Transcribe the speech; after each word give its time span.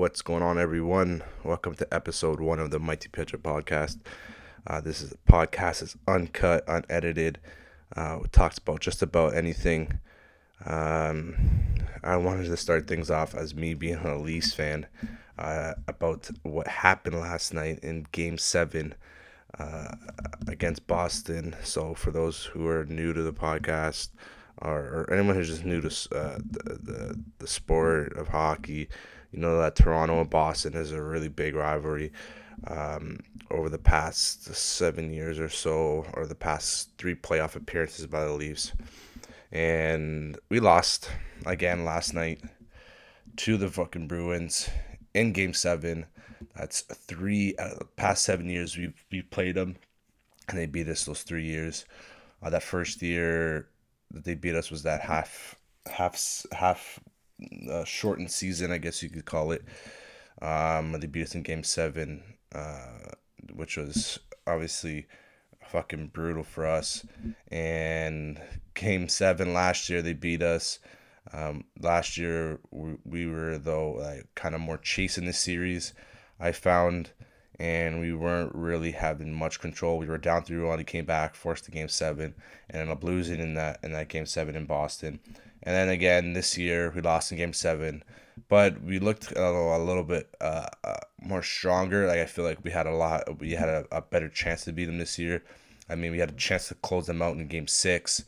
What's 0.00 0.22
going 0.22 0.42
on, 0.42 0.58
everyone? 0.58 1.22
Welcome 1.44 1.74
to 1.74 1.94
episode 1.94 2.40
one 2.40 2.58
of 2.58 2.70
the 2.70 2.78
Mighty 2.78 3.10
Pitcher 3.10 3.36
podcast. 3.36 3.98
Uh, 4.66 4.80
this 4.80 5.02
is 5.02 5.12
podcast 5.28 5.82
is 5.82 5.94
uncut, 6.08 6.64
unedited. 6.66 7.38
Uh, 7.94 8.20
it 8.24 8.32
talks 8.32 8.56
about 8.56 8.80
just 8.80 9.02
about 9.02 9.34
anything. 9.34 10.00
Um, 10.64 11.36
I 12.02 12.16
wanted 12.16 12.46
to 12.46 12.56
start 12.56 12.88
things 12.88 13.10
off 13.10 13.34
as 13.34 13.54
me 13.54 13.74
being 13.74 13.96
a 13.96 14.16
Leafs 14.16 14.54
fan 14.54 14.86
uh, 15.38 15.74
about 15.86 16.30
what 16.44 16.66
happened 16.66 17.20
last 17.20 17.52
night 17.52 17.80
in 17.80 18.06
Game 18.10 18.38
Seven 18.38 18.94
uh, 19.58 19.96
against 20.48 20.86
Boston. 20.86 21.54
So, 21.62 21.92
for 21.92 22.10
those 22.10 22.44
who 22.44 22.66
are 22.68 22.86
new 22.86 23.12
to 23.12 23.22
the 23.22 23.34
podcast, 23.34 24.08
or, 24.62 24.78
or 24.78 25.12
anyone 25.12 25.34
who's 25.34 25.48
just 25.48 25.66
new 25.66 25.82
to 25.82 25.88
uh, 26.16 26.38
the, 26.38 26.78
the 26.82 27.20
the 27.38 27.46
sport 27.46 28.16
of 28.16 28.28
hockey, 28.28 28.88
you 29.32 29.40
know 29.40 29.58
that 29.60 29.76
Toronto 29.76 30.20
and 30.20 30.30
Boston 30.30 30.74
is 30.74 30.92
a 30.92 31.02
really 31.02 31.28
big 31.28 31.54
rivalry. 31.54 32.12
Um, 32.66 33.20
over 33.50 33.70
the 33.70 33.78
past 33.78 34.44
seven 34.54 35.12
years 35.12 35.40
or 35.40 35.48
so, 35.48 36.06
or 36.12 36.26
the 36.26 36.34
past 36.34 36.90
three 36.98 37.14
playoff 37.14 37.56
appearances 37.56 38.06
by 38.06 38.24
the 38.24 38.32
Leafs, 38.32 38.72
and 39.50 40.38
we 40.50 40.60
lost 40.60 41.10
again 41.46 41.84
last 41.84 42.12
night 42.12 42.42
to 43.36 43.56
the 43.56 43.68
fucking 43.68 44.08
Bruins 44.08 44.68
in 45.14 45.32
Game 45.32 45.54
Seven. 45.54 46.06
That's 46.54 46.82
three 46.82 47.52
the 47.52 47.86
past 47.96 48.24
seven 48.24 48.48
years 48.48 48.76
we've 48.76 49.04
we 49.10 49.22
played 49.22 49.54
them, 49.54 49.76
and 50.48 50.58
they 50.58 50.66
beat 50.66 50.88
us 50.88 51.04
those 51.04 51.22
three 51.22 51.44
years. 51.44 51.86
Uh, 52.42 52.50
that 52.50 52.62
first 52.62 53.02
year 53.02 53.68
that 54.10 54.24
they 54.24 54.34
beat 54.34 54.54
us 54.54 54.70
was 54.70 54.82
that 54.82 55.00
half 55.00 55.56
half 55.86 56.44
half 56.52 57.00
uh, 57.70 57.84
shortened 57.84 58.30
season, 58.30 58.72
I 58.72 58.78
guess 58.78 59.02
you 59.02 59.08
could 59.08 59.24
call 59.24 59.52
it. 59.52 59.64
Um, 60.42 60.92
they 60.92 61.06
beat 61.06 61.24
us 61.24 61.34
in 61.34 61.42
Game 61.42 61.62
Seven, 61.62 62.22
uh, 62.54 63.12
which 63.52 63.76
was 63.76 64.18
obviously 64.46 65.06
fucking 65.66 66.08
brutal 66.08 66.42
for 66.42 66.66
us. 66.66 67.04
And 67.48 68.40
Game 68.74 69.08
Seven 69.08 69.52
last 69.52 69.88
year, 69.88 70.02
they 70.02 70.14
beat 70.14 70.42
us. 70.42 70.78
Um, 71.32 71.64
last 71.80 72.16
year, 72.16 72.58
we, 72.70 72.96
we 73.04 73.26
were 73.26 73.58
though 73.58 73.92
like 73.92 74.26
kind 74.34 74.54
of 74.54 74.60
more 74.60 74.78
chasing 74.78 75.26
the 75.26 75.32
series. 75.32 75.92
I 76.38 76.52
found 76.52 77.10
and 77.60 78.00
we 78.00 78.10
weren't 78.14 78.54
really 78.54 78.92
having 78.92 79.34
much 79.34 79.60
control. 79.60 79.98
We 79.98 80.06
were 80.06 80.16
down 80.16 80.44
three 80.44 80.58
one. 80.62 80.78
He 80.78 80.84
came 80.84 81.04
back, 81.04 81.34
forced 81.34 81.66
the 81.66 81.70
game 81.70 81.88
seven, 81.88 82.34
and 82.70 82.80
ended 82.80 82.96
up 82.96 83.04
losing 83.04 83.38
in 83.38 83.52
that 83.54 83.80
in 83.82 83.92
that 83.92 84.08
game 84.08 84.24
seven 84.24 84.56
in 84.56 84.64
Boston. 84.64 85.20
And 85.62 85.74
then 85.74 85.88
again 85.88 86.32
this 86.32 86.56
year 86.56 86.90
we 86.94 87.00
lost 87.00 87.32
in 87.32 87.38
game 87.38 87.52
seven, 87.52 88.02
but 88.48 88.82
we 88.82 88.98
looked 88.98 89.32
a 89.32 89.78
little, 89.78 90.04
bit 90.04 90.34
uh, 90.40 90.66
uh, 90.84 90.96
more 91.20 91.42
stronger. 91.42 92.06
Like 92.06 92.20
I 92.20 92.26
feel 92.26 92.44
like 92.44 92.64
we 92.64 92.70
had 92.70 92.86
a 92.86 92.94
lot, 92.94 93.38
we 93.38 93.52
had 93.52 93.68
a, 93.68 93.86
a 93.92 94.00
better 94.02 94.28
chance 94.28 94.64
to 94.64 94.72
beat 94.72 94.86
them 94.86 94.98
this 94.98 95.18
year. 95.18 95.42
I 95.88 95.96
mean, 95.96 96.12
we 96.12 96.18
had 96.18 96.30
a 96.30 96.34
chance 96.34 96.68
to 96.68 96.74
close 96.76 97.06
them 97.06 97.20
out 97.20 97.36
in 97.36 97.46
game 97.48 97.66
six, 97.66 98.24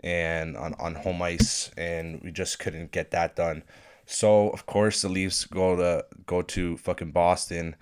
and 0.00 0.56
on 0.56 0.74
on 0.74 0.94
home 0.96 1.22
ice, 1.22 1.70
and 1.76 2.20
we 2.22 2.30
just 2.32 2.58
couldn't 2.58 2.92
get 2.92 3.10
that 3.12 3.36
done. 3.36 3.62
So 4.06 4.50
of 4.50 4.66
course 4.66 5.02
the 5.02 5.08
Leafs 5.08 5.44
go 5.44 5.76
to 5.76 6.04
go 6.26 6.42
to 6.42 6.76
fucking 6.76 7.12
Boston 7.12 7.76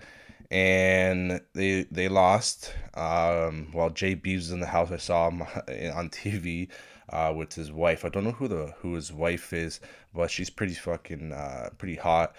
and 0.51 1.41
they 1.53 1.83
they 1.91 2.07
lost. 2.07 2.73
Um, 2.93 3.69
while 3.71 3.89
Jay 3.89 4.13
Beeves 4.15 4.51
in 4.51 4.59
the 4.59 4.67
house, 4.67 4.91
I 4.91 4.97
saw 4.97 5.29
him 5.29 5.41
on 5.95 6.09
TV 6.09 6.69
uh, 7.09 7.33
with 7.35 7.53
his 7.53 7.71
wife. 7.71 8.05
I 8.05 8.09
don't 8.09 8.23
know 8.23 8.31
who 8.31 8.47
the 8.47 8.73
who 8.79 8.93
his 8.93 9.11
wife 9.11 9.53
is, 9.53 9.79
but 10.13 10.31
she's 10.31 10.49
pretty 10.49 10.73
fucking 10.73 11.31
uh, 11.31 11.69
pretty 11.77 11.95
hot. 11.95 12.35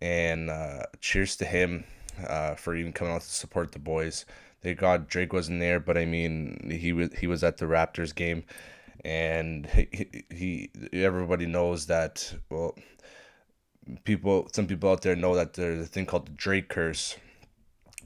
And 0.00 0.50
uh, 0.50 0.82
cheers 1.00 1.36
to 1.36 1.44
him 1.44 1.84
uh, 2.26 2.54
for 2.54 2.74
even 2.74 2.92
coming 2.92 3.14
out 3.14 3.22
to 3.22 3.28
support 3.28 3.72
the 3.72 3.78
boys. 3.78 4.26
They 4.62 4.74
got 4.74 5.08
Drake 5.08 5.32
wasn't 5.32 5.60
there, 5.60 5.80
but 5.80 5.98
I 5.98 6.04
mean 6.04 6.70
he 6.70 6.92
was 6.92 7.10
he 7.18 7.26
was 7.26 7.42
at 7.42 7.56
the 7.56 7.66
Raptors 7.66 8.14
game, 8.14 8.44
and 9.04 9.66
he, 9.66 10.24
he 10.30 10.70
everybody 10.92 11.46
knows 11.46 11.86
that 11.86 12.32
well 12.48 12.76
people 14.04 14.48
some 14.52 14.66
people 14.66 14.90
out 14.90 15.02
there 15.02 15.16
know 15.16 15.34
that 15.34 15.54
there's 15.54 15.84
a 15.84 15.88
thing 15.88 16.06
called 16.06 16.26
the 16.26 16.32
Drake 16.32 16.68
curse 16.68 17.16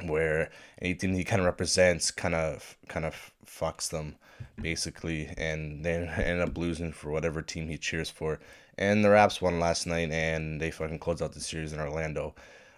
where 0.04 0.50
anything 0.80 1.14
he 1.14 1.24
kind 1.24 1.40
of 1.40 1.46
represents 1.46 2.10
kind 2.10 2.34
of 2.34 2.76
kind 2.88 3.04
of 3.04 3.32
fucks 3.46 3.90
them 3.90 4.16
basically 4.60 5.32
and 5.36 5.84
then 5.84 6.04
end 6.22 6.40
up 6.40 6.56
losing 6.56 6.92
for 6.92 7.10
whatever 7.10 7.42
team 7.42 7.68
he 7.68 7.78
cheers 7.78 8.10
for 8.10 8.38
and 8.78 9.04
the 9.04 9.10
raps 9.10 9.40
won 9.40 9.60
last 9.60 9.86
night 9.86 10.10
and 10.10 10.60
they 10.60 10.70
fucking 10.70 10.98
closed 10.98 11.22
out 11.22 11.32
the 11.32 11.40
series 11.40 11.72
in 11.72 11.80
orlando 11.80 12.34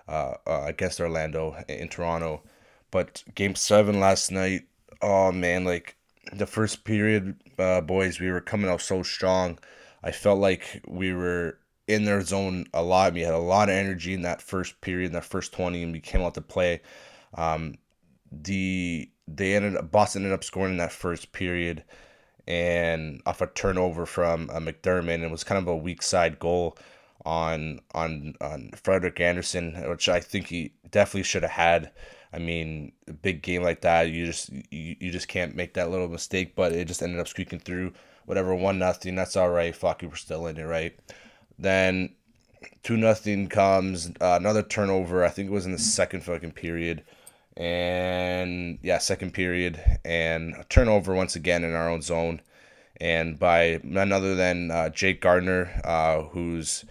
uh, 0.09 0.35
uh, 0.47 0.63
against 0.67 1.01
orlando 1.01 1.57
in 1.69 1.89
toronto 1.89 2.43
but 2.91 3.23
game 3.35 3.55
seven 3.55 4.01
last 4.01 4.31
night 4.31 4.63
oh 5.03 5.31
man 5.33 5.65
like 5.65 5.97
the 6.33 6.47
first 6.47 6.85
period 6.85 7.35
uh, 7.59 7.81
boys 7.81 8.21
we 8.21 8.31
were 8.31 8.41
coming 8.41 8.71
out 8.71 8.81
so 8.81 9.03
strong 9.03 9.59
i 10.03 10.11
felt 10.11 10.39
like 10.39 10.83
we 10.87 11.13
were 11.13 11.59
in 11.89 12.05
their 12.05 12.21
zone 12.21 12.67
a 12.75 12.83
lot. 12.83 13.15
We 13.15 13.23
had 13.23 13.35
a 13.35 13.39
lot 13.39 13.71
of 13.71 13.75
energy 13.75 14.13
in 14.13 14.23
that 14.23 14.43
first 14.43 14.81
period, 14.83 15.07
in 15.07 15.13
that 15.15 15.25
first 15.25 15.53
20, 15.55 15.83
and 15.83 15.93
we 15.93 16.01
came 16.01 16.21
out 16.21 16.35
to 16.35 16.43
play. 16.43 16.83
Um, 17.35 17.77
the 18.31 19.11
they 19.37 19.55
ended 19.55 19.77
up 19.77 19.91
Boston 19.91 20.23
ended 20.23 20.35
up 20.35 20.45
scoring 20.45 20.73
in 20.73 20.79
that 20.79 20.93
first 20.93 21.33
period, 21.33 21.85
and 22.47 23.21
off 23.27 23.41
a 23.41 23.47
turnover 23.47 24.07
from 24.07 24.51
uh, 24.51 24.59
MacDermid. 24.59 25.23
It 25.23 25.31
was 25.31 25.45
kind 25.45 25.61
of 25.61 25.69
a 25.69 25.77
weak 25.77 26.03
side 26.03 26.39
goal 26.39 26.79
on 27.25 27.81
on 27.95 28.35
on 28.41 28.71
Frederik 28.83 29.21
Andersen, 29.21 29.75
which 29.89 30.09
I 30.09 30.21
think 30.21 30.47
he 30.47 30.73
definitely 30.91 31.25
should 31.25 31.43
have 31.43 31.53
had. 31.53 31.91
I 32.33 32.39
mean, 32.39 32.93
a 33.07 33.13
big 33.13 33.43
game 33.43 33.63
like 33.63 33.81
that, 33.83 34.11
you 34.11 34.27
just 34.27 34.51
you, 34.71 34.97
you 35.01 35.11
just 35.11 35.29
can't 35.29 35.57
make 35.57 35.75
that 35.75 35.91
little 35.91 36.09
mistake. 36.09 36.55
But 36.55 36.73
it 36.73 36.87
just 36.87 37.03
ended 37.03 37.21
up 37.21 37.29
squeaking 37.29 37.61
through. 37.61 37.93
Whatever, 38.27 38.55
one 38.55 38.79
nothing. 38.79 39.15
That's 39.15 39.37
all 39.37 39.51
right. 39.51 39.75
Fuck, 39.75 40.03
you 40.03 40.09
were 40.09 40.17
still 40.17 40.47
in 40.47 40.59
it, 40.59 40.65
right? 40.65 40.99
Then 41.59 42.15
two 42.83 42.97
nothing 42.97 43.49
comes. 43.49 44.11
Uh, 44.21 44.37
another 44.41 44.63
turnover. 44.63 45.25
I 45.25 45.29
think 45.31 45.49
it 45.49 45.53
was 45.53 45.67
in 45.67 45.73
the 45.73 45.79
second 45.79 46.23
fucking 46.23 46.53
period. 46.53 47.05
And 47.59 48.79
yeah, 48.83 48.99
second 48.99 49.35
period 49.35 49.83
and 50.05 50.55
turnover 50.69 51.13
once 51.15 51.35
again 51.35 51.65
in 51.65 51.75
our 51.75 51.91
own 51.91 52.03
zone, 52.03 52.41
and 53.01 53.37
by 53.39 53.81
none 53.83 54.13
other 54.13 54.37
than 54.37 54.71
uh, 54.71 54.91
Jake 54.91 55.21
Gardiner, 55.21 55.81
uh, 55.85 56.23
who's 56.23 56.85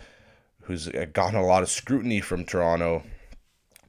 who's 0.62 0.90
gotten 1.14 1.40
a 1.40 1.46
lot 1.46 1.64
of 1.64 1.70
scrutiny 1.70 2.20
from 2.20 2.44
Toronto, 2.44 3.04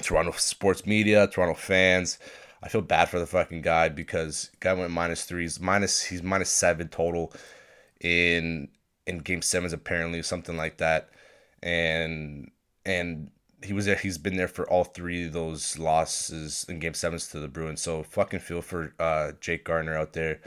Toronto 0.00 0.30
sports 0.32 0.86
media, 0.86 1.26
Toronto 1.26 1.54
fans. 1.54 2.18
I 2.62 2.68
feel 2.68 2.80
bad 2.82 3.08
for 3.08 3.18
the 3.18 3.26
fucking 3.26 3.62
guy 3.62 3.88
because 3.88 4.50
guy 4.60 4.72
went 4.72 4.92
minus 4.92 5.24
threes, 5.24 5.58
minus 5.58 6.04
he's 6.04 6.22
minus 6.22 6.50
seven 6.50 6.88
total 6.88 7.32
in 8.00 8.68
in 9.06 9.18
game 9.18 9.42
sevens 9.42 9.72
apparently 9.72 10.22
something 10.22 10.56
like 10.56 10.76
that 10.78 11.08
and 11.62 12.50
and 12.84 13.30
he 13.62 13.72
was 13.72 13.86
there 13.86 13.96
he's 13.96 14.18
been 14.18 14.36
there 14.36 14.48
for 14.48 14.68
all 14.70 14.84
three 14.84 15.26
of 15.26 15.32
those 15.32 15.78
losses 15.78 16.64
in 16.68 16.78
game 16.78 16.94
sevens 16.94 17.28
to 17.28 17.40
the 17.40 17.48
bruins 17.48 17.80
so 17.80 18.02
fucking 18.02 18.40
feel 18.40 18.62
for 18.62 18.94
uh 18.98 19.32
jake 19.40 19.64
gardiner 19.64 19.96
out 19.96 20.12
there 20.12 20.40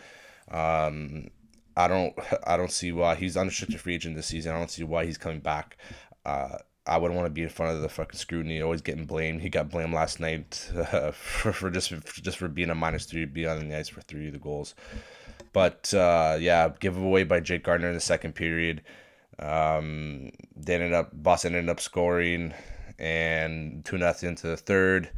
um 0.49 1.29
i 1.75 1.87
don't 1.87 2.13
i 2.45 2.55
don't 2.55 2.71
see 2.71 2.91
why 2.91 3.15
he's 3.15 3.37
unrestricted 3.37 3.79
free 3.79 3.95
agent 3.95 4.15
this 4.15 4.27
season 4.27 4.53
i 4.53 4.57
don't 4.57 4.71
see 4.71 4.83
why 4.83 5.05
he's 5.05 5.17
coming 5.17 5.39
back 5.39 5.77
uh 6.25 6.57
I 6.85 6.97
wouldn't 6.97 7.15
want 7.15 7.27
to 7.27 7.33
be 7.33 7.43
in 7.43 7.49
front 7.49 7.75
of 7.75 7.81
the 7.81 7.89
fucking 7.89 8.17
scrutiny, 8.17 8.61
always 8.61 8.81
getting 8.81 9.05
blamed. 9.05 9.41
He 9.41 9.49
got 9.49 9.69
blamed 9.69 9.93
last 9.93 10.19
night 10.19 10.71
uh, 10.75 11.11
for, 11.11 11.53
for 11.53 11.69
just 11.69 11.89
for, 11.89 12.21
just 12.21 12.37
for 12.37 12.47
being 12.47 12.71
a 12.71 12.75
minus 12.75 13.05
three, 13.05 13.25
be 13.25 13.45
on 13.45 13.69
the 13.69 13.77
ice 13.77 13.87
for 13.87 14.01
three 14.01 14.27
of 14.27 14.33
the 14.33 14.39
goals. 14.39 14.73
But 15.53 15.93
uh, 15.93 16.37
yeah, 16.39 16.69
giveaway 16.79 17.23
by 17.23 17.39
Jake 17.39 17.63
Gardiner 17.63 17.89
in 17.89 17.95
the 17.95 18.01
second 18.01 18.33
period. 18.33 18.81
Um, 19.37 20.31
they 20.55 20.75
ended 20.75 20.93
up 20.93 21.11
Boston 21.13 21.55
ended 21.55 21.69
up 21.69 21.79
scoring 21.79 22.53
and 23.01 23.83
two 23.83 23.97
nothing 23.97 24.29
into 24.29 24.47
the 24.47 24.55
third, 24.55 25.09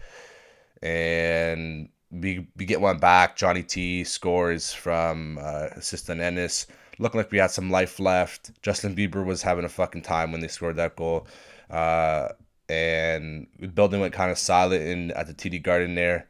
and 0.81 1.89
we 2.11 2.47
we 2.55 2.65
get 2.65 2.81
one 2.81 2.97
back. 2.97 3.35
Johnny 3.35 3.63
T 3.63 4.03
scores 4.03 4.73
from 4.73 5.37
uh, 5.41 5.67
assistant 5.75 6.21
Ennis. 6.21 6.67
Looking 6.99 7.19
like 7.19 7.31
we 7.31 7.39
had 7.39 7.51
some 7.51 7.69
life 7.71 7.99
left. 7.99 8.51
Justin 8.61 8.95
Bieber 8.95 9.25
was 9.25 9.41
having 9.41 9.65
a 9.65 9.69
fucking 9.69 10.03
time 10.03 10.31
when 10.31 10.41
they 10.41 10.47
scored 10.47 10.75
that 10.77 10.95
goal. 10.95 11.27
Uh, 11.69 12.29
and 12.69 13.47
the 13.59 13.67
building 13.67 13.99
went 13.99 14.13
kind 14.13 14.31
of 14.31 14.37
silent 14.37 14.83
in 14.83 15.11
at 15.11 15.27
the 15.27 15.33
TD 15.33 15.61
Garden 15.61 15.95
there. 15.95 16.27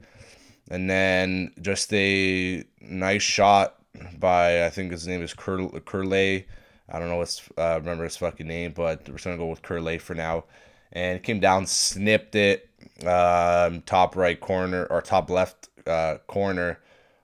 And 0.72 0.90
then 0.90 1.52
just 1.62 1.94
a 1.94 2.64
nice 2.82 3.22
shot 3.22 3.76
by 4.18 4.66
I 4.66 4.70
think 4.70 4.92
his 4.92 5.08
name 5.08 5.22
is 5.22 5.34
Cur- 5.34 5.80
Curley. 5.86 6.48
I 6.90 7.00
don't 7.00 7.10
know 7.10 7.18
what's 7.18 7.42
uh, 7.58 7.76
remember 7.80 8.06
his 8.06 8.18
fucking 8.18 8.48
name, 8.48 8.72
but 8.72 9.08
we're 9.08 9.16
just 9.16 9.26
gonna 9.26 9.38
go 9.38 9.48
with 9.48 9.62
Curley 9.62 9.98
for 9.98 10.16
now. 10.16 10.46
And 10.94 11.22
came 11.24 11.40
down, 11.40 11.66
snipped 11.66 12.36
it, 12.36 12.70
um, 13.06 13.82
top 13.82 14.16
right 14.16 14.40
corner 14.40 14.86
or 14.86 15.02
top 15.02 15.30
left 15.30 15.70
uh, 15.88 16.18
corner, 16.28 16.80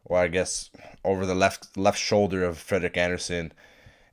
or 0.06 0.18
I 0.18 0.28
guess 0.28 0.72
over 1.06 1.26
the 1.26 1.36
left 1.36 1.78
left 1.78 2.00
shoulder 2.00 2.44
of 2.44 2.58
Frederik 2.58 2.98
Andersen, 2.98 3.54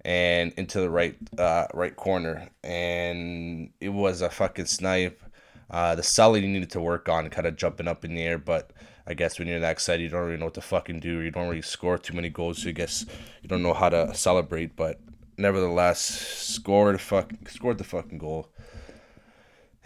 and 0.05 0.53
into 0.57 0.81
the 0.81 0.91
right 0.91 1.17
uh, 1.39 1.67
right 1.75 1.97
corner. 1.97 2.49
And 2.63 3.71
it 3.81 3.89
was 3.89 4.21
a 4.21 4.31
fucking 4.31 4.67
snipe. 4.67 5.23
Uh, 5.71 5.97
the 5.97 6.03
you 6.41 6.49
needed 6.49 6.71
to 6.71 6.81
work 6.81 7.09
on, 7.09 7.29
kind 7.31 7.47
of 7.47 7.57
jumping 7.57 7.89
up 7.89 8.05
in 8.05 8.15
the 8.15 8.23
air, 8.23 8.39
but 8.39 8.71
I 9.07 9.15
guess 9.15 9.39
when 9.39 9.49
you're 9.49 9.61
that 9.61 9.73
excited, 9.73 10.03
you 10.03 10.09
don't 10.09 10.25
really 10.25 10.37
know 10.37 10.47
what 10.47 10.55
to 10.55 10.61
fucking 10.61 11.01
do. 11.01 11.21
You 11.21 11.31
don't 11.31 11.49
really 11.49 11.63
score 11.63 11.99
too 11.99 12.15
many 12.15 12.29
goals, 12.29 12.63
so 12.63 12.69
I 12.69 12.73
guess 12.73 13.07
you 13.43 13.49
don't 13.49 13.63
know 13.63 13.75
how 13.75 13.89
to 13.89 14.15
celebrate. 14.15 14.77
But 14.77 15.01
nevertheless, 15.39 16.01
scored 16.01 17.01
fuck 17.01 17.33
scored 17.49 17.79
the 17.79 17.85
fucking 17.85 18.19
goal, 18.19 18.49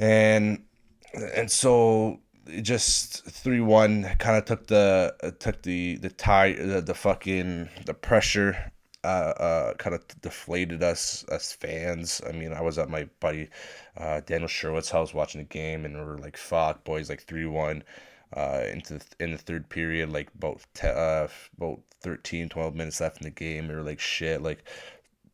and 0.00 0.64
and 1.36 1.50
so 1.50 2.18
just 2.62 3.24
three 3.26 3.60
one 3.60 4.04
kind 4.18 4.36
of 4.36 4.44
took 4.46 4.66
the 4.66 5.14
took 5.38 5.62
the 5.62 5.96
the 5.96 6.10
tie 6.10 6.54
the, 6.54 6.80
the 6.80 6.94
fucking 6.94 7.68
the 7.86 7.94
pressure 7.94 8.72
uh, 9.04 9.06
uh, 9.06 9.74
kind 9.74 9.94
of 9.94 10.06
deflated 10.20 10.82
us 10.82 11.24
as 11.30 11.52
fans. 11.52 12.20
I 12.28 12.32
mean, 12.32 12.52
I 12.52 12.60
was 12.60 12.78
at 12.78 12.90
my 12.90 13.04
buddy 13.20 13.48
uh, 13.96 14.20
Daniel 14.26 14.48
Sherwood's 14.48 14.90
house 14.90 15.14
watching 15.14 15.40
the 15.40 15.46
game, 15.46 15.84
and 15.84 15.94
we 15.94 16.00
are 16.00 16.18
like, 16.18 16.36
"Fuck, 16.36 16.84
boys!" 16.84 17.08
Like 17.08 17.22
three 17.22 17.46
one 17.46 17.82
uh, 18.36 18.62
into 18.70 18.94
the, 18.98 19.04
in 19.20 19.32
the 19.32 19.38
third 19.38 19.68
period, 19.68 20.10
like 20.12 20.28
about 20.34 20.60
te- 20.74 20.88
uh, 20.88 21.28
about 21.56 21.80
13, 22.02 22.48
12 22.48 22.74
minutes 22.74 23.00
left 23.00 23.18
in 23.20 23.24
the 23.24 23.30
game. 23.30 23.68
We 23.68 23.74
were 23.74 23.82
like, 23.82 24.00
"Shit!" 24.00 24.42
Like 24.42 24.64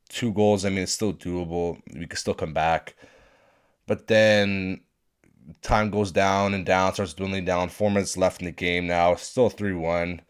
two 0.09 0.33
goals. 0.33 0.65
I 0.65 0.71
mean, 0.71 0.81
it's 0.81 0.93
still 0.93 1.13
doable. 1.13 1.81
We 1.95 2.07
could 2.07 2.19
still 2.19 2.35
come 2.35 2.53
back, 2.53 2.95
but 3.87 4.07
then 4.07 4.81
time 5.63 5.91
goes 5.91 6.13
down 6.13 6.55
and 6.55 6.67
down, 6.67 6.93
starts 6.95 7.15
dwindling 7.15 7.45
down. 7.45 7.69
Four 7.69 7.91
minutes 7.91 8.17
left 8.17 8.41
in 8.41 8.47
the 8.47 8.53
game 8.53 8.87
now. 8.87 9.15
Still 9.15 9.49
3 9.49 9.75
1. 9.75 10.21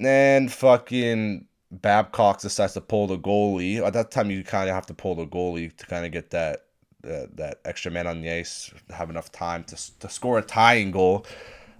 And 0.00 0.52
fucking 0.52 1.46
Babcock 1.70 2.40
decides 2.40 2.74
to 2.74 2.80
pull 2.80 3.06
the 3.06 3.18
goalie. 3.18 3.84
At 3.84 3.92
that 3.94 4.10
time, 4.10 4.30
you 4.30 4.44
kind 4.44 4.68
of 4.68 4.74
have 4.74 4.86
to 4.86 4.94
pull 4.94 5.14
the 5.14 5.26
goalie 5.26 5.74
to 5.76 5.86
kind 5.86 6.06
of 6.06 6.12
get 6.12 6.30
that 6.30 6.64
uh, 7.04 7.26
that 7.34 7.60
extra 7.64 7.90
man 7.90 8.06
on 8.06 8.20
the 8.20 8.30
ice, 8.30 8.72
have 8.90 9.08
enough 9.08 9.30
time 9.30 9.62
to, 9.64 9.98
to 10.00 10.08
score 10.08 10.38
a 10.38 10.42
tying 10.42 10.90
goal. 10.90 11.24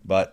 But 0.04 0.32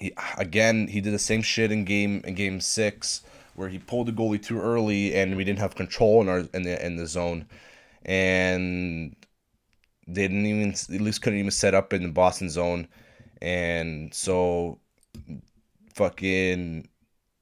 he, 0.00 0.12
again, 0.36 0.88
he 0.88 1.00
did 1.00 1.14
the 1.14 1.18
same 1.18 1.42
shit 1.42 1.70
in 1.70 1.84
game 1.84 2.20
in 2.24 2.34
game 2.34 2.60
six, 2.60 3.22
where 3.54 3.68
he 3.68 3.78
pulled 3.78 4.08
the 4.08 4.12
goalie 4.12 4.42
too 4.42 4.60
early, 4.60 5.14
and 5.14 5.36
we 5.36 5.44
didn't 5.44 5.60
have 5.60 5.74
control 5.74 6.20
in 6.20 6.28
our 6.28 6.44
in 6.52 6.62
the 6.62 6.84
in 6.84 6.96
the 6.96 7.06
zone, 7.06 7.46
and 8.04 9.14
they 10.06 10.22
didn't 10.22 10.46
even 10.46 10.70
at 10.70 11.00
least 11.00 11.22
couldn't 11.22 11.38
even 11.38 11.50
set 11.50 11.74
up 11.74 11.92
in 11.92 12.02
the 12.02 12.08
Boston 12.08 12.50
zone, 12.50 12.88
and 13.40 14.12
so 14.12 14.78
fucking 15.94 16.88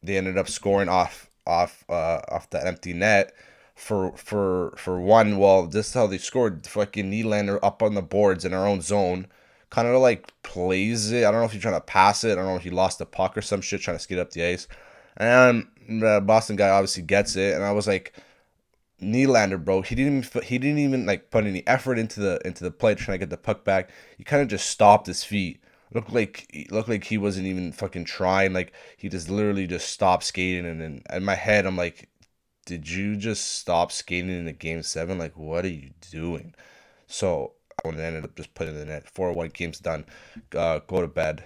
they 0.02 0.16
ended 0.16 0.38
up 0.38 0.48
scoring 0.48 0.88
off 0.88 1.28
off 1.46 1.84
uh, 1.88 2.20
off 2.28 2.50
the 2.50 2.64
empty 2.64 2.92
net 2.92 3.32
for 3.74 4.16
for 4.16 4.74
for 4.76 5.00
one. 5.00 5.38
Well, 5.38 5.66
this 5.66 5.88
is 5.88 5.94
how 5.94 6.06
they 6.06 6.18
scored. 6.18 6.66
Fucking 6.66 7.10
Nylander 7.10 7.58
up 7.62 7.82
on 7.82 7.94
the 7.94 8.02
boards 8.02 8.44
in 8.44 8.54
our 8.54 8.66
own 8.66 8.80
zone, 8.80 9.26
kind 9.70 9.88
of 9.88 10.00
like 10.00 10.32
plays 10.42 11.12
it. 11.12 11.24
I 11.24 11.30
don't 11.30 11.40
know 11.40 11.46
if 11.46 11.52
he's 11.52 11.62
trying 11.62 11.74
to 11.74 11.80
pass 11.80 12.24
it. 12.24 12.32
I 12.32 12.34
don't 12.36 12.46
know 12.46 12.56
if 12.56 12.62
he 12.62 12.70
lost 12.70 12.98
the 12.98 13.06
puck 13.06 13.36
or 13.36 13.42
some 13.42 13.60
shit 13.60 13.80
trying 13.80 13.96
to 13.96 14.02
skate 14.02 14.18
up 14.18 14.30
the 14.30 14.44
ice. 14.44 14.68
And 15.16 15.68
the 15.88 16.22
Boston 16.24 16.56
guy 16.56 16.70
obviously 16.70 17.02
gets 17.02 17.36
it, 17.36 17.54
and 17.54 17.64
I 17.64 17.72
was 17.72 17.86
like, 17.86 18.14
Nylander, 19.02 19.62
bro, 19.62 19.82
he 19.82 19.94
didn't 19.94 20.24
even 20.24 20.42
he 20.42 20.58
didn't 20.58 20.78
even 20.78 21.06
like 21.06 21.30
put 21.30 21.44
any 21.44 21.66
effort 21.66 21.98
into 21.98 22.20
the 22.20 22.40
into 22.46 22.64
the 22.64 22.70
play 22.70 22.94
trying 22.94 23.16
to 23.16 23.18
get 23.18 23.30
the 23.30 23.36
puck 23.36 23.64
back. 23.64 23.90
He 24.16 24.24
kind 24.24 24.42
of 24.42 24.48
just 24.48 24.70
stopped 24.70 25.06
his 25.06 25.24
feet. 25.24 25.62
Looked 25.92 26.12
like 26.12 26.68
looked 26.70 26.88
like 26.88 27.04
he 27.04 27.18
wasn't 27.18 27.46
even 27.46 27.72
fucking 27.72 28.04
trying. 28.06 28.52
Like 28.52 28.72
he 28.96 29.08
just 29.08 29.28
literally 29.30 29.66
just 29.66 29.88
stopped 29.90 30.24
skating. 30.24 30.66
And 30.66 30.80
then 30.80 31.02
in 31.12 31.24
my 31.24 31.34
head, 31.34 31.66
I'm 31.66 31.76
like, 31.76 32.08
did 32.66 32.88
you 32.88 33.16
just 33.16 33.56
stop 33.58 33.92
skating 33.92 34.30
in 34.30 34.44
the 34.46 34.52
game 34.52 34.82
seven? 34.82 35.18
Like, 35.18 35.36
what 35.36 35.64
are 35.64 35.68
you 35.68 35.90
doing? 36.10 36.54
So 37.06 37.54
I 37.84 37.88
ended 37.88 38.24
up 38.24 38.36
just 38.36 38.54
putting 38.54 38.74
in 38.74 38.80
the 38.80 38.86
net. 38.86 39.08
Four 39.10 39.32
one 39.32 39.48
game's 39.48 39.80
done. 39.80 40.06
Uh, 40.56 40.80
go 40.86 41.00
to 41.02 41.08
bed. 41.08 41.44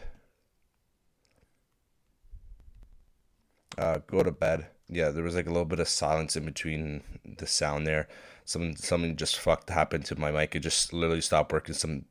Uh, 3.79 3.99
go 4.07 4.23
to 4.23 4.33
bed 4.33 4.69
yeah, 4.89 5.11
there 5.11 5.25
was 5.25 5.35
like 5.35 5.47
a 5.47 5.51
little 5.51 5.65
bit 5.65 5.81
of 5.81 5.89
silence 5.89 6.37
in 6.37 6.45
between 6.45 7.03
the 7.39 7.47
sound 7.47 7.87
there. 7.87 8.09
Something 8.45 8.77
something 8.77 9.17
just 9.17 9.39
fucked 9.39 9.71
happened 9.71 10.05
to 10.07 10.19
my 10.19 10.31
mic. 10.31 10.55
It 10.55 10.61
just 10.61 10.93
literally 10.93 11.21
stopped 11.21 11.53
working. 11.53 11.75
Some 11.75 12.05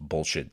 bullshit 0.00 0.50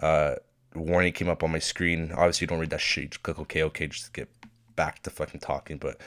uh, 0.00 0.36
warning 0.74 1.12
came 1.12 1.28
up 1.28 1.42
on 1.42 1.52
my 1.52 1.60
screen. 1.60 2.10
Obviously, 2.12 2.44
you 2.44 2.48
don't 2.48 2.58
read 2.58 2.70
that 2.70 2.80
shit. 2.80 3.10
Just 3.10 3.22
click 3.22 3.38
OK, 3.38 3.62
OK, 3.62 3.86
just 3.86 4.12
get 4.12 4.28
back 4.74 5.02
to 5.04 5.10
fucking 5.10 5.40
talking. 5.40 5.78
But 5.78 6.00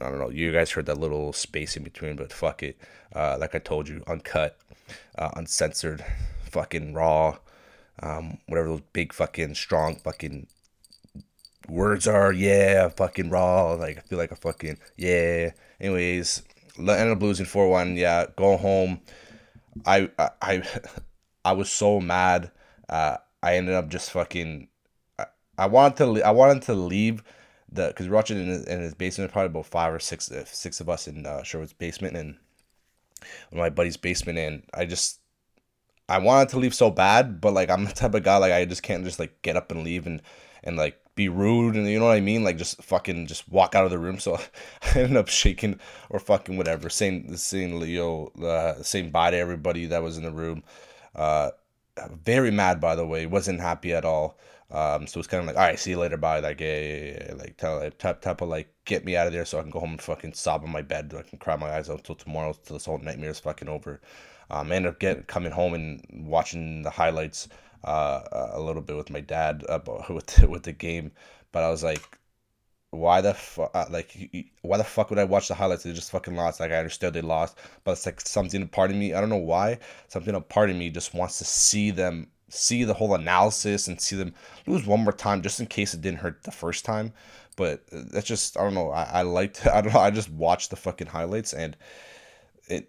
I 0.00 0.08
don't 0.08 0.18
know. 0.18 0.30
You 0.30 0.52
guys 0.52 0.70
heard 0.70 0.86
that 0.86 0.98
little 0.98 1.32
space 1.32 1.76
in 1.76 1.82
between, 1.82 2.16
but 2.16 2.32
fuck 2.32 2.62
it. 2.62 2.78
Uh, 3.14 3.36
like 3.40 3.54
I 3.54 3.58
told 3.58 3.88
you, 3.88 4.04
uncut, 4.06 4.56
uh, 5.18 5.30
uncensored, 5.34 6.04
fucking 6.50 6.94
raw. 6.94 7.38
Um, 8.02 8.38
whatever 8.46 8.68
those 8.68 8.82
big 8.92 9.12
fucking 9.12 9.54
strong 9.54 9.96
fucking 9.96 10.46
words 11.72 12.06
are 12.06 12.32
yeah 12.32 12.88
fucking 12.88 13.30
raw 13.30 13.72
like 13.72 13.96
i 13.96 14.00
feel 14.00 14.18
like 14.18 14.30
a 14.30 14.36
fucking 14.36 14.78
yeah. 14.96 15.50
Anyways 15.80 16.42
ended 16.78 17.16
up 17.16 17.22
losing 17.22 17.46
4-1 17.46 17.96
yeah 17.96 18.26
go 18.36 18.56
home. 18.56 19.00
I 19.86 20.10
i 20.18 20.30
i, 20.40 20.62
I 21.44 21.52
was 21.52 21.70
so 21.70 22.00
mad 22.00 22.50
uh 22.88 23.16
i 23.42 23.56
ended 23.56 23.74
up 23.74 23.88
just 23.88 24.10
fucking 24.10 24.68
i, 25.18 25.26
I 25.58 25.66
wanted 25.66 25.96
to 25.98 26.22
i 26.22 26.30
wanted 26.30 26.62
to 26.64 26.74
leave 26.74 27.24
the 27.70 27.88
because 27.88 28.08
we're 28.08 28.16
watching 28.16 28.38
in 28.38 28.48
his, 28.48 28.64
in 28.64 28.80
his 28.80 28.94
basement 28.94 29.32
probably 29.32 29.46
about 29.46 29.66
five 29.66 29.94
or 29.94 29.98
six 29.98 30.30
six 30.44 30.80
of 30.80 30.88
us 30.90 31.08
in 31.08 31.24
uh, 31.24 31.42
Sherwood's 31.42 31.72
basement 31.72 32.16
and 32.16 32.36
my 33.50 33.70
buddy's 33.70 33.96
basement 33.96 34.38
and 34.38 34.62
i 34.74 34.84
just 34.84 35.21
i 36.08 36.18
wanted 36.18 36.48
to 36.48 36.58
leave 36.58 36.74
so 36.74 36.90
bad 36.90 37.40
but 37.40 37.52
like 37.52 37.70
i'm 37.70 37.84
the 37.84 37.92
type 37.92 38.14
of 38.14 38.22
guy 38.22 38.36
like 38.36 38.52
i 38.52 38.64
just 38.64 38.82
can't 38.82 39.04
just 39.04 39.18
like 39.18 39.40
get 39.42 39.56
up 39.56 39.70
and 39.70 39.84
leave 39.84 40.06
and 40.06 40.22
and 40.64 40.76
like 40.76 41.02
be 41.14 41.28
rude 41.28 41.76
and 41.76 41.86
you 41.88 41.98
know 41.98 42.06
what 42.06 42.16
I 42.16 42.20
mean, 42.20 42.42
like 42.42 42.56
just 42.56 42.82
fucking 42.82 43.26
just 43.26 43.48
walk 43.48 43.74
out 43.74 43.84
of 43.84 43.90
the 43.90 43.98
room. 43.98 44.18
So 44.18 44.36
I 44.94 45.00
ended 45.00 45.16
up 45.16 45.28
shaking 45.28 45.78
or 46.10 46.18
fucking 46.18 46.56
whatever, 46.56 46.88
saying 46.88 47.36
saying 47.36 47.78
Leo, 47.78 48.28
uh, 48.42 48.82
saying 48.82 49.10
bye 49.10 49.30
to 49.30 49.36
everybody 49.36 49.86
that 49.86 50.02
was 50.02 50.16
in 50.16 50.24
the 50.24 50.30
room. 50.32 50.62
Uh, 51.14 51.50
very 52.24 52.50
mad 52.50 52.80
by 52.80 52.96
the 52.96 53.06
way, 53.06 53.26
wasn't 53.26 53.60
happy 53.60 53.92
at 53.92 54.04
all. 54.04 54.38
Um, 54.70 55.06
so 55.06 55.20
it's 55.20 55.28
kind 55.28 55.42
of 55.42 55.46
like, 55.46 55.56
all 55.56 55.62
right, 55.62 55.78
see 55.78 55.90
you 55.90 55.98
later, 55.98 56.16
bye. 56.16 56.40
Like, 56.40 56.60
yeah. 56.60 57.34
like 57.36 57.58
tell 57.58 57.78
like, 57.80 57.98
tap 57.98 58.22
tap 58.22 58.40
like 58.40 58.72
get 58.86 59.04
me 59.04 59.16
out 59.16 59.26
of 59.26 59.34
there 59.34 59.44
so 59.44 59.58
I 59.58 59.62
can 59.62 59.70
go 59.70 59.80
home 59.80 59.92
and 59.92 60.02
fucking 60.02 60.32
sob 60.32 60.64
on 60.64 60.70
my 60.70 60.82
bed. 60.82 61.14
I 61.16 61.22
can 61.22 61.38
cry 61.38 61.56
my 61.56 61.70
eyes 61.70 61.90
out 61.90 61.98
until 61.98 62.14
tomorrow, 62.14 62.54
till 62.64 62.76
this 62.76 62.86
whole 62.86 62.98
nightmare 62.98 63.30
is 63.30 63.40
fucking 63.40 63.68
over. 63.68 64.00
Um, 64.52 64.72
I 64.72 64.76
ended 64.76 64.92
up 64.92 65.00
getting 65.00 65.24
coming 65.24 65.52
home 65.52 65.74
and 65.74 66.04
watching 66.26 66.82
the 66.82 66.90
highlights 66.90 67.48
uh, 67.84 68.22
a 68.52 68.60
little 68.60 68.82
bit 68.82 68.96
with 68.96 69.10
my 69.10 69.20
dad 69.20 69.64
about 69.68 70.10
with 70.14 70.26
the, 70.26 70.48
with 70.48 70.62
the 70.64 70.72
game, 70.72 71.12
but 71.52 71.62
I 71.64 71.70
was 71.70 71.82
like, 71.82 72.18
why 72.90 73.20
the 73.22 73.32
fuck? 73.34 73.70
Uh, 73.74 73.86
like, 73.90 74.14
why 74.62 74.76
the 74.76 74.84
fuck 74.84 75.08
would 75.10 75.18
I 75.18 75.24
watch 75.24 75.48
the 75.48 75.54
highlights? 75.54 75.82
They 75.84 75.92
just 75.92 76.10
fucking 76.10 76.36
lost. 76.36 76.60
Like, 76.60 76.72
I 76.72 76.76
understood 76.76 77.14
they 77.14 77.22
lost, 77.22 77.58
but 77.84 77.92
it's 77.92 78.04
like 78.04 78.20
something 78.20 78.62
a 78.62 78.66
part 78.66 78.90
of 78.90 78.96
me. 78.96 79.14
I 79.14 79.20
don't 79.20 79.30
know 79.30 79.36
why. 79.36 79.78
Something 80.08 80.34
a 80.34 80.40
part 80.40 80.68
of 80.70 80.76
me 80.76 80.90
just 80.90 81.14
wants 81.14 81.38
to 81.38 81.44
see 81.44 81.90
them 81.90 82.28
see 82.50 82.84
the 82.84 82.92
whole 82.92 83.14
analysis 83.14 83.88
and 83.88 83.98
see 83.98 84.14
them 84.14 84.34
lose 84.66 84.84
one 84.86 85.00
more 85.00 85.12
time 85.14 85.40
just 85.40 85.58
in 85.58 85.66
case 85.66 85.94
it 85.94 86.02
didn't 86.02 86.18
hurt 86.18 86.42
the 86.44 86.50
first 86.50 86.84
time. 86.84 87.12
But 87.56 87.82
that's 87.90 88.26
just 88.26 88.58
I 88.58 88.62
don't 88.64 88.74
know. 88.74 88.90
I, 88.90 89.04
I 89.04 89.22
like 89.22 89.54
to 89.54 89.74
I 89.74 89.80
don't 89.80 89.94
know. 89.94 90.00
I 90.00 90.10
just 90.10 90.30
watch 90.30 90.68
the 90.68 90.76
fucking 90.76 91.06
highlights 91.08 91.54
and 91.54 91.76
it 92.68 92.88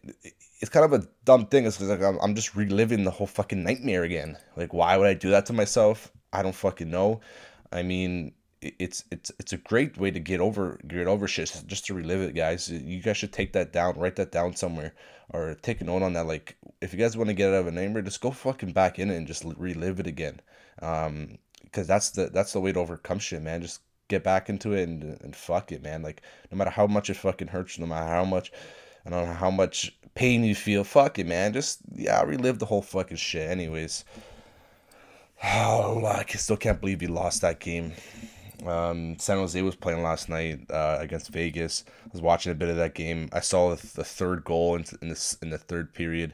it's 0.60 0.70
kind 0.70 0.86
of 0.86 0.94
a 0.94 1.08
dumb 1.26 1.48
thing. 1.48 1.66
It's 1.66 1.82
like 1.82 2.02
I'm, 2.02 2.18
I'm 2.22 2.36
just 2.36 2.56
reliving 2.56 3.04
the 3.04 3.12
whole 3.12 3.28
fucking 3.28 3.64
nightmare 3.64 4.04
again. 4.04 4.38
Like, 4.56 4.74
why 4.74 4.98
would 4.98 5.08
I 5.08 5.14
do 5.14 5.32
that 5.32 5.46
to 5.48 5.54
myself? 5.54 6.12
I 6.32 6.42
don't 6.42 6.56
fucking 6.56 6.90
know. 6.90 7.22
I 7.72 7.84
mean, 7.84 8.34
it's 8.64 9.04
it's 9.12 9.32
it's 9.40 9.54
a 9.54 9.58
great 9.58 9.98
way 9.98 10.12
to 10.12 10.20
get 10.20 10.40
over 10.40 10.80
get 10.88 11.08
over 11.08 11.28
shit 11.28 11.64
just 11.68 11.86
to 11.86 11.94
relive 11.94 12.22
it 12.22 12.34
guys 12.34 12.70
you 12.70 13.02
guys 13.02 13.18
should 13.18 13.34
take 13.34 13.54
that 13.54 13.74
down 13.74 13.98
write 13.98 14.16
that 14.16 14.32
down 14.32 14.56
somewhere 14.56 14.94
or 15.34 15.56
take 15.62 15.82
a 15.82 15.84
note 15.84 16.02
on 16.02 16.14
that 16.14 16.26
like 16.26 16.56
if 16.82 16.94
you 16.94 17.00
guys 17.00 17.18
want 17.18 17.28
to 17.28 17.34
get 17.34 17.50
out 17.50 17.62
of 17.62 17.68
a 17.68 17.72
nightmare 17.72 18.02
just 18.02 18.22
go 18.22 18.32
fucking 18.32 18.72
back 18.72 19.00
in 19.00 19.10
it 19.10 19.16
and 19.18 19.28
just 19.28 19.44
relive 19.58 20.00
it 20.00 20.08
again 20.08 20.40
um 20.82 21.38
because 21.64 21.88
that's 21.88 22.12
the 22.12 22.28
that's 22.28 22.54
the 22.54 22.60
way 22.60 22.72
to 22.72 22.80
overcome 22.80 23.20
shit 23.20 23.42
man 23.42 23.62
just 23.62 23.82
get 24.08 24.24
back 24.24 24.50
into 24.50 24.74
it 24.74 24.88
and, 24.88 25.04
and 25.22 25.36
fuck 25.36 25.72
it 25.72 25.82
man 25.82 26.02
like 26.02 26.22
no 26.52 26.58
matter 26.58 26.70
how 26.70 26.88
much 26.88 27.10
it 27.10 27.16
fucking 27.16 27.48
hurts 27.48 27.80
no 27.80 27.86
matter 27.86 28.08
how 28.08 28.26
much 28.26 28.52
I 29.06 29.10
don't 29.10 29.28
know 29.28 29.34
how 29.34 29.52
much 29.52 29.96
pain 30.16 30.44
you 30.44 30.56
feel. 30.56 30.84
Fuck 30.84 31.20
it, 31.20 31.28
man. 31.28 31.54
Just 31.54 31.80
yeah, 31.94 32.22
relive 32.24 32.60
the 32.60 32.66
whole 32.66 32.82
fucking 32.82 33.18
shit. 33.18 33.50
Anyways, 33.50 34.06
oh, 35.44 36.06
I 36.06 36.26
still 36.26 36.58
can't 36.58 36.80
believe 36.80 37.02
you 37.02 37.10
lost 37.10 37.42
that 37.42 37.60
game. 37.60 37.94
Um, 38.66 39.18
San 39.20 39.38
Jose 39.38 39.62
was 39.62 39.76
playing 39.76 40.04
last 40.04 40.30
night 40.30 40.72
uh, 40.72 40.98
against 41.00 41.30
Vegas. 41.30 41.84
I 42.06 42.10
was 42.14 42.22
watching 42.22 42.52
a 42.52 42.56
bit 42.56 42.70
of 42.70 42.78
that 42.78 42.96
game. 42.96 43.28
I 43.34 43.42
saw 43.42 43.76
the, 43.76 43.88
the 43.88 44.06
third 44.06 44.46
goal 44.46 44.76
in, 44.76 44.86
in 45.02 45.10
this 45.10 45.38
in 45.42 45.50
the 45.50 45.58
third 45.58 45.94
period 45.94 46.34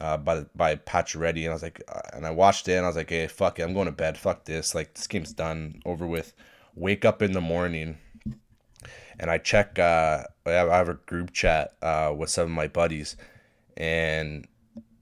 uh, 0.00 0.16
by 0.16 0.44
by 0.56 0.74
Pacioretty, 0.74 1.42
and 1.42 1.50
I 1.50 1.54
was 1.54 1.62
like, 1.62 1.82
uh, 1.88 2.00
and 2.14 2.26
I 2.26 2.30
watched 2.30 2.66
it, 2.68 2.74
and 2.74 2.84
I 2.84 2.88
was 2.88 2.96
like, 2.96 3.10
hey, 3.10 3.28
fuck 3.28 3.58
it, 3.58 3.62
I'm 3.62 3.74
going 3.74 3.86
to 3.86 3.92
bed. 3.92 4.18
Fuck 4.18 4.44
this. 4.44 4.74
Like 4.74 4.94
this 4.94 5.06
game's 5.06 5.32
done, 5.32 5.80
over 5.84 6.06
with. 6.06 6.32
Wake 6.74 7.04
up 7.04 7.22
in 7.22 7.32
the 7.32 7.40
morning 7.40 7.98
and 9.18 9.30
I 9.30 9.38
check. 9.38 9.78
Uh, 9.78 10.24
I 10.46 10.50
have 10.50 10.88
a 10.88 10.94
group 10.94 11.32
chat 11.32 11.74
uh, 11.82 12.12
with 12.16 12.30
some 12.30 12.44
of 12.44 12.50
my 12.50 12.68
buddies, 12.68 13.16
and 13.76 14.46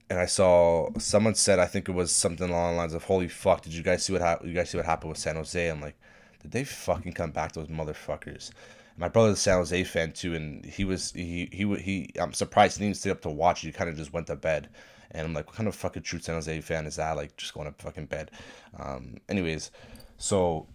and 0.09 0.19
I 0.19 0.25
saw 0.25 0.89
someone 0.97 1.35
said 1.35 1.59
I 1.59 1.65
think 1.65 1.87
it 1.87 1.93
was 1.93 2.11
something 2.11 2.49
along 2.49 2.73
the 2.73 2.77
lines 2.77 2.93
of 2.93 3.03
"Holy 3.03 3.27
fuck! 3.27 3.61
Did 3.61 3.73
you 3.73 3.83
guys 3.83 4.03
see 4.03 4.13
what 4.13 4.21
happened? 4.21 4.49
You 4.49 4.55
guys 4.55 4.69
see 4.69 4.77
what 4.77 4.85
happened 4.85 5.09
with 5.09 5.17
San 5.17 5.35
Jose?" 5.35 5.69
I'm 5.69 5.81
like, 5.81 5.95
did 6.41 6.51
they 6.51 6.63
fucking 6.63 7.13
come 7.13 7.31
back 7.31 7.53
those 7.53 7.67
motherfuckers? 7.67 8.51
My 8.97 9.07
brother's 9.07 9.37
a 9.37 9.41
San 9.41 9.57
Jose 9.57 9.83
fan 9.85 10.11
too, 10.11 10.35
and 10.35 10.65
he 10.65 10.83
was 10.83 11.11
he 11.11 11.49
he 11.51 11.75
he. 11.75 12.09
I'm 12.19 12.33
surprised 12.33 12.77
he 12.77 12.85
didn't 12.85 12.97
stay 12.97 13.09
up 13.09 13.21
to 13.21 13.29
watch. 13.29 13.61
He 13.61 13.71
kind 13.71 13.89
of 13.89 13.95
just 13.95 14.13
went 14.13 14.27
to 14.27 14.35
bed, 14.35 14.69
and 15.11 15.25
I'm 15.25 15.33
like, 15.33 15.47
what 15.47 15.55
kind 15.55 15.69
of 15.69 15.75
fucking 15.75 16.03
true 16.03 16.19
San 16.19 16.35
Jose 16.35 16.61
fan 16.61 16.85
is 16.85 16.97
that? 16.97 17.15
Like 17.15 17.37
just 17.37 17.53
going 17.53 17.71
to 17.71 17.83
fucking 17.83 18.07
bed. 18.07 18.31
Um, 18.77 19.17
anyways, 19.29 19.71
so 20.17 20.67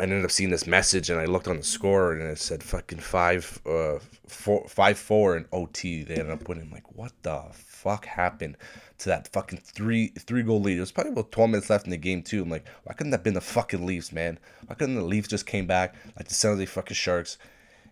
I 0.00 0.04
ended 0.04 0.24
up 0.24 0.30
seeing 0.30 0.48
this 0.48 0.66
message 0.66 1.10
and 1.10 1.20
I 1.20 1.26
looked 1.26 1.46
on 1.46 1.58
the 1.58 1.62
score 1.62 2.14
and 2.14 2.22
it 2.22 2.38
said 2.38 2.62
fucking 2.62 3.00
five, 3.00 3.60
uh, 3.66 3.98
four, 4.26 4.66
five, 4.66 4.98
four 4.98 5.36
in 5.36 5.44
OT. 5.52 6.04
They 6.04 6.14
ended 6.14 6.30
up 6.30 6.48
winning. 6.48 6.70
like, 6.70 6.90
what 6.96 7.12
the 7.22 7.44
fuck 7.52 8.06
happened 8.06 8.56
to 8.96 9.10
that 9.10 9.28
fucking 9.28 9.58
three, 9.58 10.08
three 10.08 10.42
goal 10.42 10.62
lead? 10.62 10.78
It 10.78 10.80
was 10.80 10.90
probably 10.90 11.12
about 11.12 11.32
12 11.32 11.50
minutes 11.50 11.68
left 11.68 11.84
in 11.84 11.90
the 11.90 11.98
game 11.98 12.22
too. 12.22 12.42
I'm 12.42 12.48
like, 12.48 12.66
why 12.84 12.94
couldn't 12.94 13.10
that 13.10 13.22
been 13.22 13.34
the 13.34 13.42
fucking 13.42 13.84
Leafs, 13.84 14.10
man? 14.10 14.38
Why 14.66 14.74
couldn't 14.74 14.94
the 14.94 15.04
Leafs 15.04 15.28
just 15.28 15.44
came 15.44 15.66
back 15.66 15.94
like 16.16 16.28
the 16.28 16.34
San 16.34 16.52
Jose 16.52 16.64
fucking 16.64 16.94
Sharks, 16.94 17.36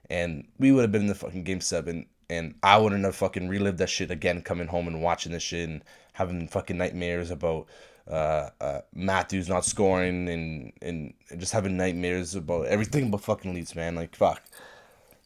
and 0.08 0.48
we 0.58 0.72
would 0.72 0.82
have 0.82 0.92
been 0.92 1.02
in 1.02 1.08
the 1.08 1.14
fucking 1.14 1.44
game 1.44 1.60
seven, 1.60 2.06
and 2.30 2.54
I 2.62 2.78
wouldn't 2.78 3.04
have 3.04 3.16
fucking 3.16 3.48
relived 3.48 3.76
that 3.78 3.90
shit 3.90 4.10
again, 4.10 4.40
coming 4.40 4.68
home 4.68 4.88
and 4.88 5.02
watching 5.02 5.32
this 5.32 5.42
shit 5.42 5.68
and 5.68 5.84
having 6.18 6.48
fucking 6.48 6.76
nightmares 6.76 7.30
about 7.30 7.66
uh, 8.10 8.50
uh, 8.60 8.80
Matthews 8.92 9.48
not 9.48 9.64
scoring 9.64 10.28
and, 10.28 10.72
and 10.82 11.14
just 11.38 11.52
having 11.52 11.76
nightmares 11.76 12.34
about 12.34 12.66
everything 12.66 13.10
but 13.10 13.20
fucking 13.20 13.54
Leafs, 13.54 13.76
man. 13.76 13.94
Like, 13.94 14.16
fuck. 14.16 14.42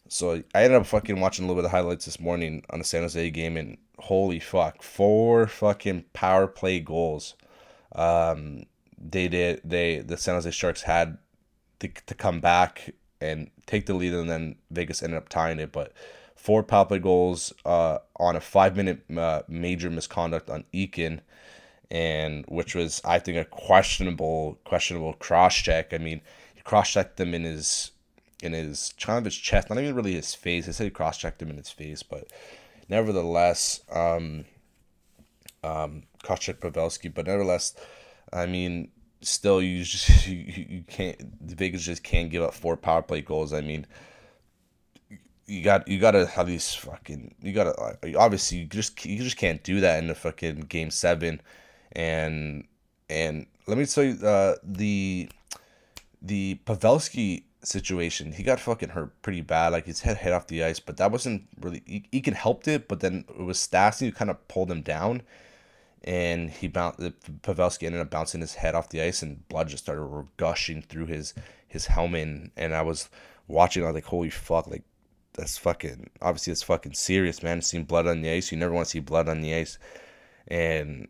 So 0.08 0.42
I 0.54 0.64
ended 0.64 0.78
up 0.78 0.87
fucking 0.87 1.18
watching 1.18 1.46
a 1.46 1.49
little 1.49 1.62
bit 1.62 1.64
of 1.64 1.70
highlights 1.70 2.04
this 2.04 2.20
morning 2.20 2.62
on 2.68 2.78
the 2.78 2.84
San 2.84 3.00
Jose 3.00 3.30
game, 3.30 3.56
and 3.56 3.78
holy 3.99 4.38
fuck, 4.38 4.82
four 4.82 5.46
fucking 5.46 6.04
power 6.12 6.46
play 6.46 6.80
goals. 6.80 7.34
Um, 7.94 8.64
they 8.99 9.28
did. 9.28 9.62
They 9.64 10.00
the 10.00 10.18
San 10.18 10.34
Jose 10.34 10.50
Sharks 10.50 10.82
had 10.82 11.16
to, 11.78 11.88
to 11.88 12.14
come 12.14 12.40
back 12.40 12.90
and 13.22 13.50
take 13.64 13.87
the 13.87 13.94
lead, 13.94 14.12
and 14.12 14.28
then 14.28 14.56
Vegas 14.70 15.02
ended 15.02 15.16
up 15.16 15.30
tying 15.30 15.58
it. 15.58 15.72
But 15.72 15.94
four 16.42 16.64
power 16.64 16.84
play 16.84 16.99
goals 16.99 17.52
uh, 17.64 17.99
on 18.16 18.34
a 18.34 18.40
five 18.40 18.76
minute 18.76 19.00
uh, 19.16 19.42
major 19.46 19.88
misconduct 19.88 20.50
on 20.50 20.64
Eakin 20.75 21.20
and 21.88 22.44
which 22.49 22.75
was 22.75 23.00
I 23.04 23.20
think 23.20 23.38
a 23.38 23.44
questionable 23.44 24.58
questionable 24.64 25.12
cross 25.12 25.54
check. 25.54 25.94
I 25.94 25.99
mean, 25.99 26.20
he 26.54 26.62
cross 26.62 26.90
checked 26.90 27.16
them 27.18 27.32
in 27.32 27.44
his 27.44 27.92
in 28.42 28.54
his 28.54 28.92
kind 28.99 29.18
of 29.18 29.25
his 29.26 29.37
chest, 29.37 29.68
not 29.68 29.78
even 29.78 29.94
really 29.94 30.14
his 30.14 30.34
face. 30.34 30.66
He 30.66 30.72
said 30.72 30.84
he 30.84 30.90
cross 30.90 31.18
checked 31.18 31.40
him 31.40 31.50
in 31.50 31.58
his 31.58 31.70
face, 31.70 32.02
but 32.02 32.26
nevertheless, 32.88 33.82
um, 33.92 34.46
um, 35.62 36.02
cross 36.25 36.40
checked 36.40 36.62
Pavelski. 36.62 37.14
But 37.14 37.26
nevertheless, 37.26 37.76
I 38.32 38.46
mean, 38.46 38.88
still 39.20 39.62
you 39.62 39.84
just 39.84 40.26
you, 40.26 40.38
you 40.68 40.84
can't 40.88 41.46
the 41.46 41.54
Vegas 41.54 41.84
just 41.84 42.02
can't 42.02 42.30
give 42.30 42.42
up 42.42 42.54
four 42.54 42.76
power 42.76 43.02
play 43.02 43.20
goals. 43.20 43.52
I 43.52 43.61
mean. 43.61 43.87
You 45.46 45.62
got 45.62 45.88
you 45.88 45.99
gotta 45.99 46.26
have 46.26 46.46
these 46.46 46.75
fucking 46.75 47.34
you 47.42 47.52
gotta 47.52 47.75
obviously 48.16 48.58
you 48.58 48.64
just 48.66 49.04
you 49.04 49.22
just 49.22 49.37
can't 49.37 49.62
do 49.62 49.80
that 49.80 49.99
in 49.99 50.06
the 50.06 50.14
fucking 50.14 50.61
game 50.62 50.90
seven 50.90 51.40
and 51.92 52.64
and 53.11 53.46
let 53.66 53.78
me 53.78 53.87
tell 53.87 54.04
you 54.04 54.14
uh, 54.26 54.56
the 54.62 55.28
the 56.20 56.58
Pavelski 56.66 57.44
situation. 57.62 58.32
He 58.32 58.42
got 58.42 58.61
fucking 58.61 58.90
hurt 58.90 59.20
pretty 59.22 59.40
bad. 59.40 59.72
Like 59.72 59.87
his 59.87 60.00
head 60.00 60.18
hit 60.18 60.32
off 60.32 60.46
the 60.46 60.64
ice, 60.64 60.80
but 60.80 60.96
that 60.96 61.12
wasn't 61.12 61.46
really. 61.61 61.82
He, 61.87 62.04
he 62.11 62.20
can 62.20 62.34
helped 62.34 62.68
it, 62.68 62.88
but 62.88 63.00
then 63.00 63.25
it 63.28 63.42
was 63.42 63.58
Stastny 63.58 64.06
who 64.06 64.12
kind 64.12 64.30
of 64.30 64.49
pulled 64.49 64.70
him 64.70 64.82
down, 64.82 65.22
and 66.02 66.50
he 66.50 66.68
bounced. 66.68 67.00
Pavelski 67.42 67.84
ended 67.84 68.00
up 68.00 68.11
bouncing 68.11 68.40
his 68.40 68.54
head 68.54 68.75
off 68.75 68.88
the 68.88 69.02
ice, 69.02 69.22
and 69.22 69.46
blood 69.49 69.68
just 69.68 69.84
started 69.84 70.26
gushing 70.37 70.82
through 70.82 71.06
his 71.06 71.34
his 71.68 71.87
helmet. 71.87 72.26
And, 72.26 72.50
and 72.56 72.75
I 72.75 72.82
was 72.82 73.08
watching. 73.46 73.84
I 73.84 73.87
was 73.87 73.94
like, 73.94 74.04
holy 74.04 74.30
fuck! 74.30 74.66
Like 74.66 74.84
that's 75.34 75.58
fucking 75.58 76.10
obviously 76.20 76.52
it's 76.52 76.62
fucking 76.62 76.94
serious, 76.94 77.42
man. 77.42 77.62
Seeing 77.62 77.84
blood 77.84 78.06
on 78.06 78.22
the 78.22 78.30
ice, 78.30 78.52
you 78.52 78.58
never 78.58 78.72
want 78.72 78.86
to 78.86 78.90
see 78.90 79.00
blood 79.00 79.28
on 79.28 79.40
the 79.40 79.54
ice, 79.54 79.78
and 80.48 81.08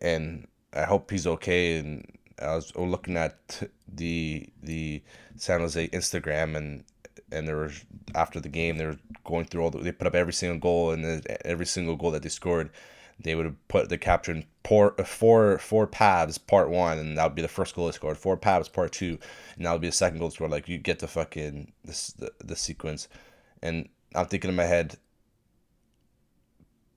and 0.00 0.46
I 0.72 0.84
hope 0.84 1.10
he's 1.10 1.26
okay. 1.26 1.78
And 1.78 2.06
I 2.40 2.54
was 2.54 2.72
oh, 2.76 2.84
looking 2.84 3.16
at 3.16 3.68
the 3.92 4.48
the 4.62 5.02
San 5.36 5.60
Jose 5.60 5.88
Instagram 5.88 6.56
and 6.56 6.84
and 7.30 7.46
there 7.46 7.56
was 7.56 7.84
after 8.14 8.40
the 8.40 8.48
game 8.48 8.78
they 8.78 8.86
were 8.86 8.98
going 9.24 9.44
through 9.44 9.62
all 9.62 9.70
the, 9.70 9.78
they 9.78 9.92
put 9.92 10.06
up 10.06 10.14
every 10.14 10.32
single 10.32 10.58
goal 10.58 10.92
and 10.92 11.26
every 11.44 11.66
single 11.66 11.96
goal 11.96 12.10
that 12.10 12.22
they 12.22 12.28
scored 12.28 12.70
they 13.20 13.34
would 13.34 13.56
put 13.68 13.88
the 13.88 13.98
caption 13.98 14.44
four 14.64 14.94
four 15.04 15.58
four 15.58 15.86
Pavs 15.86 16.38
part 16.46 16.68
one 16.68 16.98
and 16.98 17.16
that 17.16 17.24
would 17.24 17.34
be 17.34 17.42
the 17.42 17.48
first 17.48 17.74
goal 17.74 17.86
they 17.86 17.92
scored 17.92 18.18
four 18.18 18.36
Pavs 18.36 18.70
part 18.70 18.92
two 18.92 19.18
and 19.56 19.64
that 19.64 19.72
would 19.72 19.80
be 19.80 19.88
the 19.88 19.92
second 19.92 20.18
goal 20.18 20.30
scored 20.30 20.50
like 20.50 20.68
you 20.68 20.78
get 20.78 20.98
the 20.98 21.06
fucking 21.08 21.72
this 21.84 22.08
the, 22.12 22.30
the 22.44 22.54
sequence 22.56 23.08
and 23.62 23.88
I'm 24.14 24.26
thinking 24.26 24.50
in 24.50 24.56
my 24.56 24.64
head 24.64 24.98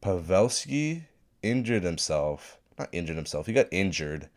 Pavelski 0.02 1.04
injured 1.44 1.84
himself. 1.84 2.58
Not 2.78 2.90
injured 2.92 3.18
himself. 3.18 3.46
He 3.46 3.54
got 3.54 3.68
injured, 3.72 4.30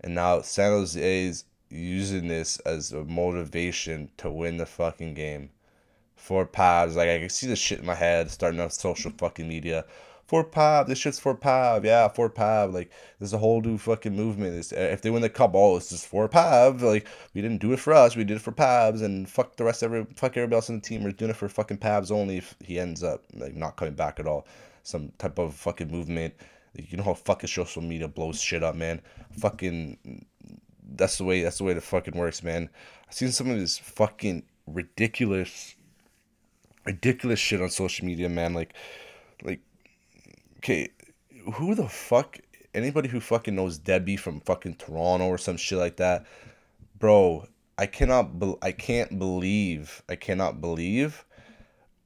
and 0.00 0.14
now 0.14 0.42
San 0.42 0.70
Jose 0.72 1.24
is 1.24 1.44
using 1.70 2.28
this 2.28 2.58
as 2.60 2.92
a 2.92 3.04
motivation 3.04 4.10
to 4.18 4.30
win 4.30 4.58
the 4.58 4.66
fucking 4.66 5.14
game. 5.14 5.50
Four 6.16 6.44
Pav, 6.44 6.94
like 6.94 7.08
I 7.08 7.18
can 7.18 7.30
see 7.30 7.46
the 7.46 7.56
shit 7.56 7.78
in 7.78 7.86
my 7.86 7.94
head 7.94 8.30
starting 8.30 8.60
on 8.60 8.70
social 8.70 9.12
fucking 9.16 9.48
media. 9.48 9.86
For 10.28 10.44
Pav, 10.44 10.86
this 10.86 10.98
shit's 10.98 11.18
for 11.18 11.34
Pav, 11.34 11.84
yeah, 11.84 12.06
for 12.08 12.28
Pav. 12.30 12.72
Like 12.72 12.90
there's 13.18 13.32
a 13.32 13.38
whole 13.38 13.60
new 13.60 13.78
fucking 13.78 14.14
movement. 14.14 14.54
It's, 14.56 14.72
uh, 14.72 14.76
if 14.76 15.02
they 15.02 15.10
win 15.10 15.22
the 15.22 15.28
cup, 15.28 15.52
oh, 15.54 15.76
it's 15.76 15.88
just 15.88 16.06
for 16.06 16.28
Pav. 16.28 16.82
Like 16.82 17.08
we 17.34 17.40
didn't 17.40 17.62
do 17.62 17.72
it 17.72 17.80
for 17.80 17.94
us, 17.94 18.14
we 18.14 18.24
did 18.24 18.36
it 18.36 18.42
for 18.42 18.52
Pavs, 18.52 19.02
and 19.02 19.28
fuck 19.28 19.56
the 19.56 19.64
rest 19.64 19.82
of 19.82 19.92
every 19.92 20.06
fuck 20.14 20.36
everybody 20.36 20.56
else 20.56 20.70
on 20.70 20.76
the 20.76 20.82
team. 20.82 21.02
We're 21.02 21.12
doing 21.12 21.30
it 21.30 21.36
for 21.36 21.48
fucking 21.48 21.78
Pavs 21.78 22.12
only. 22.12 22.36
If 22.36 22.54
he 22.62 22.78
ends 22.78 23.02
up 23.02 23.24
like 23.34 23.56
not 23.56 23.76
coming 23.76 23.94
back 23.94 24.20
at 24.20 24.26
all 24.26 24.46
some 24.88 25.12
type 25.18 25.38
of 25.38 25.54
fucking 25.54 25.90
movement. 25.90 26.34
You 26.74 26.96
know 26.96 27.04
how 27.04 27.14
fucking 27.14 27.48
social 27.48 27.82
media 27.82 28.08
blows 28.08 28.40
shit 28.40 28.62
up, 28.62 28.74
man. 28.74 29.00
Fucking, 29.38 30.24
that's 30.96 31.18
the 31.18 31.24
way. 31.24 31.42
That's 31.42 31.58
the 31.58 31.64
way 31.64 31.74
the 31.74 31.80
fucking 31.80 32.16
works, 32.16 32.42
man. 32.42 32.70
I've 33.06 33.14
seen 33.14 33.32
some 33.32 33.50
of 33.50 33.58
this 33.58 33.76
fucking 33.78 34.44
ridiculous, 34.66 35.74
ridiculous 36.84 37.38
shit 37.38 37.60
on 37.60 37.70
social 37.70 38.06
media, 38.06 38.28
man. 38.28 38.54
Like, 38.54 38.74
like, 39.42 39.60
okay, 40.58 40.90
who 41.54 41.74
the 41.74 41.88
fuck? 41.88 42.38
Anybody 42.74 43.08
who 43.08 43.20
fucking 43.20 43.54
knows 43.54 43.78
Debbie 43.78 44.16
from 44.16 44.40
fucking 44.40 44.74
Toronto 44.74 45.26
or 45.26 45.38
some 45.38 45.56
shit 45.56 45.78
like 45.78 45.96
that, 45.96 46.26
bro. 46.98 47.46
I 47.76 47.86
cannot. 47.86 48.38
Be- 48.38 48.56
I 48.60 48.72
can't 48.72 49.18
believe. 49.18 50.02
I 50.08 50.16
cannot 50.16 50.60
believe 50.60 51.24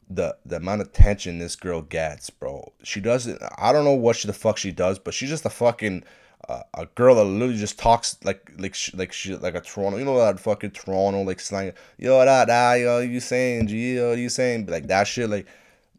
the 0.09 0.37
the 0.45 0.57
amount 0.57 0.83
of 0.83 0.89
attention 0.89 1.39
this 1.39 1.57
girl 1.57 1.83
gets, 1.83 2.31
bro. 2.31 2.73
She 2.83 3.01
doesn't. 3.01 3.43
I 3.59 3.73
don't 3.73 3.85
know 3.85 3.93
what 3.93 4.17
she 4.17 4.29
the 4.29 4.35
fuck 4.35 4.59
she 4.59 4.73
does, 4.73 4.99
but 4.99 5.15
she's 5.15 5.31
just 5.31 5.47
a 5.47 5.51
fucking 5.51 6.05
uh, 6.49 6.63
a 6.75 6.87
girl 6.87 7.15
that 7.15 7.25
literally 7.25 7.57
just 7.57 7.79
talks 7.79 8.17
like 8.25 8.51
like 8.59 8.75
she, 8.75 8.97
like 8.97 9.13
she 9.13 9.35
like 9.37 9.55
a 9.55 9.61
Toronto. 9.61 9.99
You 9.99 10.05
know 10.05 10.19
that 10.19 10.41
fucking 10.41 10.73
Toronto 10.73 11.23
like 11.23 11.41
slang. 11.41 11.73
Yo 11.99 12.25
that 12.25 12.49
that 12.49 12.75
yo 12.77 12.99
you 12.99 13.21
saying 13.21 13.69
yo 13.69 14.13
you 14.13 14.29
saying 14.29 14.67
like 14.67 14.87
that 14.89 15.05
shit 15.05 15.31
like 15.31 15.47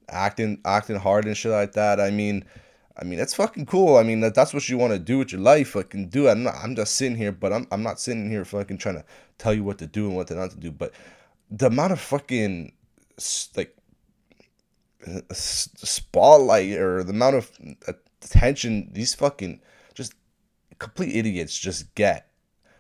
acting 0.10 0.62
acting 0.66 0.98
hard 0.98 1.26
and 1.26 1.36
shit 1.38 1.52
like 1.52 1.74
that. 1.74 2.00
I 2.00 2.12
mean. 2.12 2.46
I 2.96 3.04
mean, 3.04 3.18
that's 3.18 3.34
fucking 3.34 3.66
cool. 3.66 3.98
I 3.98 4.04
mean, 4.04 4.20
that, 4.20 4.36
that's 4.36 4.54
what 4.54 4.70
you 4.70 4.78
want 4.78 4.94
to 4.94 5.00
do 5.00 5.18
with 5.18 5.32
your 5.32 5.42
life. 5.42 5.70
Fucking 5.70 6.10
do 6.10 6.28
it. 6.28 6.32
I'm, 6.32 6.44
not, 6.44 6.54
I'm 6.62 6.76
just 6.76 6.94
sitting 6.96 7.18
here, 7.18 7.32
but 7.32 7.52
I'm, 7.52 7.66
I'm 7.72 7.82
not 7.82 8.00
sitting 8.00 8.30
here 8.30 8.46
fucking 8.46 8.78
trying 8.78 8.98
to 8.98 9.06
tell 9.40 9.52
you 9.52 9.64
what 9.64 9.80
to 9.80 9.88
do 9.88 10.06
and 10.06 10.16
what 10.16 10.28
to 10.28 10.36
not 10.36 10.52
to 10.52 10.58
do. 10.58 10.72
But 10.72 10.94
the 11.50 11.66
amount 11.66 11.94
of 11.94 12.00
fucking, 12.00 12.72
like, 13.58 13.76
uh, 15.08 15.22
spotlight 15.34 16.78
or 16.78 17.04
the 17.04 17.14
amount 17.14 17.38
of 17.38 17.52
uh, 17.88 17.94
attention 18.24 18.90
these 18.94 19.14
fucking 19.14 19.60
just 19.94 20.14
complete 20.78 21.16
idiots 21.16 21.58
just 21.58 21.94
get 21.96 22.30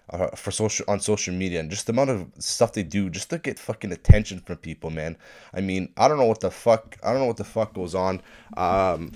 uh, 0.10 0.27
for 0.36 0.51
social 0.51 0.86
on 0.88 1.00
social 1.00 1.33
media 1.33 1.60
and 1.60 1.69
just 1.69 1.88
the 1.88 1.93
amount 1.93 2.10
of 2.10 2.27
stuff 2.38 2.74
they 2.74 2.83
do 2.83 3.10
just 3.10 3.29
to 3.29 3.38
get 3.38 3.57
fucking 3.57 3.91
attention 3.91 4.39
from 4.39 4.57
people 4.57 4.89
man 4.89 5.17
i 5.53 5.62
mean 5.62 5.91
i 5.98 6.07
don't 6.07 6.17
know 6.17 6.25
what 6.25 6.41
the 6.41 6.51
fuck 6.51 6.98
i 7.03 7.12
don't 7.12 7.19
know 7.19 7.25
what 7.25 7.38
the 7.38 7.43
fuck 7.43 7.74
goes 7.74 7.95
on 7.95 8.22
um 8.57 9.12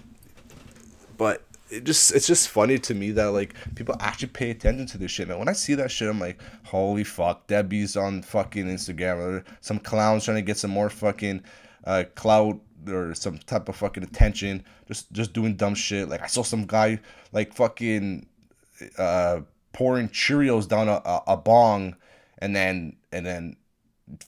but 1.17 1.43
it 1.69 1.83
just 1.83 2.15
it's 2.15 2.27
just 2.27 2.47
funny 2.47 2.77
to 2.77 2.93
me 2.93 3.11
that 3.11 3.25
like 3.25 3.53
people 3.75 3.95
actually 3.99 4.29
pay 4.29 4.49
attention 4.49 4.85
to 4.85 4.97
this 4.97 5.11
shit 5.11 5.27
man 5.27 5.37
when 5.37 5.49
i 5.49 5.53
see 5.53 5.75
that 5.75 5.91
shit 5.91 6.07
i'm 6.07 6.19
like 6.19 6.39
holy 6.63 7.03
fuck 7.03 7.45
debbie's 7.47 7.97
on 7.97 8.21
fucking 8.21 8.67
instagram 8.67 9.17
or 9.17 9.43
some 9.59 9.79
clowns 9.79 10.23
trying 10.23 10.37
to 10.37 10.41
get 10.41 10.57
some 10.57 10.71
more 10.71 10.89
fucking 10.89 11.43
uh 11.85 12.03
cloud 12.15 12.59
or 12.87 13.13
some 13.13 13.37
type 13.39 13.69
of 13.69 13.75
fucking 13.75 14.03
attention, 14.03 14.63
just 14.87 15.11
just 15.11 15.33
doing 15.33 15.55
dumb 15.55 15.75
shit. 15.75 16.09
Like 16.09 16.21
I 16.21 16.27
saw 16.27 16.43
some 16.43 16.65
guy 16.65 16.99
like 17.31 17.53
fucking 17.53 18.25
uh, 18.97 19.41
pouring 19.73 20.09
Cheerios 20.09 20.67
down 20.67 20.87
a, 20.87 21.01
a, 21.05 21.23
a 21.27 21.37
bong, 21.37 21.95
and 22.39 22.55
then 22.55 22.95
and 23.11 23.25
then 23.25 23.57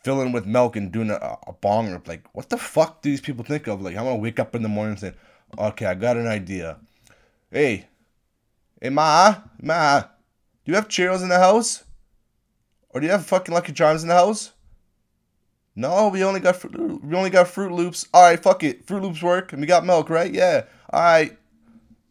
filling 0.03 0.31
with 0.31 0.45
milk 0.45 0.75
and 0.75 0.91
doing 0.91 1.09
a, 1.09 1.37
a 1.47 1.53
bong. 1.53 2.01
Like 2.05 2.25
what 2.33 2.49
the 2.49 2.57
fuck 2.57 3.01
do 3.01 3.09
these 3.09 3.21
people 3.21 3.45
think 3.45 3.67
of? 3.67 3.81
Like 3.81 3.95
I'm 3.95 4.05
gonna 4.05 4.17
wake 4.17 4.39
up 4.39 4.55
in 4.55 4.63
the 4.63 4.69
morning 4.69 4.91
and 4.91 4.99
say, 4.99 5.13
Okay, 5.57 5.85
I 5.85 5.95
got 5.95 6.17
an 6.17 6.27
idea. 6.27 6.77
Hey, 7.51 7.87
hey, 8.81 8.89
ma, 8.89 9.35
ma, 9.61 10.01
do 10.01 10.07
you 10.65 10.75
have 10.75 10.87
Cheerios 10.87 11.23
in 11.23 11.29
the 11.29 11.39
house? 11.39 11.83
Or 12.89 12.99
do 12.99 13.05
you 13.05 13.11
have 13.11 13.25
fucking 13.25 13.53
Lucky 13.53 13.73
Charms 13.73 14.03
in 14.03 14.09
the 14.09 14.15
house? 14.15 14.51
No, 15.75 16.09
we 16.09 16.23
only 16.23 16.39
got 16.39 16.61
we 17.03 17.15
only 17.15 17.29
got 17.29 17.47
Fruit 17.47 17.71
Loops. 17.71 18.07
All 18.13 18.23
right, 18.23 18.41
fuck 18.41 18.63
it. 18.63 18.85
Fruit 18.85 19.01
Loops 19.01 19.23
work, 19.23 19.53
and 19.53 19.61
we 19.61 19.67
got 19.67 19.85
milk, 19.85 20.09
right? 20.09 20.33
Yeah. 20.33 20.65
All 20.91 21.01
right. 21.01 21.37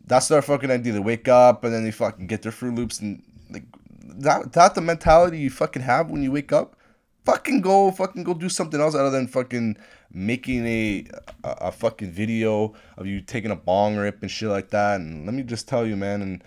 That's 0.08 0.28
their 0.28 0.42
fucking 0.42 0.70
idea. 0.70 0.92
They 0.92 0.98
wake 0.98 1.28
up 1.28 1.64
and 1.64 1.72
then 1.72 1.84
they 1.84 1.90
fucking 1.90 2.26
get 2.26 2.42
their 2.42 2.52
Fruit 2.52 2.74
Loops 2.74 3.00
and 3.00 3.22
like 3.50 3.64
that. 4.00 4.52
That 4.52 4.74
the 4.74 4.80
mentality 4.80 5.38
you 5.38 5.50
fucking 5.50 5.82
have 5.82 6.10
when 6.10 6.22
you 6.22 6.32
wake 6.32 6.52
up. 6.52 6.76
Fucking 7.24 7.60
go, 7.60 7.90
fucking 7.90 8.24
go 8.24 8.32
do 8.32 8.48
something 8.48 8.80
else 8.80 8.94
other 8.94 9.10
than 9.10 9.26
fucking 9.26 9.76
making 10.10 10.66
a, 10.66 11.04
a, 11.44 11.50
a 11.50 11.72
fucking 11.72 12.10
video 12.10 12.74
of 12.96 13.06
you 13.06 13.20
taking 13.20 13.50
a 13.50 13.56
bong 13.56 13.96
rip 13.96 14.22
and 14.22 14.30
shit 14.30 14.48
like 14.48 14.70
that. 14.70 14.98
And 15.00 15.26
let 15.26 15.34
me 15.34 15.42
just 15.42 15.68
tell 15.68 15.86
you, 15.86 15.94
man. 15.94 16.22
And 16.22 16.42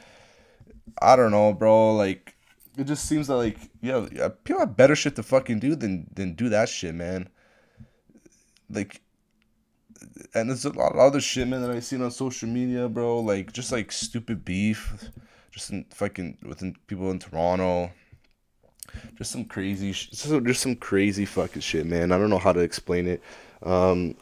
I 1.02 1.16
don't 1.16 1.32
know, 1.32 1.54
bro. 1.54 1.96
Like 1.96 2.36
it 2.78 2.86
just 2.86 3.06
seems 3.06 3.28
that 3.28 3.36
like 3.36 3.58
yeah, 3.82 4.30
people 4.44 4.60
have 4.60 4.76
better 4.76 4.96
shit 4.96 5.16
to 5.18 5.24
fucking 5.24 5.60
do 5.60 5.76
than 5.76 6.08
than 6.14 6.34
do 6.34 6.50
that 6.50 6.68
shit, 6.68 6.96
man. 6.96 7.30
Like, 8.74 9.02
and 10.34 10.50
there's 10.50 10.66
a 10.66 10.72
lot 10.72 10.94
of 10.94 11.00
other 11.00 11.22
shit, 11.22 11.48
man, 11.48 11.62
that 11.62 11.72
I've 11.72 11.84
seen 11.84 12.02
on 12.02 12.12
social 12.12 12.50
media, 12.50 12.88
bro. 12.90 13.20
Like 13.20 13.52
just 13.54 13.72
like 13.72 13.92
stupid 13.92 14.44
beef, 14.46 15.12
just 15.52 15.72
in 15.72 15.86
fucking 15.92 16.38
within 16.44 16.76
people 16.88 17.12
in 17.12 17.20
Toronto. 17.20 17.92
Just 19.16 19.32
some 19.32 19.46
crazy, 19.46 19.94
sh- 19.94 20.10
just 20.10 20.62
some 20.62 20.76
crazy 20.76 21.26
fucking 21.26 21.62
shit, 21.62 21.86
man. 21.86 22.12
I 22.12 22.18
don't 22.18 22.30
know 22.30 22.38
how 22.38 22.52
to 22.52 22.60
explain 22.60 23.08
it. 23.08 23.22
Um, 23.64 24.16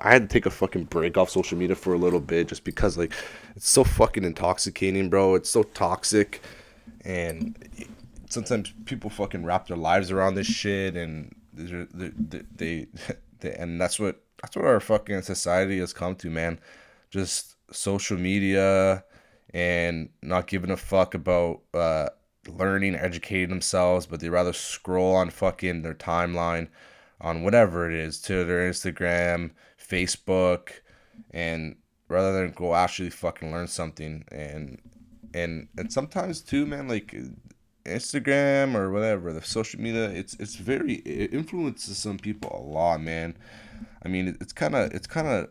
I 0.00 0.12
had 0.12 0.22
to 0.22 0.28
take 0.28 0.46
a 0.46 0.50
fucking 0.50 0.84
break 0.84 1.16
off 1.16 1.30
social 1.30 1.58
media 1.58 1.76
for 1.76 1.92
a 1.92 1.98
little 1.98 2.18
bit 2.18 2.48
just 2.48 2.64
because 2.64 2.96
like 2.96 3.12
it's 3.54 3.68
so 3.68 3.84
fucking 3.84 4.24
intoxicating, 4.24 5.10
bro. 5.10 5.34
It's 5.34 5.50
so 5.50 5.62
toxic, 5.62 6.42
and 7.04 7.56
sometimes 8.28 8.72
people 8.86 9.10
fucking 9.10 9.44
wrap 9.44 9.68
their 9.68 9.76
lives 9.76 10.10
around 10.10 10.34
this 10.34 10.46
shit, 10.46 10.96
and 10.96 11.34
they, 11.52 11.86
they, 11.94 12.42
they, 12.56 12.86
they 13.40 13.54
and 13.54 13.80
that's 13.80 14.00
what 14.00 14.25
that's 14.46 14.54
what 14.54 14.64
our 14.64 14.78
fucking 14.78 15.22
society 15.22 15.80
has 15.80 15.92
come 15.92 16.14
to, 16.14 16.30
man. 16.30 16.60
Just 17.10 17.56
social 17.72 18.16
media 18.16 19.02
and 19.52 20.08
not 20.22 20.46
giving 20.46 20.70
a 20.70 20.76
fuck 20.76 21.14
about 21.14 21.62
uh, 21.74 22.10
learning, 22.46 22.94
educating 22.94 23.48
themselves, 23.48 24.06
but 24.06 24.20
they 24.20 24.28
rather 24.28 24.52
scroll 24.52 25.16
on 25.16 25.30
fucking 25.30 25.82
their 25.82 25.94
timeline 25.94 26.68
on 27.20 27.42
whatever 27.42 27.90
it 27.90 27.96
is, 27.98 28.20
to 28.20 28.44
their 28.44 28.70
Instagram, 28.70 29.50
Facebook, 29.80 30.68
and 31.32 31.74
rather 32.06 32.32
than 32.40 32.52
go 32.52 32.76
actually 32.76 33.10
fucking 33.10 33.50
learn 33.50 33.66
something 33.66 34.24
and 34.30 34.80
and 35.34 35.66
and 35.76 35.92
sometimes 35.92 36.40
too, 36.40 36.66
man, 36.66 36.86
like 36.86 37.16
Instagram 37.84 38.76
or 38.76 38.92
whatever, 38.92 39.32
the 39.32 39.42
social 39.42 39.80
media, 39.80 40.08
it's 40.10 40.34
it's 40.34 40.54
very 40.54 40.94
it 40.94 41.34
influences 41.34 41.98
some 41.98 42.18
people 42.18 42.52
a 42.54 42.62
lot, 42.62 43.00
man. 43.00 43.36
I 44.06 44.08
mean, 44.08 44.36
it's 44.40 44.52
kind 44.52 44.76
of 44.76 44.92
it's 44.92 45.08
kind 45.08 45.26
of 45.26 45.48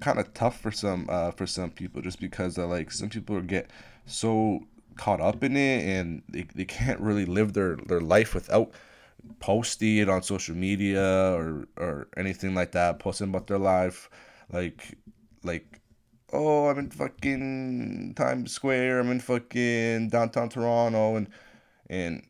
kind 0.00 0.18
of 0.20 0.32
tough 0.32 0.60
for 0.60 0.70
some 0.70 1.08
uh 1.10 1.32
for 1.32 1.46
some 1.46 1.70
people 1.70 2.00
just 2.02 2.20
because 2.20 2.56
uh, 2.58 2.66
like 2.68 2.92
some 2.92 3.08
people 3.08 3.40
get 3.40 3.70
so 4.06 4.60
caught 4.96 5.20
up 5.20 5.42
in 5.42 5.56
it 5.56 5.84
and 5.84 6.22
they, 6.28 6.46
they 6.54 6.64
can't 6.64 7.00
really 7.00 7.24
live 7.26 7.52
their 7.54 7.76
their 7.88 8.00
life 8.00 8.34
without 8.34 8.70
posting 9.40 9.96
it 9.98 10.08
on 10.08 10.22
social 10.22 10.54
media 10.54 11.32
or 11.34 11.66
or 11.76 12.06
anything 12.16 12.54
like 12.54 12.72
that 12.72 13.00
posting 13.00 13.28
about 13.30 13.48
their 13.48 13.58
life. 13.58 14.08
Like 14.52 14.96
like 15.42 15.80
oh 16.32 16.68
i'm 16.68 16.78
in 16.78 16.90
fucking 16.90 18.14
times 18.16 18.52
square 18.52 18.98
i'm 19.00 19.10
in 19.10 19.20
fucking 19.20 20.08
downtown 20.08 20.48
toronto 20.48 21.16
and 21.16 21.28
and 21.90 22.22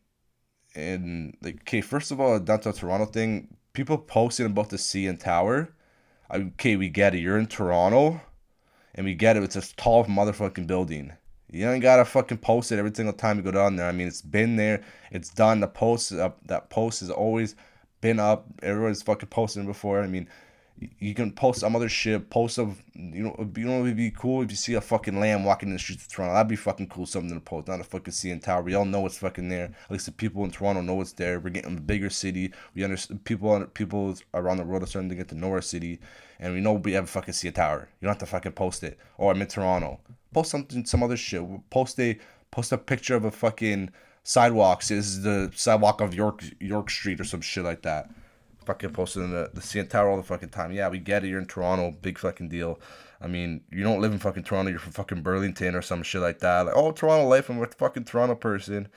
and 0.75 1.37
like 1.43 1.61
okay, 1.63 1.81
first 1.81 2.11
of 2.11 2.21
all, 2.21 2.39
downtown 2.41 2.73
Toronto 2.73 3.07
thing, 3.07 3.54
people 3.75 3.99
posting 3.99 4.47
about 4.47 4.71
the 4.71 4.77
CN 4.77 5.21
Tower. 5.21 5.69
Okay, 6.33 6.77
we 6.77 6.89
get 6.89 7.15
it. 7.15 7.19
You're 7.19 7.39
in 7.39 7.47
Toronto, 7.47 8.21
and 8.95 9.05
we 9.05 9.15
get 9.15 9.37
it. 9.37 9.43
It's 9.43 9.57
a 9.57 9.75
tall 9.77 10.05
motherfucking 10.07 10.67
building. 10.67 11.13
You 11.51 11.69
ain't 11.69 11.83
gotta 11.83 12.05
fucking 12.05 12.39
post 12.39 12.73
it 12.73 12.79
every 12.79 12.93
single 12.95 13.13
time 13.13 13.37
you 13.37 13.43
go 13.43 13.51
down 13.51 13.77
there. 13.77 13.89
I 13.89 13.93
mean, 13.93 14.09
it's 14.09 14.23
been 14.23 14.57
there. 14.57 14.83
It's 15.11 15.29
done. 15.29 15.61
The 15.61 15.69
post 15.69 16.13
up. 16.13 16.39
That 16.47 16.71
post 16.71 17.01
has 17.01 17.11
always 17.11 17.55
been 18.01 18.19
up. 18.19 18.47
Everyone's 18.63 19.03
fucking 19.03 19.29
posting 19.29 19.67
before. 19.67 20.03
I 20.03 20.07
mean, 20.07 20.29
you 20.99 21.15
can 21.15 21.31
post 21.31 21.61
some 21.61 21.77
other 21.77 21.89
shit. 21.89 22.31
Post 22.31 22.59
of 22.59 22.83
you 22.95 23.23
know 23.23 23.51
you 23.57 23.65
know 23.65 23.83
it'd 23.83 23.97
be 23.97 24.11
cool 24.11 24.43
if 24.43 24.51
you 24.51 24.57
see 24.57 24.75
a 24.75 24.81
fucking 24.81 25.19
lamb 25.19 25.45
walking 25.45 25.69
in 25.69 25.75
the 25.75 25.79
streets 25.79 26.05
of 26.05 26.13
Toronto. 26.13 26.35
That'd 26.35 26.49
be 26.49 26.57
fucking 26.57 26.89
cool. 26.89 27.07
Something 27.07 27.33
to 27.33 27.41
post. 27.41 27.69
Not 27.69 27.81
a 27.81 27.85
fucking 27.85 28.13
CN 28.13 28.43
Tower. 28.43 28.63
We 28.63 28.75
all 28.75 28.85
know 28.85 29.07
it's 29.07 29.19
fucking 29.19 29.49
there. 29.49 29.65
At 29.85 29.91
least 29.91 30.07
the 30.07 30.13
people 30.13 30.45
in 30.45 30.51
Toronto 30.51 30.83
know 30.83 31.01
it's 31.01 31.13
there. 31.13 31.39
We're 31.39 31.51
getting 31.51 31.77
a 31.77 31.81
bigger 31.81 32.11
city. 32.11 32.53
We 32.75 32.83
understand 32.83 33.25
people 33.25 33.65
people 33.67 34.17
around 34.35 34.57
the 34.57 34.65
world 34.65 34.83
are 34.83 34.87
starting 34.87 35.11
to 35.11 35.15
get 35.15 35.29
to 35.29 35.37
know 35.37 35.51
our 35.51 35.63
city, 35.63 36.01
and 36.41 36.53
we 36.53 36.61
know 36.61 36.73
we 36.73 36.93
have 36.93 37.05
a 37.05 37.09
fucking 37.09 37.35
CN 37.35 37.55
Tower. 37.55 37.89
You 38.01 38.07
don't 38.07 38.15
have 38.15 38.19
to 38.19 38.27
fucking 38.27 38.53
post 38.53 38.83
it. 38.83 38.99
Or 39.17 39.33
I'm 39.33 39.41
in 39.41 39.49
Toronto. 39.49 40.01
Post 40.33 40.51
something, 40.51 40.85
some 40.85 41.03
other 41.03 41.17
shit. 41.17 41.43
Post 41.71 42.01
a 42.01 42.19
post 42.51 42.73
a 42.73 42.79
picture 42.79 43.15
of 43.15 43.25
a 43.25 43.31
fucking 43.31 43.91
sidewalk. 44.25 44.81
This 44.81 45.07
is 45.07 45.23
the 45.23 45.53
sidewalk 45.55 46.01
of 46.01 46.15
York 46.15 46.43
York 46.59 46.91
Street 46.91 47.21
or 47.21 47.25
some 47.25 47.41
shit 47.41 47.65
like 47.65 47.83
that 47.83 48.11
fucking 48.67 48.93
posting 48.93 49.31
the 49.31 49.51
the 49.53 49.61
CN 49.61 49.89
Tower 49.89 50.09
all 50.09 50.17
the 50.17 50.23
fucking 50.23 50.51
time. 50.51 50.73
Yeah, 50.73 50.89
we 50.89 50.99
get 50.99 51.25
it. 51.25 51.29
You're 51.29 51.41
in 51.41 51.47
Toronto, 51.47 51.91
big 51.91 52.19
fucking 52.19 52.49
deal. 52.49 52.81
I 53.21 53.27
mean, 53.27 53.63
you 53.71 53.83
don't 53.83 54.01
live 54.01 54.13
in 54.13 54.19
fucking 54.19 54.45
Toronto. 54.45 54.71
You're 54.71 54.81
from 54.81 54.93
fucking 54.93 55.23
Burlington 55.23 55.75
or 55.75 55.83
some 55.83 56.03
shit 56.03 56.21
like 56.21 56.41
that. 56.41 56.67
Like, 56.67 56.77
oh, 56.77 56.93
Toronto 56.93 57.27
life. 57.27 57.49
I'm 57.49 57.63
a 57.63 57.67
fucking 57.67 58.05
Toronto 58.05 58.35
person. 58.35 58.89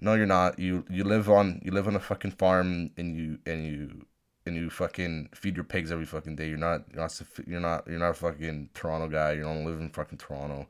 No, 0.00 0.14
you're 0.14 0.26
not. 0.26 0.58
You 0.58 0.84
you 0.88 1.04
live 1.04 1.28
on 1.28 1.60
you 1.64 1.72
live 1.72 1.88
on 1.88 1.96
a 1.96 2.00
fucking 2.00 2.32
farm 2.32 2.90
and 2.96 3.16
you 3.16 3.38
and 3.46 3.66
you 3.66 4.06
and 4.46 4.56
you 4.56 4.70
fucking 4.70 5.28
feed 5.34 5.56
your 5.56 5.64
pigs 5.64 5.92
every 5.92 6.06
fucking 6.06 6.36
day. 6.36 6.48
You're 6.48 6.58
not 6.58 6.84
you're 6.92 7.02
not 7.02 7.22
you're 7.46 7.60
not 7.60 7.86
you're 7.86 7.98
not 7.98 8.10
a 8.10 8.14
fucking 8.14 8.70
Toronto 8.74 9.08
guy. 9.08 9.32
You 9.32 9.42
don't 9.42 9.64
live 9.64 9.80
in 9.80 9.90
fucking 9.90 10.18
Toronto. 10.18 10.66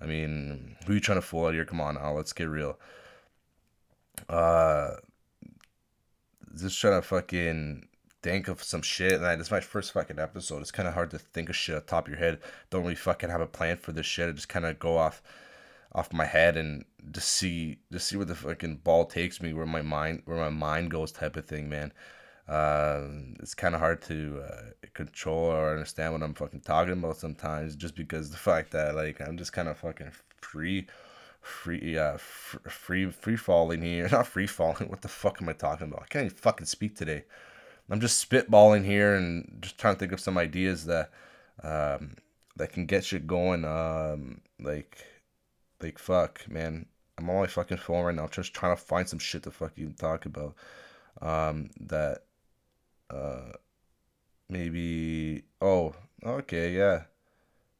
I 0.00 0.06
mean, 0.06 0.76
who 0.86 0.94
you 0.94 1.00
trying 1.00 1.18
to 1.18 1.22
fool 1.22 1.46
out 1.46 1.54
here? 1.54 1.64
Come 1.64 1.80
on 1.80 1.96
now, 1.96 2.12
let's 2.12 2.32
get 2.32 2.48
real. 2.48 2.78
Uh, 4.28 4.92
just 6.56 6.80
trying 6.80 7.00
to 7.00 7.06
fucking 7.06 7.88
think 8.22 8.48
of 8.48 8.62
some 8.62 8.82
shit. 8.82 9.20
And 9.20 9.40
this 9.40 9.50
my 9.50 9.60
first 9.60 9.92
fucking 9.92 10.18
episode. 10.18 10.60
It's 10.60 10.70
kind 10.70 10.88
of 10.88 10.94
hard 10.94 11.10
to 11.10 11.18
think 11.18 11.48
of 11.48 11.56
shit 11.56 11.76
on 11.76 11.82
top 11.82 12.06
of 12.06 12.12
your 12.12 12.18
head. 12.18 12.40
Don't 12.70 12.82
really 12.82 12.94
fucking 12.94 13.30
have 13.30 13.40
a 13.40 13.46
plan 13.46 13.76
for 13.76 13.92
this 13.92 14.06
shit. 14.06 14.28
I 14.28 14.32
just 14.32 14.48
kind 14.48 14.66
of 14.66 14.78
go 14.78 14.96
off 14.96 15.22
off 15.92 16.12
my 16.12 16.26
head 16.26 16.56
and 16.56 16.84
just 17.12 17.28
see 17.28 17.78
just 17.90 18.08
see 18.08 18.16
where 18.16 18.26
the 18.26 18.34
fucking 18.34 18.76
ball 18.84 19.06
takes 19.06 19.40
me, 19.40 19.52
where 19.52 19.66
my 19.66 19.82
mind 19.82 20.22
where 20.26 20.38
my 20.38 20.50
mind 20.50 20.90
goes, 20.90 21.12
type 21.12 21.36
of 21.36 21.46
thing, 21.46 21.68
man. 21.68 21.92
Uh, 22.48 23.02
it's 23.40 23.54
kind 23.54 23.74
of 23.74 23.80
hard 23.80 24.00
to 24.00 24.42
uh, 24.42 24.86
control 24.94 25.50
or 25.50 25.72
understand 25.72 26.12
what 26.12 26.22
I'm 26.22 26.34
fucking 26.34 26.60
talking 26.60 26.94
about 26.94 27.18
sometimes, 27.18 27.76
just 27.76 27.94
because 27.94 28.30
the 28.30 28.38
fact 28.38 28.70
that 28.72 28.94
like 28.94 29.20
I'm 29.20 29.36
just 29.36 29.52
kind 29.52 29.68
of 29.68 29.78
fucking 29.78 30.12
free 30.40 30.86
free 31.48 31.96
uh 31.96 32.16
free 32.18 33.10
free 33.10 33.36
falling 33.36 33.82
here. 33.82 34.08
Not 34.12 34.26
free 34.26 34.46
falling. 34.46 34.88
What 34.88 35.02
the 35.02 35.08
fuck 35.08 35.40
am 35.40 35.48
i 35.48 35.52
talking 35.52 35.88
about? 35.88 36.02
I 36.02 36.06
can't 36.06 36.26
even 36.26 36.36
fucking 36.36 36.66
speak 36.66 36.96
today. 36.96 37.24
I'm 37.90 38.00
just 38.00 38.28
spitballing 38.28 38.84
here 38.84 39.14
and 39.14 39.58
just 39.60 39.78
trying 39.78 39.94
to 39.94 39.98
think 39.98 40.12
of 40.12 40.20
some 40.20 40.36
ideas 40.36 40.84
that 40.86 41.10
um 41.62 42.16
that 42.56 42.72
can 42.72 42.86
get 42.86 43.04
shit 43.04 43.26
going 43.26 43.64
um 43.64 44.40
like 44.60 44.98
like 45.80 45.98
fuck 45.98 46.48
man. 46.48 46.86
I'm 47.16 47.28
on 47.30 47.40
my 47.40 47.46
fucking 47.46 47.78
phone 47.78 48.04
right 48.04 48.14
now 48.14 48.24
I'm 48.24 48.30
just 48.30 48.54
trying 48.54 48.76
to 48.76 48.82
find 48.82 49.08
some 49.08 49.18
shit 49.18 49.42
to 49.44 49.50
fucking 49.50 49.94
talk 49.94 50.26
about 50.26 50.54
um 51.20 51.70
that 51.80 52.24
uh 53.10 53.52
maybe 54.48 55.44
oh 55.60 55.94
okay 56.24 56.72
yeah. 56.72 57.04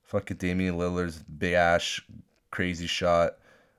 Fucking 0.05 0.39
Damian 0.39 0.77
Lillard's 0.77 1.23
big 1.23 1.53
ass 1.53 2.01
crazy 2.51 2.87
shot 2.87 3.35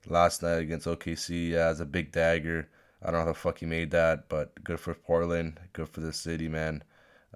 last 0.08 0.44
night 0.44 0.60
against 0.60 0.88
OKC 0.88 1.54
as 1.54 1.80
a 1.80 1.86
big 1.86 2.12
dagger. 2.12 2.70
I 3.02 3.08
don't 3.08 3.14
know 3.14 3.20
how 3.20 3.26
the 3.28 3.34
fuck 3.34 3.60
he 3.60 3.66
made 3.66 3.92
that, 3.92 4.28
but 4.30 4.62
good 4.64 4.80
for 4.80 4.94
Portland, 4.94 5.60
good 5.74 5.90
for 5.90 6.02
the 6.02 6.14
city, 6.14 6.48
man. 6.48 6.84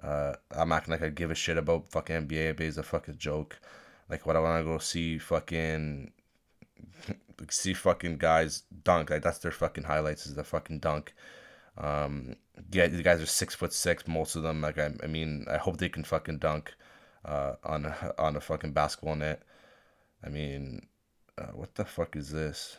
Uh, 0.02 0.34
I'm 0.50 0.72
acting 0.72 0.92
like 0.92 1.02
I 1.02 1.08
give 1.08 1.30
a 1.30 1.34
shit 1.34 1.56
about 1.56 1.90
fucking 1.90 2.28
NBA. 2.28 2.54
NBA 2.54 2.60
is 2.60 2.78
a 2.78 2.82
fucking 2.82 3.16
joke. 3.18 3.58
Like, 4.10 4.26
what 4.26 4.36
I 4.36 4.40
want 4.40 4.60
to 4.60 4.64
go 4.64 4.78
see 4.78 5.18
fucking 5.18 6.12
see 7.50 7.74
fucking 7.74 8.18
guys 8.18 8.62
dunk. 8.82 9.10
Like 9.10 9.22
that's 9.22 9.38
their 9.38 9.52
fucking 9.52 9.84
highlights 9.84 10.26
is 10.26 10.34
the 10.34 10.44
fucking 10.44 10.80
dunk. 10.80 11.14
Um, 11.78 12.36
yeah, 12.70 12.86
the 12.86 13.02
guys 13.02 13.20
are 13.20 13.26
six 13.26 13.54
foot 13.54 13.72
six, 13.72 14.06
most 14.06 14.36
of 14.36 14.42
them. 14.42 14.60
Like 14.60 14.78
I, 14.78 14.90
I 15.02 15.06
mean, 15.06 15.46
I 15.50 15.58
hope 15.58 15.78
they 15.78 15.88
can 15.88 16.04
fucking 16.04 16.38
dunk 16.38 16.74
uh, 17.24 17.54
on 17.64 17.92
on 18.18 18.36
a 18.36 18.40
fucking 18.40 18.72
basketball 18.72 19.16
net. 19.16 19.42
I 20.24 20.28
mean, 20.28 20.86
uh, 21.38 21.52
what 21.52 21.74
the 21.74 21.84
fuck 21.84 22.16
is 22.16 22.30
this? 22.30 22.76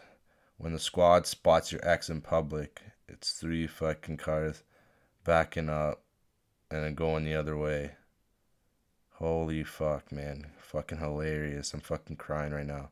When 0.57 0.73
the 0.73 0.79
squad 0.79 1.27
spots 1.27 1.71
your 1.71 1.85
ex 1.87 2.09
in 2.09 2.21
public, 2.21 2.81
it's 3.07 3.33
three 3.33 3.67
fucking 3.67 4.17
cars 4.17 4.63
backing 5.23 5.69
up 5.69 6.01
and 6.71 6.83
then 6.83 6.95
going 6.95 7.25
the 7.25 7.35
other 7.35 7.57
way. 7.57 7.91
Holy 9.13 9.63
fuck, 9.63 10.11
man. 10.11 10.51
Fucking 10.59 10.99
hilarious. 10.99 11.73
I'm 11.73 11.79
fucking 11.81 12.17
crying 12.17 12.53
right 12.53 12.65
now. 12.65 12.89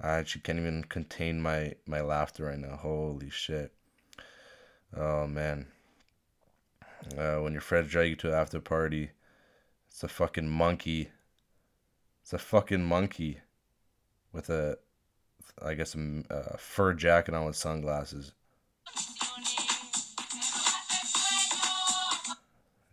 I 0.00 0.10
actually 0.10 0.42
can't 0.42 0.58
even 0.58 0.84
contain 0.84 1.40
my, 1.40 1.74
my 1.86 2.00
laughter 2.00 2.46
right 2.46 2.58
now. 2.58 2.76
Holy 2.76 3.30
shit. 3.30 3.72
Oh, 4.96 5.26
man. 5.26 5.66
Uh, 7.16 7.36
when 7.36 7.52
your 7.52 7.62
friends 7.62 7.90
drag 7.90 8.10
you 8.10 8.16
to 8.16 8.28
an 8.28 8.34
after 8.34 8.60
party, 8.60 9.10
it's 9.88 10.02
a 10.02 10.08
fucking 10.08 10.48
monkey. 10.48 11.10
It's 12.22 12.32
a 12.32 12.38
fucking 12.38 12.84
monkey 12.84 13.38
with 14.32 14.50
a, 14.50 14.78
I 15.62 15.74
guess, 15.74 15.94
a, 15.94 16.24
a 16.30 16.58
fur 16.58 16.94
jacket 16.94 17.34
on 17.34 17.46
with 17.46 17.56
sunglasses. 17.56 18.32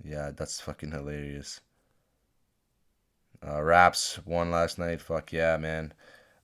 Yeah, 0.04 0.32
that's 0.36 0.60
fucking 0.60 0.92
hilarious. 0.92 1.62
Uh, 3.46 3.62
Raps 3.62 4.20
won 4.26 4.52
last 4.52 4.78
night. 4.78 5.02
Fuck 5.02 5.32
yeah, 5.34 5.58
man. 5.58 5.94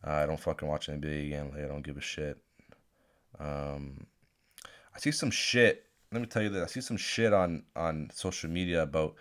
Uh, 0.05 0.11
I 0.11 0.25
don't 0.25 0.39
fucking 0.39 0.67
watch 0.67 0.87
NBA 0.87 1.27
again. 1.27 1.51
Like, 1.53 1.63
I 1.63 1.67
don't 1.67 1.83
give 1.83 1.97
a 1.97 2.01
shit. 2.01 2.37
Um, 3.39 4.07
I 4.95 4.99
see 4.99 5.11
some 5.11 5.31
shit. 5.31 5.85
Let 6.11 6.21
me 6.21 6.27
tell 6.27 6.41
you 6.41 6.49
this. 6.49 6.63
I 6.63 6.67
see 6.67 6.81
some 6.81 6.97
shit 6.97 7.33
on 7.33 7.63
on 7.75 8.09
social 8.13 8.49
media 8.49 8.83
about 8.83 9.15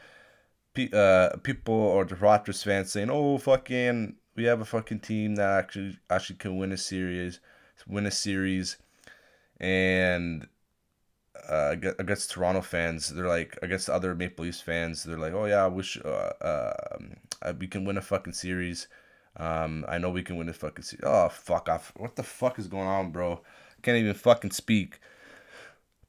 pe- 0.74 0.90
uh, 0.92 1.36
people 1.42 1.74
or 1.74 2.04
the 2.04 2.14
Raptors 2.14 2.64
fans 2.64 2.92
saying, 2.92 3.10
"Oh, 3.10 3.38
fucking, 3.38 4.16
we 4.36 4.44
have 4.44 4.60
a 4.60 4.64
fucking 4.64 5.00
team 5.00 5.36
that 5.36 5.58
actually 5.58 5.98
actually 6.10 6.36
can 6.36 6.56
win 6.56 6.72
a 6.72 6.76
series, 6.76 7.40
win 7.86 8.06
a 8.06 8.10
series," 8.10 8.76
and 9.58 10.46
uh, 11.48 11.76
against 11.98 12.30
Toronto 12.30 12.60
fans, 12.60 13.08
they're 13.08 13.26
like 13.26 13.58
against 13.62 13.88
other 13.88 14.14
Maple 14.14 14.44
Leafs 14.44 14.60
fans, 14.60 15.04
they're 15.04 15.18
like, 15.18 15.32
"Oh 15.32 15.46
yeah, 15.46 15.64
I 15.64 15.68
wish 15.68 15.98
uh, 16.04 16.08
uh, 16.40 17.52
we 17.58 17.66
can 17.66 17.84
win 17.84 17.96
a 17.96 18.02
fucking 18.02 18.32
series." 18.32 18.88
Um, 19.38 19.84
I 19.88 19.98
know 19.98 20.10
we 20.10 20.22
can 20.22 20.36
win 20.36 20.48
a 20.48 20.52
fucking 20.52 20.84
series. 20.84 21.04
Oh 21.04 21.28
fuck 21.28 21.68
off! 21.68 21.92
What 21.96 22.16
the 22.16 22.22
fuck 22.22 22.58
is 22.58 22.68
going 22.68 22.86
on, 22.86 23.10
bro? 23.10 23.42
Can't 23.82 23.98
even 23.98 24.14
fucking 24.14 24.52
speak. 24.52 25.00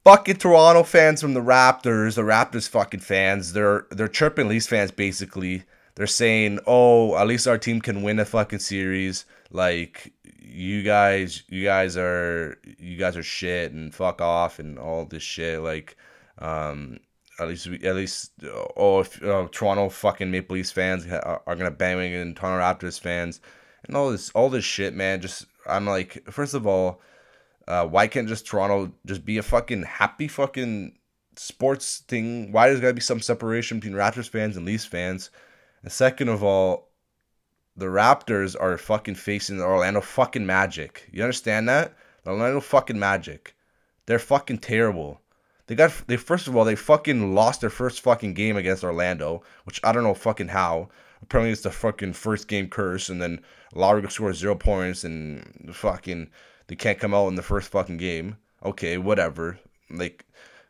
Fucking 0.04 0.36
Toronto 0.36 0.84
fans 0.84 1.20
from 1.20 1.34
the 1.34 1.40
Raptors, 1.40 2.14
the 2.14 2.22
Raptors 2.22 2.68
fucking 2.68 3.00
fans. 3.00 3.52
They're 3.52 3.86
they're 3.90 4.08
chirping 4.08 4.48
Leafs 4.48 4.66
fans 4.66 4.90
basically. 4.90 5.64
They're 5.98 6.06
saying, 6.06 6.60
"Oh, 6.64 7.16
at 7.16 7.26
least 7.26 7.48
our 7.48 7.58
team 7.58 7.80
can 7.80 8.02
win 8.02 8.20
a 8.20 8.24
fucking 8.24 8.60
series." 8.60 9.24
Like 9.50 10.12
you 10.40 10.84
guys, 10.84 11.42
you 11.48 11.64
guys 11.64 11.96
are 11.96 12.56
you 12.78 12.96
guys 12.96 13.16
are 13.16 13.22
shit 13.24 13.72
and 13.72 13.92
fuck 13.92 14.20
off 14.20 14.60
and 14.60 14.78
all 14.78 15.06
this 15.06 15.24
shit. 15.24 15.60
Like, 15.60 15.96
um, 16.38 17.00
at 17.40 17.48
least 17.48 17.66
we, 17.66 17.82
at 17.82 17.96
least 17.96 18.30
oh, 18.76 19.00
if 19.00 19.20
uh, 19.24 19.48
Toronto 19.50 19.88
fucking 19.88 20.30
Maple 20.30 20.54
Leafs 20.54 20.70
fans 20.70 21.04
are, 21.04 21.42
are 21.44 21.56
gonna 21.56 21.72
bang 21.72 21.98
in 22.12 22.32
Toronto 22.36 22.62
Raptors 22.62 23.00
fans 23.00 23.40
and 23.88 23.96
all 23.96 24.12
this 24.12 24.30
all 24.36 24.50
this 24.50 24.64
shit, 24.64 24.94
man. 24.94 25.20
Just 25.20 25.46
I'm 25.66 25.84
like, 25.84 26.22
first 26.30 26.54
of 26.54 26.64
all, 26.64 27.00
uh, 27.66 27.88
why 27.88 28.06
can't 28.06 28.28
just 28.28 28.46
Toronto 28.46 28.92
just 29.04 29.24
be 29.24 29.38
a 29.38 29.42
fucking 29.42 29.82
happy 29.82 30.28
fucking 30.28 30.96
sports 31.34 32.04
thing? 32.06 32.52
Why 32.52 32.68
does 32.68 32.78
gotta 32.78 32.94
be 32.94 33.00
some 33.00 33.20
separation 33.20 33.80
between 33.80 33.98
Raptors 33.98 34.28
fans 34.28 34.56
and 34.56 34.64
Leafs 34.64 34.84
fans? 34.84 35.30
And 35.82 35.92
second 35.92 36.28
of 36.28 36.42
all, 36.42 36.88
the 37.76 37.86
Raptors 37.86 38.56
are 38.60 38.76
fucking 38.76 39.14
facing 39.14 39.58
the 39.58 39.64
Orlando 39.64 40.00
fucking 40.00 40.44
Magic. 40.44 41.08
You 41.12 41.22
understand 41.22 41.68
that? 41.68 41.94
The 42.24 42.30
Orlando 42.30 42.60
fucking 42.60 42.98
Magic. 42.98 43.54
They're 44.06 44.18
fucking 44.18 44.58
terrible. 44.58 45.20
They 45.68 45.74
got 45.74 45.92
they 46.06 46.16
first 46.16 46.48
of 46.48 46.56
all 46.56 46.64
they 46.64 46.74
fucking 46.74 47.34
lost 47.34 47.60
their 47.60 47.70
first 47.70 48.00
fucking 48.00 48.34
game 48.34 48.56
against 48.56 48.82
Orlando, 48.82 49.42
which 49.64 49.80
I 49.84 49.92
don't 49.92 50.02
know 50.02 50.14
fucking 50.14 50.48
how. 50.48 50.88
Apparently 51.22 51.52
it's 51.52 51.62
the 51.62 51.70
fucking 51.70 52.14
first 52.14 52.48
game 52.48 52.68
curse, 52.68 53.08
and 53.08 53.20
then 53.20 53.42
Lowry 53.74 54.08
scores 54.10 54.38
zero 54.38 54.54
points, 54.54 55.04
and 55.04 55.70
fucking 55.74 56.30
they 56.68 56.76
can't 56.76 56.98
come 56.98 57.12
out 57.12 57.28
in 57.28 57.34
the 57.34 57.42
first 57.42 57.70
fucking 57.70 57.98
game. 57.98 58.38
Okay, 58.64 58.96
whatever. 58.98 59.58
Like 59.90 60.24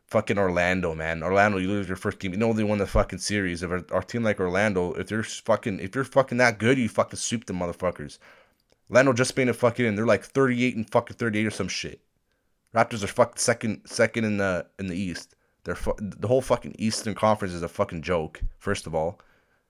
fucking 0.09 0.39
Orlando, 0.39 0.95
man. 0.95 1.23
Orlando, 1.23 1.59
you 1.59 1.69
lose 1.69 1.87
your 1.87 1.97
first 1.97 2.19
game. 2.19 2.33
You 2.33 2.39
know 2.39 2.53
they 2.53 2.65
won 2.65 2.79
the 2.79 2.87
fucking 2.87 3.19
series. 3.19 3.63
If 3.63 3.71
our, 3.93 4.03
team 4.03 4.23
like 4.23 4.41
Orlando, 4.41 4.95
if 4.95 5.09
they're 5.09 5.23
fucking 5.23 5.81
if 5.81 5.95
you're 5.95 6.05
fucking 6.05 6.39
that 6.39 6.59
good, 6.59 6.79
you 6.79 6.89
fucking 6.89 7.19
sweep 7.19 7.47
them 7.47 7.61
motherfuckers. 7.61 8.19
Orlando 8.91 9.13
just 9.13 9.37
made 9.37 9.49
a 9.49 9.55
fucking 9.55 9.87
and 9.87 9.97
they're 9.97 10.07
like 10.07 10.25
38 10.25 10.77
and 10.77 10.91
fucking 10.91 11.17
38 11.17 11.47
or 11.47 11.51
some 11.51 11.69
shit. 11.69 12.01
Raptors 12.75 13.05
are 13.05 13.09
fucking 13.09 13.39
second 13.39 13.83
second 13.87 14.25
in 14.25 14.39
the 14.39 14.67
in 14.79 14.89
the 14.89 14.97
East. 14.97 15.35
They're 15.65 15.75
fu- 15.75 15.97
the 16.01 16.29
whole 16.29 16.41
fucking 16.43 16.77
Eastern 16.79 17.15
Conference 17.15 17.55
is 17.55 17.63
a 17.63 17.69
fucking 17.69 18.03
joke. 18.03 18.41
First 18.59 18.87
of 18.87 18.95
all, 18.95 19.21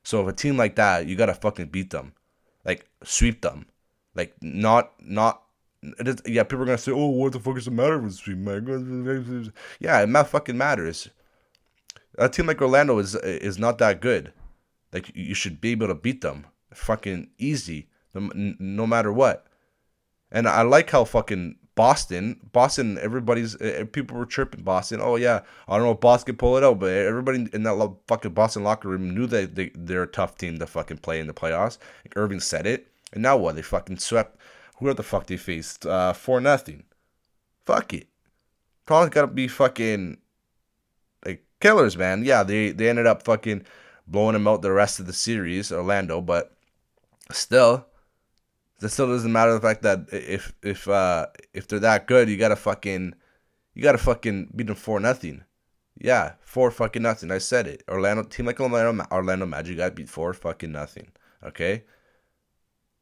so 0.04 0.22
if 0.22 0.28
a 0.28 0.32
team 0.32 0.56
like 0.56 0.76
that, 0.76 1.06
you 1.06 1.16
gotta 1.16 1.34
fucking 1.34 1.66
beat 1.66 1.90
them, 1.90 2.12
like 2.64 2.88
sweep 3.02 3.40
them, 3.42 3.66
like 4.14 4.34
not 4.40 4.92
not 5.00 5.42
yeah, 6.26 6.42
people 6.42 6.62
are 6.62 6.66
gonna 6.66 6.78
say, 6.78 6.92
"Oh, 6.92 7.08
what 7.08 7.32
the 7.32 7.40
fuck 7.40 7.56
is 7.56 7.66
the 7.66 7.70
matter 7.70 8.04
if 8.04 8.14
sweep 8.14 8.38
man?" 8.38 9.52
Yeah, 9.78 10.02
it 10.02 10.26
fucking 10.26 10.58
matters. 10.58 11.08
A 12.16 12.28
team 12.28 12.46
like 12.46 12.60
Orlando 12.60 12.98
is 12.98 13.14
is 13.14 13.58
not 13.58 13.78
that 13.78 14.00
good. 14.00 14.32
Like 14.92 15.12
you 15.14 15.34
should 15.34 15.60
be 15.60 15.72
able 15.72 15.88
to 15.88 15.94
beat 15.94 16.20
them, 16.20 16.46
fucking 16.72 17.30
easy, 17.38 17.88
no, 18.14 18.30
no 18.34 18.86
matter 18.86 19.12
what. 19.12 19.46
And 20.30 20.48
I 20.48 20.62
like 20.62 20.90
how 20.90 21.04
fucking 21.04 21.56
Boston, 21.74 22.40
Boston, 22.52 22.98
everybody's 23.00 23.56
people 23.92 24.16
were 24.16 24.26
chirping 24.26 24.64
Boston. 24.64 25.00
Oh 25.00 25.14
yeah, 25.14 25.42
I 25.68 25.76
don't 25.76 25.86
know 25.86 25.92
if 25.92 26.00
Boston 26.00 26.32
can 26.32 26.36
pull 26.38 26.56
it 26.56 26.64
out, 26.64 26.80
but 26.80 26.90
everybody 26.90 27.46
in 27.52 27.62
that 27.62 27.96
fucking 28.08 28.32
Boston 28.32 28.64
locker 28.64 28.88
room 28.88 29.14
knew 29.14 29.28
that 29.28 29.54
they 29.54 29.70
they're 29.76 30.02
a 30.02 30.08
tough 30.08 30.36
team 30.36 30.58
to 30.58 30.66
fucking 30.66 30.98
play 30.98 31.20
in 31.20 31.28
the 31.28 31.34
playoffs. 31.34 31.78
Like 32.04 32.16
Irving 32.16 32.40
said 32.40 32.66
it, 32.66 32.88
and 33.12 33.22
now 33.22 33.36
what? 33.36 33.54
They 33.54 33.62
fucking 33.62 33.98
swept 33.98 34.40
who 34.78 34.92
the 34.94 35.02
fuck 35.02 35.26
they 35.26 35.36
faced? 35.36 35.86
Uh, 35.86 36.12
for 36.12 36.40
nothing. 36.40 36.84
Fuck 37.64 37.94
it. 37.94 38.08
Toronto's 38.86 39.14
gotta 39.14 39.26
be 39.26 39.48
fucking 39.48 40.18
like 41.24 41.44
killers, 41.60 41.96
man. 41.96 42.24
Yeah, 42.24 42.42
they 42.42 42.70
they 42.70 42.88
ended 42.88 43.06
up 43.06 43.22
fucking 43.22 43.64
blowing 44.06 44.32
them 44.32 44.48
out 44.48 44.62
the 44.62 44.72
rest 44.72 45.00
of 45.00 45.06
the 45.06 45.12
series, 45.12 45.70
Orlando, 45.70 46.20
but 46.20 46.56
still, 47.30 47.86
that 48.80 48.88
still 48.88 49.08
doesn't 49.08 49.32
matter 49.32 49.52
the 49.52 49.60
fact 49.60 49.82
that 49.82 50.06
if 50.12 50.54
if 50.62 50.88
uh 50.88 51.26
if 51.52 51.68
they're 51.68 51.80
that 51.80 52.06
good, 52.06 52.28
you 52.28 52.36
gotta 52.36 52.56
fucking 52.56 53.14
you 53.74 53.82
gotta 53.82 53.98
fucking 53.98 54.52
beat 54.56 54.68
them 54.68 54.76
for 54.76 55.00
nothing. 55.00 55.44
Yeah, 56.00 56.34
four 56.40 56.70
fucking 56.70 57.02
nothing. 57.02 57.30
I 57.30 57.38
said 57.38 57.66
it. 57.66 57.82
Orlando 57.88 58.22
team 58.22 58.46
like 58.46 58.60
Orlando 58.60 59.04
Orlando 59.10 59.46
Magic 59.46 59.76
got 59.76 59.96
beat 59.96 60.08
four 60.08 60.32
fucking 60.32 60.72
nothing. 60.72 61.08
Okay. 61.44 61.84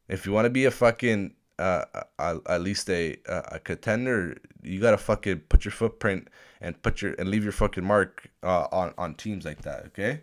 If 0.09 0.25
you 0.25 0.33
want 0.33 0.47
to 0.47 0.51
be 0.51 0.65
a 0.65 0.71
fucking 0.71 1.35
uh, 1.59 1.85
at 2.19 2.61
least 2.61 2.91
a 2.91 3.17
a 3.27 3.59
contender, 3.59 4.37
you 4.63 4.81
gotta 4.81 4.99
fucking 4.99 5.41
put 5.49 5.65
your 5.65 5.73
footprint 5.73 6.29
and 6.61 6.81
put 6.83 7.03
your 7.03 7.15
and 7.15 7.29
leave 7.29 7.45
your 7.45 7.53
fucking 7.53 7.85
mark 7.85 8.31
uh, 8.43 8.67
on 8.73 8.95
on 8.99 9.15
teams 9.15 9.45
like 9.45 9.63
that. 9.63 9.87
Okay, 9.87 10.21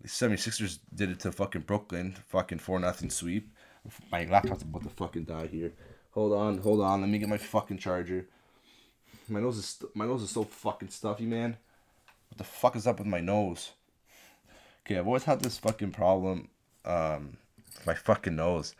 the 0.00 0.08
76ers 0.08 0.78
did 0.94 1.10
it 1.10 1.20
to 1.20 1.32
fucking 1.32 1.62
Brooklyn, 1.62 2.16
fucking 2.28 2.58
four 2.58 2.78
nothing 2.78 3.10
sweep. 3.10 3.50
My 4.10 4.24
laptop's 4.24 4.62
about 4.62 4.82
to 4.82 4.88
fucking 4.90 5.24
die 5.24 5.46
here. 5.46 5.72
Hold 6.10 6.32
on, 6.32 6.58
hold 6.58 6.80
on. 6.80 7.00
Let 7.00 7.10
me 7.10 7.18
get 7.18 7.28
my 7.28 7.38
fucking 7.38 7.78
charger. 7.78 8.26
My 9.28 9.40
nose 9.40 9.58
is 9.58 9.66
st- 9.66 9.94
my 9.94 10.06
nose 10.06 10.22
is 10.22 10.30
so 10.30 10.44
fucking 10.44 10.90
stuffy, 10.90 11.24
man. 11.24 11.56
What 12.28 12.38
the 12.38 12.44
fuck 12.44 12.76
is 12.76 12.86
up 12.86 12.98
with 12.98 13.06
my 13.06 13.20
nose? 13.20 13.72
Okay, 14.84 14.98
I've 14.98 15.06
always 15.06 15.24
had 15.24 15.40
this 15.40 15.58
fucking 15.58 15.92
problem. 15.92 16.48
Um, 16.84 17.38
my 17.86 17.94
fucking 17.94 18.36
nose. 18.36 18.74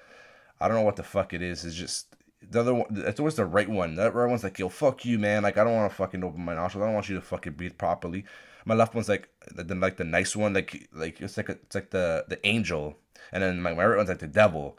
I 0.61 0.69
don't 0.69 0.77
know 0.77 0.83
what 0.83 0.97
the 0.97 1.03
fuck 1.03 1.35
it 1.35 1.43
is. 1.43 1.65
It's 1.65 1.77
just 1.77 2.17
the 2.51 2.61
other 2.61 2.75
one. 2.75 2.87
It's 2.91 3.21
always 3.21 3.35
the 3.35 3.47
right 3.47 3.69
one. 3.69 3.95
The 3.97 4.11
right 4.11 4.29
one's 4.29 4.45
like, 4.45 4.59
yo, 4.59 4.69
fuck 4.69 5.05
you, 5.05 5.19
man. 5.19 5.43
Like 5.43 5.59
I 5.59 5.65
don't 5.65 5.75
want 5.75 5.91
to 5.91 5.97
fucking 5.97 6.23
open 6.25 6.45
my 6.45 6.55
nostrils. 6.55 6.83
I 6.83 6.87
don't 6.87 6.95
want 6.95 7.09
you 7.09 7.17
to 7.17 7.21
fucking 7.23 7.55
breathe 7.55 7.79
properly. 7.79 8.25
My 8.65 8.75
left 8.75 8.95
one's 8.95 9.09
like 9.09 9.29
the 9.55 9.75
like 9.75 9.97
the 9.97 10.05
nice 10.05 10.35
one. 10.35 10.55
Like 10.55 10.89
like 10.93 11.21
it's 11.21 11.37
like 11.37 11.49
a, 11.49 11.53
it's 11.53 11.75
like 11.75 11.91
the 11.91 12.25
the 12.29 12.45
angel, 12.47 12.99
and 13.33 13.43
then 13.43 13.61
my, 13.61 13.75
my 13.75 13.87
right 13.87 13.97
one's 13.97 14.09
like 14.09 14.19
the 14.19 14.27
devil. 14.27 14.79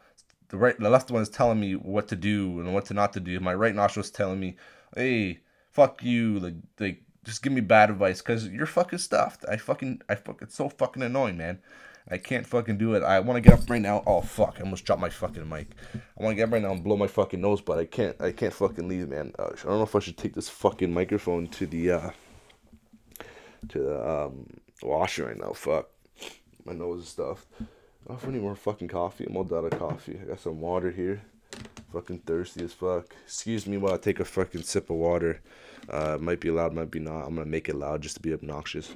The 0.49 0.57
right 0.57 0.79
the 0.79 0.89
left 0.89 1.11
one's 1.11 1.29
telling 1.29 1.59
me 1.59 1.75
what 1.75 2.07
to 2.09 2.15
do 2.15 2.59
and 2.59 2.73
what 2.73 2.85
to 2.85 2.93
not 2.93 3.13
to 3.13 3.19
do. 3.19 3.39
My 3.39 3.53
right 3.53 3.75
nostril's 3.75 4.11
telling 4.11 4.39
me, 4.39 4.55
hey, 4.95 5.39
fuck 5.71 6.03
you. 6.03 6.39
Like 6.39 6.55
like 6.79 7.03
just 7.23 7.43
give 7.43 7.53
me 7.53 7.61
bad 7.61 7.89
advice 7.89 8.21
because 8.21 8.47
you're 8.47 8.65
fucking 8.65 8.99
stuffed. 8.99 9.45
I 9.49 9.57
fucking 9.57 10.01
I 10.09 10.15
fuck. 10.15 10.41
It's 10.41 10.55
so 10.55 10.69
fucking 10.69 11.03
annoying, 11.03 11.37
man. 11.37 11.59
I 12.09 12.17
can't 12.17 12.45
fucking 12.45 12.77
do 12.77 12.93
it. 12.93 13.03
I 13.03 13.19
want 13.19 13.37
to 13.37 13.49
get 13.49 13.59
up 13.59 13.69
right 13.69 13.81
now. 13.81 14.01
Oh 14.07 14.21
fuck! 14.21 14.55
I 14.59 14.63
almost 14.63 14.85
dropped 14.85 15.01
my 15.01 15.09
fucking 15.09 15.47
mic. 15.47 15.67
I 15.93 16.23
want 16.23 16.31
to 16.31 16.35
get 16.35 16.47
up 16.47 16.53
right 16.53 16.61
now 16.61 16.71
and 16.71 16.83
blow 16.83 16.95
my 16.95 17.07
fucking 17.07 17.41
nose, 17.41 17.61
but 17.61 17.77
I 17.77 17.85
can't. 17.85 18.19
I 18.21 18.31
can't 18.31 18.53
fucking 18.53 18.87
leave, 18.87 19.09
man. 19.09 19.33
Uh, 19.37 19.47
I 19.47 19.63
don't 19.63 19.77
know 19.77 19.83
if 19.83 19.95
I 19.95 19.99
should 19.99 20.17
take 20.17 20.33
this 20.33 20.49
fucking 20.49 20.93
microphone 20.93 21.47
to 21.47 21.65
the 21.65 21.91
uh 21.91 22.09
to 23.69 23.79
the 23.79 24.09
um 24.09 24.47
washer 24.81 25.25
right 25.25 25.37
now. 25.37 25.51
Fuck, 25.51 25.89
my 26.65 26.73
nose 26.73 27.03
is 27.03 27.09
stuffed. 27.09 27.47
I 27.59 27.65
don't 28.07 28.21
have 28.21 28.29
any 28.29 28.39
more 28.39 28.55
fucking 28.55 28.87
coffee. 28.87 29.25
I'm 29.25 29.35
all 29.35 29.43
out 29.53 29.71
of 29.71 29.77
coffee. 29.77 30.17
I 30.21 30.25
got 30.27 30.39
some 30.39 30.61
water 30.61 30.91
here. 30.91 31.21
Fucking 31.91 32.19
thirsty 32.19 32.63
as 32.63 32.73
fuck. 32.73 33.13
Excuse 33.25 33.67
me 33.67 33.77
while 33.77 33.93
I 33.93 33.97
take 33.97 34.19
a 34.19 34.25
fucking 34.25 34.63
sip 34.63 34.89
of 34.89 34.95
water. 34.95 35.41
Uh, 35.89 36.17
might 36.19 36.39
be 36.39 36.51
loud, 36.51 36.73
might 36.73 36.91
be 36.91 36.99
not. 36.99 37.25
I'm 37.25 37.35
gonna 37.35 37.45
make 37.45 37.67
it 37.67 37.75
loud 37.75 38.01
just 38.01 38.15
to 38.15 38.21
be 38.21 38.33
obnoxious. 38.33 38.93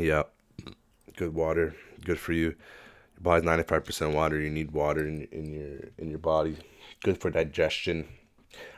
Yeah, 0.00 0.22
good 1.16 1.34
water, 1.34 1.74
good 2.06 2.18
for 2.18 2.32
you. 2.32 2.46
Your 2.46 3.20
body's 3.20 3.44
ninety 3.44 3.64
five 3.64 3.84
percent 3.84 4.14
water. 4.14 4.40
You 4.40 4.48
need 4.48 4.70
water 4.70 5.06
in 5.06 5.28
in 5.30 5.52
your 5.52 5.90
in 5.98 6.08
your 6.08 6.18
body. 6.18 6.56
Good 7.02 7.20
for 7.20 7.30
digestion. 7.30 8.08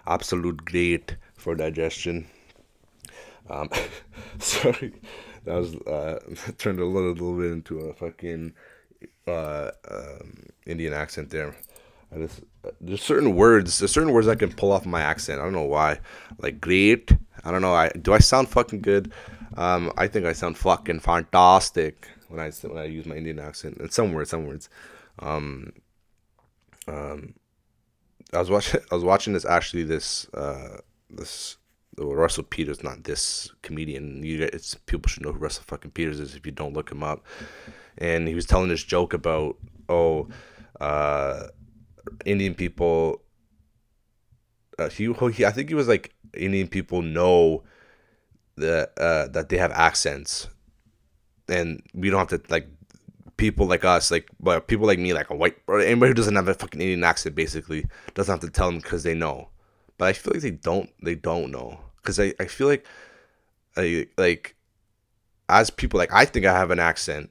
Absolute 0.04 0.64
great 0.64 1.16
for 1.36 1.54
digestion. 1.54 2.26
Um, 3.48 3.70
sorry, 4.38 4.94
that 5.44 5.54
was 5.54 5.76
uh, 5.86 6.18
turned 6.58 6.80
a 6.80 6.84
little, 6.84 7.12
little 7.12 7.38
bit 7.38 7.52
into 7.52 7.78
a 7.80 7.94
fucking 7.94 8.52
uh, 9.28 9.70
um, 9.88 10.46
Indian 10.66 10.92
accent 10.92 11.30
there. 11.30 11.56
I 12.12 12.18
just 12.18 12.40
there's 12.80 13.02
certain 13.02 13.36
words, 13.36 13.78
there's 13.78 13.92
certain 13.92 14.12
words 14.12 14.26
I 14.26 14.34
can 14.34 14.52
pull 14.52 14.72
off 14.72 14.86
my 14.86 15.00
accent. 15.00 15.40
I 15.40 15.44
don't 15.44 15.52
know 15.52 15.62
why. 15.62 16.00
Like 16.38 16.60
great. 16.60 17.12
I 17.44 17.52
don't 17.52 17.62
know. 17.62 17.74
I 17.74 17.90
do 17.90 18.12
I 18.12 18.18
sound 18.18 18.48
fucking 18.48 18.80
good? 18.80 19.12
Um, 19.56 19.92
I 19.96 20.06
think 20.08 20.26
I 20.26 20.32
sound 20.32 20.56
fucking 20.58 21.00
fantastic 21.00 22.08
when 22.28 22.40
I 22.40 22.50
when 22.50 22.78
I 22.78 22.84
use 22.84 23.06
my 23.06 23.16
Indian 23.16 23.38
accent. 23.38 23.78
And 23.78 23.92
some 23.92 24.12
words, 24.12 24.30
some 24.30 24.46
words. 24.46 24.68
Um, 25.18 25.72
um, 26.88 27.34
I 28.32 28.38
was 28.38 28.50
watching. 28.50 28.80
I 28.90 28.94
was 28.94 29.04
watching 29.04 29.32
this 29.32 29.44
actually. 29.44 29.84
This 29.84 30.28
uh, 30.34 30.78
this 31.10 31.56
Russell 31.98 32.44
Peters, 32.44 32.82
not 32.82 33.04
this 33.04 33.50
comedian. 33.62 34.22
You 34.22 34.48
it's 34.52 34.74
people 34.74 35.08
should 35.08 35.24
know 35.24 35.32
who 35.32 35.38
Russell 35.38 35.64
fucking 35.66 35.90
Peters 35.90 36.20
is 36.20 36.34
if 36.34 36.46
you 36.46 36.52
don't 36.52 36.74
look 36.74 36.90
him 36.90 37.02
up. 37.02 37.24
And 37.98 38.26
he 38.26 38.34
was 38.34 38.46
telling 38.46 38.68
this 38.68 38.82
joke 38.82 39.12
about 39.12 39.56
oh, 39.88 40.28
uh, 40.80 41.48
Indian 42.24 42.54
people. 42.54 43.22
Uh, 44.78 44.88
he, 44.88 45.12
he 45.32 45.44
I 45.44 45.50
think 45.50 45.68
he 45.68 45.74
was 45.74 45.88
like 45.88 46.14
Indian 46.34 46.66
people 46.66 47.02
know 47.02 47.62
that 48.56 48.92
uh, 48.98 49.28
that 49.28 49.48
they 49.48 49.56
have 49.58 49.72
accents, 49.72 50.48
and 51.48 51.82
we 51.94 52.10
don't 52.10 52.30
have 52.30 52.40
to 52.40 52.52
like 52.52 52.68
people 53.36 53.66
like 53.66 53.84
us, 53.84 54.10
like 54.10 54.28
but 54.40 54.68
people 54.68 54.86
like 54.86 54.98
me, 54.98 55.12
like 55.12 55.30
a 55.30 55.36
white 55.36 55.56
or 55.66 55.80
anybody 55.80 56.10
who 56.10 56.14
doesn't 56.14 56.36
have 56.36 56.48
a 56.48 56.54
fucking 56.54 56.80
Indian 56.80 57.04
accent, 57.04 57.34
basically 57.34 57.86
doesn't 58.14 58.32
have 58.32 58.40
to 58.40 58.50
tell 58.50 58.70
them 58.70 58.78
because 58.78 59.02
they 59.02 59.14
know. 59.14 59.48
But 59.98 60.08
I 60.08 60.12
feel 60.12 60.34
like 60.34 60.42
they 60.42 60.50
don't. 60.50 60.90
They 61.02 61.14
don't 61.14 61.50
know. 61.50 61.80
Because 61.96 62.18
I, 62.18 62.34
I 62.40 62.46
feel 62.46 62.66
like 62.66 62.86
I 63.76 64.06
like 64.16 64.56
as 65.48 65.70
people 65.70 65.98
like 65.98 66.12
I 66.12 66.24
think 66.24 66.46
I 66.46 66.56
have 66.56 66.70
an 66.70 66.78
accent 66.78 67.30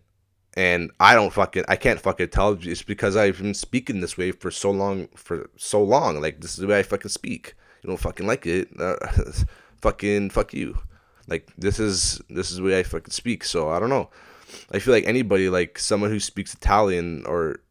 and 0.55 0.91
I 0.99 1.15
don't 1.15 1.33
fucking 1.33 1.65
I 1.67 1.75
can't 1.75 1.99
fucking 1.99 2.29
tell 2.29 2.57
it's 2.61 2.83
because 2.83 3.15
I've 3.15 3.37
been 3.37 3.53
speaking 3.53 4.01
this 4.01 4.17
way 4.17 4.31
for 4.31 4.51
so 4.51 4.71
long 4.71 5.07
for 5.15 5.49
so 5.57 5.83
long. 5.83 6.21
Like 6.21 6.41
this 6.41 6.51
is 6.51 6.57
the 6.57 6.67
way 6.67 6.79
I 6.79 6.83
fucking 6.83 7.09
speak. 7.09 7.55
You 7.83 7.89
don't 7.89 7.97
fucking 7.97 8.27
like 8.27 8.45
it 8.45 8.69
uh, 8.79 8.95
fucking 9.81 10.29
fuck 10.29 10.53
you 10.53 10.77
like 11.31 11.49
this 11.57 11.79
is 11.79 12.21
this 12.29 12.51
is 12.51 12.57
the 12.57 12.63
way 12.63 12.77
I 12.77 12.83
fucking 12.83 13.11
speak 13.11 13.45
so 13.45 13.69
I 13.69 13.79
don't 13.79 13.89
know. 13.89 14.09
I 14.73 14.79
feel 14.79 14.93
like 14.93 15.05
anybody 15.07 15.47
like 15.47 15.79
someone 15.79 16.09
who 16.09 16.19
speaks 16.19 16.53
Italian 16.53 17.23
or 17.25 17.61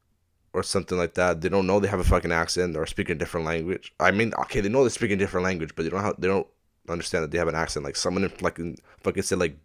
or 0.55 0.63
something 0.63 0.97
like 0.97 1.13
that 1.15 1.43
they 1.43 1.51
don't 1.51 1.67
know 1.67 1.79
they 1.79 1.87
have 1.87 2.01
a 2.01 2.13
fucking 2.15 2.33
accent 2.33 2.75
or 2.75 2.87
speak 2.87 3.11
a 3.11 3.15
different 3.15 3.47
language. 3.47 3.93
I 4.01 4.13
mean 4.13 4.33
okay 4.45 4.63
they 4.63 4.71
know 4.71 4.83
they 4.83 4.89
speak 4.89 5.11
a 5.11 5.17
different 5.17 5.45
language 5.45 5.75
but 5.77 5.83
they 5.83 5.91
don't 5.91 6.01
have 6.01 6.19
they 6.19 6.27
don't 6.27 6.47
understand 6.89 7.23
that 7.23 7.33
they 7.33 7.39
have 7.39 7.49
an 7.49 7.55
accent. 7.55 7.85
Like 7.85 7.97
someone 7.97 8.25
in 8.25 8.33
like 8.41 8.59
fucking 9.03 9.23
say 9.23 9.37
like 9.37 9.59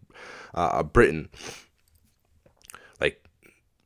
uh, 0.54 0.82
Britain 0.82 1.30
like 3.00 3.24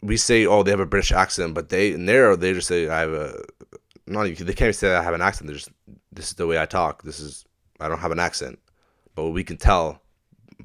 we 0.03 0.17
say 0.17 0.45
oh 0.45 0.65
they 0.65 0.73
have 0.73 0.81
a 0.81 0.87
British 0.87 1.13
accent 1.13 1.55
but 1.55 1.69
they 1.69 1.93
in 1.93 2.07
there 2.07 2.35
they 2.35 2.53
just 2.53 2.67
say 2.67 2.89
I 2.89 3.01
have 3.01 3.13
a 3.13 3.45
not 4.09 4.27
even 4.27 4.45
they 4.45 4.55
can't 4.55 4.75
say 4.75 4.93
I 4.93 5.05
have 5.05 5.15
an 5.15 5.23
accent 5.23 5.47
they're 5.47 5.57
just 5.57 5.71
this 6.11 6.31
is 6.31 6.35
the 6.35 6.49
way 6.49 6.61
I 6.61 6.67
talk 6.67 7.05
this 7.05 7.21
is 7.21 7.45
I 7.79 7.89
don't 7.89 8.01
have 8.01 8.11
an 8.11 8.19
accent 8.19 8.59
but 9.15 9.31
we 9.31 9.45
can 9.45 9.57
tell 9.57 10.01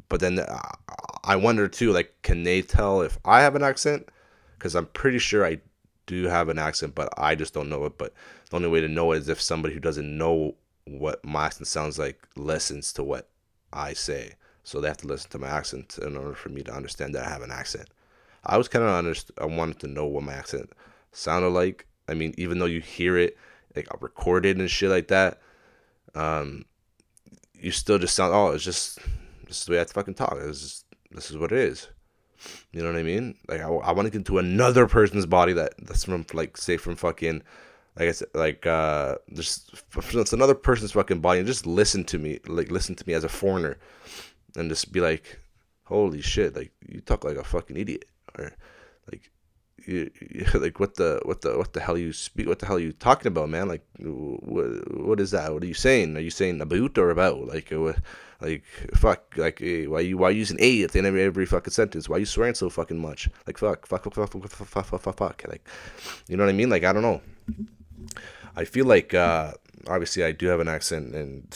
but 0.09 0.19
then 0.19 0.39
uh, 0.39 0.59
I 1.23 1.35
wonder 1.35 1.67
too 1.67 1.91
like 1.91 2.13
can 2.21 2.43
they 2.43 2.61
tell 2.61 3.01
if 3.01 3.17
I 3.25 3.41
have 3.41 3.55
an 3.55 3.63
accent 3.63 4.09
because 4.57 4.75
I'm 4.75 4.87
pretty 4.87 5.19
sure 5.19 5.45
I 5.45 5.59
do 6.05 6.25
have 6.25 6.49
an 6.49 6.59
accent 6.59 6.95
but 6.95 7.09
I 7.17 7.35
just 7.35 7.53
don't 7.53 7.69
know 7.69 7.85
it 7.85 7.97
but 7.97 8.13
the 8.49 8.57
only 8.57 8.69
way 8.69 8.81
to 8.81 8.87
know 8.87 9.11
it 9.11 9.17
is 9.19 9.29
if 9.29 9.41
somebody 9.41 9.73
who 9.73 9.79
doesn't 9.79 10.17
know 10.17 10.55
what 10.85 11.23
my 11.25 11.45
accent 11.45 11.67
sounds 11.67 11.97
like 11.97 12.27
listens 12.35 12.93
to 12.93 13.03
what 13.03 13.27
I 13.73 13.93
say. 13.93 14.35
So 14.63 14.79
they 14.79 14.87
have 14.87 14.97
to 14.97 15.07
listen 15.07 15.29
to 15.31 15.39
my 15.39 15.49
accent 15.49 15.97
in 16.01 16.15
order 16.15 16.33
for 16.33 16.49
me 16.49 16.63
to 16.63 16.73
understand 16.73 17.13
that 17.15 17.25
I 17.25 17.29
have 17.29 17.41
an 17.41 17.51
accent. 17.51 17.89
I 18.45 18.57
was 18.57 18.67
kind 18.67 18.85
of 18.85 18.91
underst- 18.91 19.31
I 19.39 19.45
wanted 19.45 19.79
to 19.79 19.87
know 19.87 20.05
what 20.05 20.23
my 20.23 20.33
accent 20.33 20.71
sounded 21.11 21.49
like. 21.49 21.87
I 22.07 22.13
mean, 22.13 22.33
even 22.37 22.59
though 22.59 22.65
you 22.65 22.81
hear 22.81 23.17
it 23.17 23.37
like 23.75 23.87
recorded 24.01 24.57
and 24.57 24.69
shit 24.69 24.89
like 24.89 25.07
that, 25.09 25.39
um, 26.13 26.65
you 27.65 27.71
still 27.71 27.97
just 27.97 28.15
sound. 28.15 28.31
Oh, 28.33 28.51
it's 28.51 28.63
just 28.63 28.99
this 29.47 29.59
is 29.59 29.65
the 29.65 29.71
way 29.71 29.77
I 29.77 29.79
have 29.79 29.87
to 29.87 29.93
fucking 29.95 30.13
talk. 30.13 30.37
It's 30.39 30.83
this 31.11 31.31
is 31.31 31.37
what 31.37 31.51
it 31.51 31.57
is. 31.57 31.87
You 32.71 32.83
know 32.83 32.91
what 32.91 32.99
I 32.99 33.03
mean? 33.03 33.35
Like 33.47 33.61
I, 33.61 33.65
I 33.67 33.91
want 33.91 34.05
to 34.05 34.11
get 34.11 34.19
into 34.19 34.37
another 34.37 34.85
person's 34.85 35.25
body 35.25 35.53
that 35.53 35.73
that's 35.81 36.03
from 36.05 36.27
like 36.33 36.57
say 36.57 36.77
from 36.77 36.95
fucking 36.95 37.41
like 37.97 38.09
I 38.09 38.11
said, 38.11 38.27
like 38.35 38.67
uh, 38.67 39.15
just 39.33 39.73
it's 39.95 40.33
another 40.33 40.53
person's 40.53 40.91
fucking 40.91 41.21
body, 41.21 41.39
and 41.39 41.47
just 41.47 41.65
listen 41.65 42.03
to 42.05 42.19
me, 42.19 42.39
like 42.47 42.69
listen 42.69 42.93
to 42.93 43.07
me 43.07 43.15
as 43.15 43.23
a 43.23 43.29
foreigner, 43.29 43.77
and 44.55 44.69
just 44.69 44.91
be 44.91 45.01
like, 45.01 45.39
holy 45.85 46.21
shit, 46.21 46.55
like 46.55 46.71
you 46.87 47.01
talk 47.01 47.23
like 47.23 47.37
a 47.37 47.43
fucking 47.43 47.77
idiot, 47.77 48.05
or 48.37 48.51
like 49.11 49.31
like 49.87 50.79
what 50.79 50.95
the 50.95 51.21
what 51.25 51.41
the 51.41 51.57
what 51.57 51.73
the 51.73 51.79
hell 51.79 51.97
you 51.97 52.11
speak 52.11 52.47
what 52.47 52.59
the 52.59 52.65
hell 52.65 52.79
you 52.79 52.91
talking 52.91 53.27
about 53.27 53.49
man 53.49 53.67
like 53.67 53.85
what 53.99 54.97
what 54.97 55.19
is 55.19 55.31
that 55.31 55.53
what 55.53 55.63
are 55.63 55.67
you 55.67 55.73
saying 55.73 56.15
are 56.17 56.21
you 56.21 56.29
saying 56.29 56.59
about 56.61 56.97
or 56.97 57.09
about 57.09 57.47
like 57.47 57.71
uh, 57.71 57.93
like 58.41 58.63
fuck 58.95 59.23
like 59.37 59.61
eh, 59.61 59.85
why 59.85 59.99
you 59.99 60.17
why 60.17 60.29
you 60.29 60.39
using 60.39 60.57
a 60.59 60.83
at 60.83 60.91
the 60.91 60.99
end 60.99 61.07
of 61.07 61.15
every 61.15 61.45
fucking 61.45 61.71
sentence 61.71 62.09
why 62.09 62.17
you 62.17 62.25
swearing 62.25 62.55
so 62.55 62.69
fucking 62.69 62.99
much 62.99 63.29
like 63.47 63.57
fuck 63.57 63.85
fuck 63.85 64.03
fuck 64.03 64.13
fuck 64.13 64.31
fuck 64.31 64.49
fuck 64.49 64.67
fuck 64.67 64.85
fuck, 64.85 65.01
fuck, 65.01 65.17
fuck. 65.17 65.43
like 65.47 65.67
you 66.27 66.35
know 66.35 66.43
what 66.43 66.49
I 66.49 66.53
mean 66.53 66.69
like 66.69 66.83
I 66.83 66.91
don't 66.93 67.03
know 67.03 67.21
I 68.55 68.65
feel 68.65 68.85
like 68.85 69.13
uh, 69.13 69.53
obviously 69.87 70.23
I 70.23 70.31
do 70.31 70.47
have 70.47 70.59
an 70.59 70.67
accent 70.67 71.13
and 71.13 71.55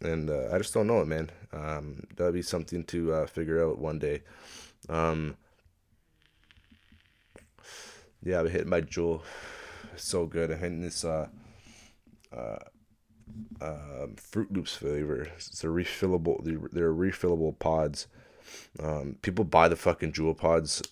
and 0.00 0.30
uh, 0.30 0.48
I 0.52 0.58
just 0.58 0.74
don't 0.74 0.86
know 0.86 1.00
it, 1.00 1.06
man. 1.06 1.30
Um, 1.52 2.06
that'll 2.16 2.32
be 2.32 2.42
something 2.42 2.84
to 2.84 3.12
uh, 3.12 3.26
figure 3.26 3.64
out 3.64 3.78
one 3.78 3.98
day. 3.98 4.22
Um, 4.88 5.36
yeah, 8.22 8.40
I'm 8.40 8.48
hitting 8.48 8.68
my 8.68 8.80
Juul. 8.80 9.22
so 9.96 10.26
good. 10.26 10.50
I'm 10.50 10.58
hitting 10.58 10.80
this 10.80 11.04
uh, 11.04 11.28
uh, 12.34 12.58
uh, 13.60 14.06
Fruit 14.16 14.52
Loops 14.52 14.76
flavor. 14.76 15.28
It's 15.36 15.64
a 15.64 15.68
refillable. 15.68 16.42
They're 16.72 16.94
refillable 16.94 17.58
pods. 17.58 18.06
Um, 18.80 19.16
people 19.22 19.44
buy 19.44 19.68
the 19.68 19.76
fucking 19.76 20.12
Juul 20.12 20.36
pods. 20.36 20.82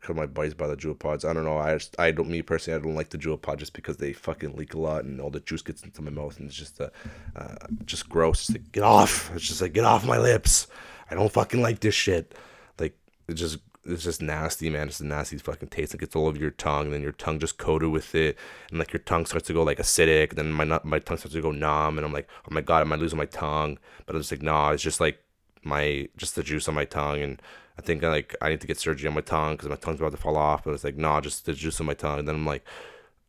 Cause 0.00 0.16
my 0.16 0.26
buddies 0.26 0.54
buy 0.54 0.66
the 0.66 0.76
Juul 0.76 0.98
pods. 0.98 1.24
I 1.24 1.32
don't 1.32 1.44
know. 1.44 1.58
I 1.58 1.74
just, 1.74 1.98
I 1.98 2.10
don't. 2.10 2.28
Me 2.28 2.42
personally, 2.42 2.78
I 2.78 2.82
don't 2.82 2.94
like 2.94 3.10
the 3.10 3.18
Juul 3.18 3.40
pod 3.40 3.58
just 3.58 3.72
because 3.72 3.96
they 3.96 4.12
fucking 4.12 4.56
leak 4.56 4.74
a 4.74 4.78
lot 4.78 5.04
and 5.04 5.20
all 5.20 5.30
the 5.30 5.40
juice 5.40 5.62
gets 5.62 5.82
into 5.82 6.02
my 6.02 6.10
mouth 6.10 6.38
and 6.38 6.48
it's 6.48 6.56
just 6.56 6.80
uh, 6.80 6.90
uh 7.36 7.54
just 7.84 8.08
gross. 8.08 8.50
Like, 8.50 8.72
get 8.72 8.82
off. 8.82 9.30
It's 9.34 9.46
just 9.46 9.62
like 9.62 9.72
get 9.72 9.84
off 9.84 10.06
my 10.06 10.18
lips. 10.18 10.66
I 11.10 11.14
don't 11.14 11.32
fucking 11.32 11.62
like 11.62 11.80
this 11.80 11.94
shit. 11.94 12.34
Like 12.78 12.96
it 13.28 13.34
just 13.34 13.58
it's 13.86 14.04
just 14.04 14.22
nasty, 14.22 14.70
man. 14.70 14.88
It's 14.88 15.00
a 15.00 15.06
nasty 15.06 15.38
fucking 15.38 15.68
taste. 15.68 15.94
It 15.94 16.00
gets 16.00 16.16
all 16.16 16.26
over 16.26 16.38
your 16.38 16.50
tongue, 16.50 16.86
and 16.86 16.94
then 16.94 17.02
your 17.02 17.12
tongue 17.12 17.38
just 17.38 17.58
coated 17.58 17.90
with 17.90 18.14
it, 18.14 18.38
and 18.70 18.78
like 18.78 18.92
your 18.92 19.00
tongue 19.00 19.26
starts 19.26 19.46
to 19.48 19.52
go 19.52 19.62
like 19.62 19.78
acidic. 19.78 20.30
And 20.30 20.38
then 20.38 20.52
my 20.52 20.64
my 20.84 20.98
tongue 20.98 21.18
starts 21.18 21.34
to 21.34 21.42
go 21.42 21.52
numb, 21.52 21.98
and 21.98 22.06
I'm 22.06 22.12
like, 22.12 22.28
oh 22.44 22.54
my 22.54 22.60
god, 22.60 22.82
am 22.82 22.92
I 22.92 22.96
losing 22.96 23.18
my 23.18 23.26
tongue? 23.26 23.78
But 24.06 24.16
I'm 24.16 24.22
just 24.22 24.32
like, 24.32 24.42
nah, 24.42 24.70
it's 24.70 24.82
just 24.82 25.00
like 25.00 25.18
my 25.62 26.08
just 26.16 26.34
the 26.36 26.42
juice 26.42 26.68
on 26.68 26.74
my 26.74 26.84
tongue, 26.84 27.20
and 27.22 27.42
I 27.78 27.82
think 27.82 28.02
like 28.02 28.34
I 28.40 28.50
need 28.50 28.60
to 28.60 28.66
get 28.66 28.78
surgery 28.78 29.08
on 29.08 29.14
my 29.14 29.20
tongue 29.20 29.54
because 29.54 29.68
my 29.68 29.76
tongue's 29.76 30.00
about 30.00 30.12
to 30.12 30.18
fall 30.18 30.36
off. 30.36 30.64
But 30.64 30.74
it's 30.74 30.84
like, 30.84 30.96
nah, 30.96 31.20
just 31.20 31.46
the 31.46 31.52
juice 31.52 31.80
on 31.80 31.86
my 31.86 31.94
tongue. 31.94 32.20
And 32.20 32.28
then 32.28 32.36
I'm 32.36 32.46
like, 32.46 32.64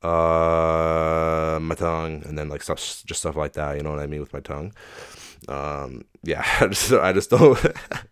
uh, 0.04 1.60
my 1.62 1.76
tongue, 1.76 2.24
and 2.26 2.38
then 2.38 2.50
like 2.50 2.64
stuff, 2.64 2.78
just 3.06 3.22
stuff 3.22 3.36
like 3.36 3.54
that. 3.54 3.78
You 3.78 3.84
know 3.84 3.92
what 3.92 4.00
I 4.00 4.08
mean 4.08 4.20
with 4.20 4.34
my 4.34 4.42
tongue. 4.42 4.74
Um, 5.48 6.06
yeah, 6.24 6.46
I 6.60 6.68
just, 6.68 6.92
I 6.92 7.14
just 7.14 7.30
don't, 7.30 7.60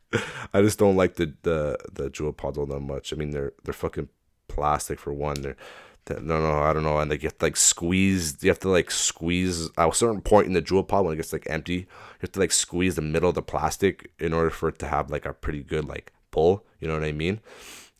I 0.53 0.61
just 0.61 0.79
don't 0.79 0.95
like 0.95 1.15
the 1.15 1.33
the 1.43 1.77
the 1.91 2.09
Juul 2.09 2.35
pods 2.35 2.57
all 2.57 2.65
that 2.67 2.79
much. 2.79 3.13
I 3.13 3.15
mean, 3.15 3.31
they're 3.31 3.53
they're 3.63 3.73
fucking 3.73 4.09
plastic 4.47 4.99
for 4.99 5.13
one. 5.13 5.41
They're 5.41 5.57
no, 6.09 6.19
no, 6.19 6.59
I 6.59 6.73
don't 6.73 6.83
know. 6.83 6.97
And 6.97 7.09
they 7.09 7.17
get 7.17 7.41
like 7.41 7.55
squeezed. 7.55 8.43
You 8.43 8.49
have 8.49 8.59
to 8.59 8.69
like 8.69 8.91
squeeze 8.91 9.69
at 9.77 9.89
a 9.89 9.93
certain 9.93 10.21
point 10.21 10.47
in 10.47 10.53
the 10.53 10.61
Juul 10.61 10.87
pod 10.87 11.05
when 11.05 11.13
it 11.13 11.17
gets 11.17 11.31
like 11.31 11.47
empty. 11.49 11.73
You 11.73 11.87
have 12.21 12.31
to 12.33 12.39
like 12.39 12.51
squeeze 12.51 12.95
the 12.95 13.01
middle 13.01 13.29
of 13.29 13.35
the 13.35 13.41
plastic 13.41 14.11
in 14.19 14.33
order 14.33 14.49
for 14.49 14.69
it 14.69 14.79
to 14.79 14.87
have 14.87 15.09
like 15.09 15.25
a 15.25 15.33
pretty 15.33 15.63
good 15.63 15.85
like 15.85 16.11
pull. 16.31 16.65
You 16.79 16.87
know 16.87 16.95
what 16.95 17.05
I 17.05 17.13
mean? 17.13 17.39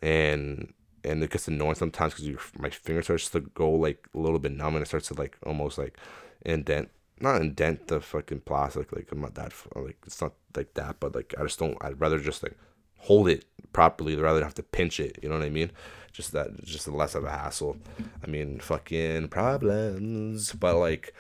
And 0.02 0.74
and 1.06 1.24
it 1.24 1.30
gets 1.30 1.48
annoying 1.48 1.76
sometimes 1.76 2.14
because 2.16 2.52
my 2.58 2.70
finger 2.70 3.02
starts 3.02 3.30
to 3.30 3.40
go 3.40 3.72
like 3.72 4.08
a 4.14 4.18
little 4.18 4.40
bit 4.40 4.52
numb 4.52 4.76
and 4.76 4.84
it 4.84 4.88
starts 4.88 5.08
to 5.08 5.14
like 5.14 5.38
almost 5.46 5.78
like 5.78 5.98
indent, 6.46 6.90
not 7.20 7.42
indent 7.42 7.88
the 7.88 8.02
fucking 8.02 8.42
plastic. 8.42 8.92
Like 8.92 9.10
I'm 9.12 9.22
not 9.22 9.36
that 9.36 9.54
like 9.76 9.98
it's 10.06 10.22
not 10.22 10.34
like 10.56 10.74
that, 10.76 11.00
but 11.00 11.16
like 11.16 11.34
I 11.40 11.44
just 11.44 11.60
don't. 11.60 11.78
I'd 11.82 12.00
rather 12.00 12.20
just 12.20 12.44
like 12.44 12.58
hold 12.98 13.28
it 13.28 13.46
properly 13.74 14.16
rather 14.16 14.40
than 14.40 14.46
have 14.46 14.56
to 14.56 14.64
pinch 14.64 15.00
it. 15.00 15.20
You 15.22 15.30
know 15.30 15.38
what 15.38 15.46
I 15.46 15.50
mean? 15.50 15.72
just 16.14 16.32
that 16.32 16.64
just 16.64 16.88
less 16.88 17.16
of 17.16 17.26
a 17.26 17.32
hassle. 17.32 17.78
I 18.24 18.28
mean, 18.28 18.60
fucking 18.60 19.28
problems, 19.30 20.54
but 20.54 20.78
like 20.78 21.14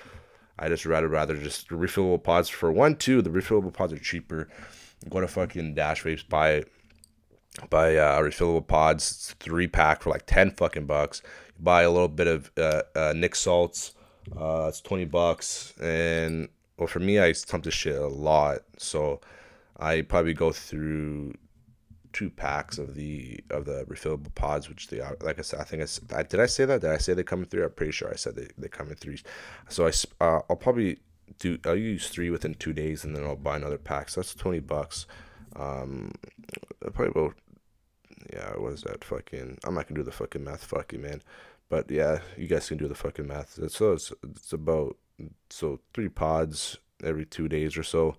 I 0.57 0.69
just 0.69 0.85
rather 0.85 1.07
rather 1.07 1.35
just 1.35 1.69
refillable 1.69 2.23
pods 2.23 2.47
for 2.47 2.71
one 2.71 2.95
two. 2.95 3.21
The 3.21 3.31
refillable 3.31 3.73
pods 3.73 3.91
are 3.91 3.99
cheaper. 3.99 4.47
Go 5.09 5.19
to 5.19 5.27
fucking 5.27 5.73
Dash 5.73 6.03
Vapes, 6.03 6.27
buy 6.27 6.63
buy 7.69 7.97
uh, 7.97 8.21
refillable 8.21 8.65
pods. 8.65 9.35
Three 9.39 9.67
pack 9.67 10.03
for 10.03 10.11
like 10.11 10.25
ten 10.27 10.51
fucking 10.51 10.85
bucks. 10.85 11.21
Buy 11.59 11.81
a 11.81 11.91
little 11.91 12.07
bit 12.07 12.27
of 12.27 12.51
uh, 12.57 12.83
uh, 12.95 13.13
nic 13.15 13.35
salts. 13.35 13.95
Uh, 14.35 14.65
it's 14.69 14.81
twenty 14.81 15.05
bucks, 15.05 15.73
and 15.81 16.49
well, 16.77 16.87
for 16.87 16.99
me, 16.99 17.19
I 17.19 17.33
pump 17.47 17.63
this 17.65 17.73
shit 17.73 17.95
a 17.95 18.07
lot, 18.07 18.59
so 18.77 19.21
I 19.77 20.01
probably 20.01 20.33
go 20.33 20.51
through 20.51 21.33
two 22.13 22.29
packs 22.29 22.77
of 22.77 22.95
the 22.95 23.39
of 23.49 23.65
the 23.65 23.83
refillable 23.85 24.33
pods, 24.35 24.69
which 24.69 24.87
they 24.87 24.99
are. 24.99 25.17
Like 25.21 25.39
I 25.39 25.41
said, 25.41 25.59
I 25.59 25.63
think 25.63 25.83
I 26.15 26.23
did 26.23 26.39
I 26.39 26.45
say 26.45 26.65
that? 26.65 26.81
Did 26.81 26.91
I 26.91 26.97
say 26.97 27.13
they 27.13 27.23
come 27.23 27.39
in 27.39 27.45
three? 27.45 27.63
I'm 27.63 27.71
pretty 27.71 27.91
sure 27.91 28.09
I 28.09 28.15
said 28.15 28.35
they, 28.35 28.47
they 28.57 28.67
come 28.67 28.89
in 28.89 28.95
threes. 28.95 29.23
So 29.69 29.87
I 29.87 29.91
uh, 30.23 30.41
I'll 30.49 30.55
probably 30.55 30.99
do 31.39 31.57
I'll 31.65 31.75
use 31.75 32.09
three 32.09 32.29
within 32.29 32.53
two 32.55 32.73
days, 32.73 33.03
and 33.03 33.15
then 33.15 33.23
I'll 33.23 33.35
buy 33.35 33.57
another 33.57 33.77
pack. 33.77 34.09
So 34.09 34.21
that's 34.21 34.33
twenty 34.33 34.59
bucks. 34.59 35.05
Um, 35.55 36.13
probably 36.79 37.07
about 37.07 37.35
yeah. 38.31 38.51
What 38.51 38.73
is 38.73 38.81
that? 38.83 39.03
Fucking 39.03 39.57
I'm 39.63 39.75
not 39.75 39.87
gonna 39.87 39.99
do 39.99 40.03
the 40.03 40.11
fucking 40.11 40.43
math. 40.43 40.63
Fuck 40.63 40.93
you, 40.93 40.99
man. 40.99 41.21
But 41.69 41.89
yeah, 41.89 42.19
you 42.37 42.47
guys 42.47 42.67
can 42.67 42.77
do 42.77 42.87
the 42.87 42.95
fucking 42.95 43.27
math. 43.27 43.59
So 43.71 43.93
it's 43.93 44.11
it's 44.23 44.53
about 44.53 44.97
so 45.49 45.79
three 45.93 46.09
pods 46.09 46.77
every 47.03 47.25
two 47.25 47.47
days 47.47 47.77
or 47.77 47.83
so 47.83 48.15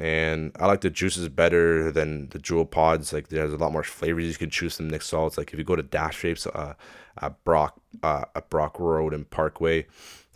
and 0.00 0.52
I 0.58 0.66
like 0.66 0.80
the 0.80 0.90
juices 0.90 1.28
better 1.28 1.90
than 1.92 2.28
the 2.30 2.38
Juul 2.38 2.70
pods. 2.70 3.12
Like 3.12 3.28
there's 3.28 3.52
a 3.52 3.58
lot 3.58 3.72
more 3.72 3.82
flavors 3.82 4.24
you 4.24 4.34
can 4.34 4.50
choose 4.50 4.76
from 4.76 4.88
nic 4.88 5.02
salts. 5.02 5.36
Like 5.36 5.52
if 5.52 5.58
you 5.58 5.64
go 5.64 5.76
to 5.76 5.82
Dash 5.82 6.22
Vapes 6.22 6.46
uh, 6.54 6.74
at 7.20 7.44
Brock 7.44 7.80
uh, 8.02 8.24
at 8.34 8.48
Brock 8.48 8.78
Road 8.80 9.12
and 9.12 9.28
Parkway, 9.28 9.86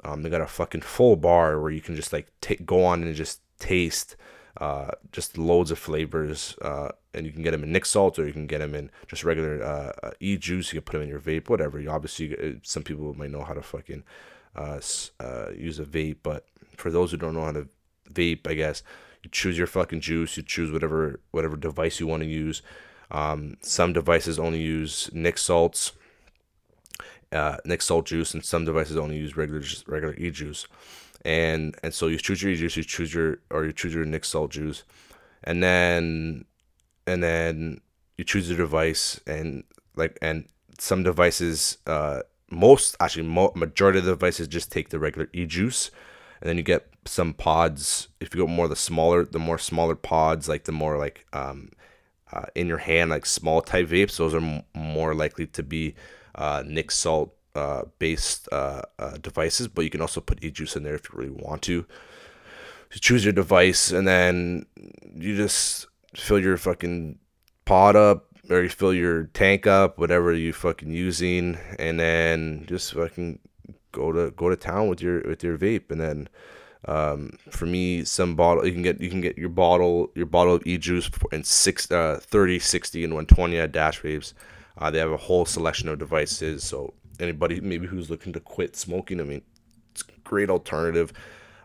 um, 0.04 0.22
they 0.22 0.28
got 0.28 0.42
a 0.42 0.46
fucking 0.46 0.82
full 0.82 1.16
bar 1.16 1.60
where 1.60 1.70
you 1.70 1.80
can 1.80 1.96
just 1.96 2.12
like 2.12 2.30
take 2.40 2.66
go 2.66 2.84
on 2.84 3.02
and 3.02 3.14
just 3.14 3.40
taste 3.58 4.16
uh, 4.58 4.90
just 5.12 5.38
loads 5.38 5.70
of 5.70 5.78
flavors. 5.78 6.56
Uh, 6.62 6.90
and 7.14 7.24
you 7.24 7.32
can 7.32 7.42
get 7.42 7.52
them 7.52 7.64
in 7.64 7.72
nic 7.72 7.86
salt 7.86 8.18
or 8.18 8.26
you 8.26 8.32
can 8.32 8.46
get 8.46 8.58
them 8.58 8.74
in 8.74 8.90
just 9.08 9.24
regular 9.24 9.62
uh, 9.62 9.92
uh 10.06 10.10
e 10.20 10.36
juice. 10.36 10.72
You 10.72 10.80
can 10.80 10.84
put 10.84 10.92
them 10.92 11.02
in 11.02 11.08
your 11.08 11.20
vape, 11.20 11.48
whatever. 11.48 11.80
You 11.80 11.90
obviously 11.90 12.36
uh, 12.36 12.58
some 12.62 12.82
people 12.82 13.14
might 13.14 13.30
know 13.30 13.42
how 13.42 13.54
to 13.54 13.62
fucking 13.62 14.04
uh, 14.54 14.80
uh, 15.20 15.50
use 15.50 15.78
a 15.78 15.84
vape, 15.84 16.18
but 16.22 16.46
for 16.76 16.90
those 16.90 17.10
who 17.10 17.16
don't 17.16 17.34
know 17.34 17.44
how 17.44 17.52
to 17.52 17.68
vape, 18.12 18.46
I 18.46 18.54
guess 18.54 18.82
you 19.22 19.30
choose 19.30 19.58
your 19.58 19.66
fucking 19.66 20.00
juice. 20.00 20.36
You 20.36 20.42
choose 20.42 20.70
whatever 20.70 21.20
whatever 21.30 21.56
device 21.56 22.00
you 22.00 22.06
want 22.06 22.22
to 22.22 22.28
use. 22.28 22.62
Um, 23.10 23.56
some 23.60 23.92
devices 23.92 24.38
only 24.38 24.60
use 24.60 25.10
nic 25.12 25.38
salts, 25.38 25.92
uh, 27.32 27.58
nic 27.64 27.82
salt 27.82 28.06
juice, 28.06 28.34
and 28.34 28.44
some 28.44 28.64
devices 28.64 28.96
only 28.96 29.16
use 29.16 29.36
regular 29.36 29.62
regular 29.86 30.14
e 30.14 30.30
juice. 30.30 30.66
And 31.26 31.76
and 31.82 31.92
so 31.92 32.06
you 32.06 32.18
choose 32.18 32.42
your 32.42 32.54
juice, 32.54 32.76
you 32.76 32.84
choose 32.84 33.12
your 33.12 33.38
or 33.50 33.64
you 33.66 33.72
choose 33.72 33.92
your 33.92 34.04
nic 34.04 34.24
salt 34.24 34.52
juice, 34.52 34.84
and 35.44 35.62
then 35.62 36.44
and 37.06 37.22
then 37.22 37.80
you 38.16 38.24
choose 38.24 38.48
your 38.48 38.58
device 38.58 39.20
and 39.26 39.64
like 39.96 40.18
and 40.22 40.46
some 40.78 41.02
devices 41.02 41.78
uh 41.86 42.20
most 42.50 42.96
actually 43.00 43.24
mo- 43.24 43.52
majority 43.56 43.98
of 43.98 44.04
the 44.04 44.12
devices 44.12 44.46
just 44.46 44.70
take 44.70 44.90
the 44.90 44.98
regular 44.98 45.28
e 45.32 45.46
juice 45.46 45.90
and 46.40 46.48
then 46.48 46.56
you 46.56 46.62
get 46.62 46.86
some 47.06 47.32
pods. 47.34 48.08
If 48.20 48.34
you 48.34 48.42
go 48.42 48.46
more 48.46 48.68
the 48.68 48.76
smaller, 48.76 49.24
the 49.24 49.38
more 49.38 49.58
smaller 49.58 49.94
pods, 49.94 50.48
like 50.48 50.64
the 50.64 50.72
more 50.72 50.98
like 50.98 51.26
um, 51.32 51.70
uh, 52.32 52.46
in 52.54 52.66
your 52.66 52.78
hand, 52.78 53.10
like 53.10 53.26
small 53.26 53.62
type 53.62 53.88
vapes, 53.88 54.16
those 54.18 54.34
are 54.34 54.40
m- 54.40 54.62
more 54.74 55.14
likely 55.14 55.46
to 55.48 55.62
be 55.62 55.94
uh, 56.34 56.62
nic 56.66 56.90
salt 56.90 57.34
uh, 57.56 57.84
based 57.98 58.48
uh, 58.52 58.82
uh, 58.98 59.16
devices. 59.18 59.68
But 59.68 59.82
you 59.82 59.90
can 59.90 60.00
also 60.00 60.20
put 60.20 60.44
e 60.44 60.50
juice 60.50 60.76
in 60.76 60.82
there 60.82 60.94
if 60.94 61.08
you 61.08 61.18
really 61.18 61.30
want 61.30 61.62
to. 61.62 61.86
You 62.92 63.00
choose 63.00 63.24
your 63.24 63.32
device, 63.32 63.90
and 63.90 64.06
then 64.06 64.66
you 65.14 65.36
just 65.36 65.86
fill 66.14 66.38
your 66.38 66.56
fucking 66.56 67.18
pod 67.64 67.96
up, 67.96 68.26
or 68.48 68.62
you 68.62 68.68
fill 68.68 68.94
your 68.94 69.24
tank 69.34 69.66
up, 69.66 69.98
whatever 69.98 70.32
you 70.32 70.52
fucking 70.52 70.90
using, 70.90 71.58
and 71.78 71.98
then 71.98 72.64
just 72.68 72.94
fucking 72.94 73.40
go 73.92 74.12
to 74.12 74.30
go 74.32 74.48
to 74.48 74.56
town 74.56 74.88
with 74.88 75.00
your 75.00 75.22
with 75.22 75.42
your 75.42 75.58
vape, 75.58 75.90
and 75.90 76.00
then 76.00 76.28
um, 76.86 77.36
for 77.50 77.66
me, 77.66 78.04
some 78.04 78.36
bottle 78.36 78.64
you 78.66 78.72
can 78.72 78.82
get 78.82 79.00
you 79.00 79.10
can 79.10 79.20
get 79.20 79.36
your 79.36 79.48
bottle 79.48 80.12
your 80.14 80.26
bottle 80.26 80.54
of 80.54 80.66
e 80.66 80.78
juice 80.78 81.10
in 81.32 81.42
six, 81.42 81.90
uh, 81.90 82.20
30, 82.22 82.58
60, 82.60 83.04
and 83.04 83.14
120 83.14 83.58
at 83.58 83.72
Dash 83.72 84.00
Vapes. 84.00 84.32
Uh, 84.78 84.90
they 84.90 84.98
have 84.98 85.10
a 85.10 85.16
whole 85.16 85.44
selection 85.44 85.88
of 85.88 85.98
devices. 85.98 86.62
So 86.62 86.94
anybody 87.20 87.60
maybe 87.60 87.86
who's 87.86 88.10
looking 88.10 88.32
to 88.32 88.40
quit 88.40 88.76
smoking, 88.76 89.20
I 89.20 89.24
mean, 89.24 89.42
it's 89.92 90.02
a 90.02 90.20
great 90.24 90.50
alternative 90.50 91.12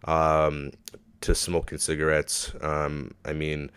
um, 0.06 0.72
to 1.22 1.36
smoking 1.36 1.78
cigarettes. 1.78 2.54
Um, 2.62 3.14
I 3.26 3.34
mean, 3.34 3.72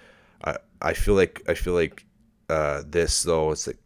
I 0.45 0.57
I 0.83 0.93
feel 0.95 1.15
like 1.15 1.43
I 1.49 1.55
feel 1.55 1.75
like 1.75 2.05
uh, 2.49 2.83
this 2.87 3.23
though 3.23 3.51
it's 3.51 3.67
like 3.67 3.79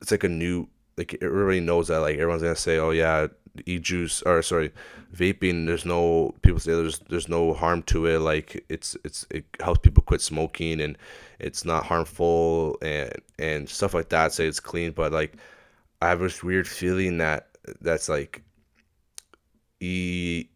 it's 0.00 0.10
like 0.10 0.24
a 0.24 0.28
new 0.28 0.68
like 0.96 1.16
everybody 1.22 1.60
knows 1.60 1.88
that 1.88 1.98
like 1.98 2.14
everyone's 2.14 2.42
gonna 2.42 2.56
say 2.56 2.78
oh 2.78 2.90
yeah 2.90 3.26
e-juice 3.64 4.20
or 4.22 4.42
sorry 4.42 4.70
vaping 5.14 5.66
there's 5.66 5.86
no 5.86 6.34
people 6.42 6.60
say 6.60 6.72
there's 6.72 6.98
there's 7.08 7.28
no 7.28 7.52
harm 7.54 7.82
to 7.84 8.06
it. 8.06 8.18
Like 8.20 8.64
it's 8.68 8.96
it's 9.04 9.26
it 9.30 9.44
helps 9.60 9.80
people 9.80 10.02
quit 10.02 10.20
smoking 10.20 10.80
and 10.80 10.98
it's 11.38 11.64
not 11.64 11.84
harmful 11.84 12.76
and 12.82 13.12
and 13.38 13.68
stuff 13.68 13.94
like 13.94 14.08
that 14.10 14.32
say 14.32 14.46
it's 14.46 14.60
clean. 14.60 14.92
But 14.92 15.12
like 15.12 15.36
i 16.02 16.08
have 16.08 16.20
this 16.20 16.42
weird 16.42 16.66
feeling 16.66 17.18
that 17.18 17.48
that's 17.80 18.08
like 18.08 18.42
e 19.80 20.46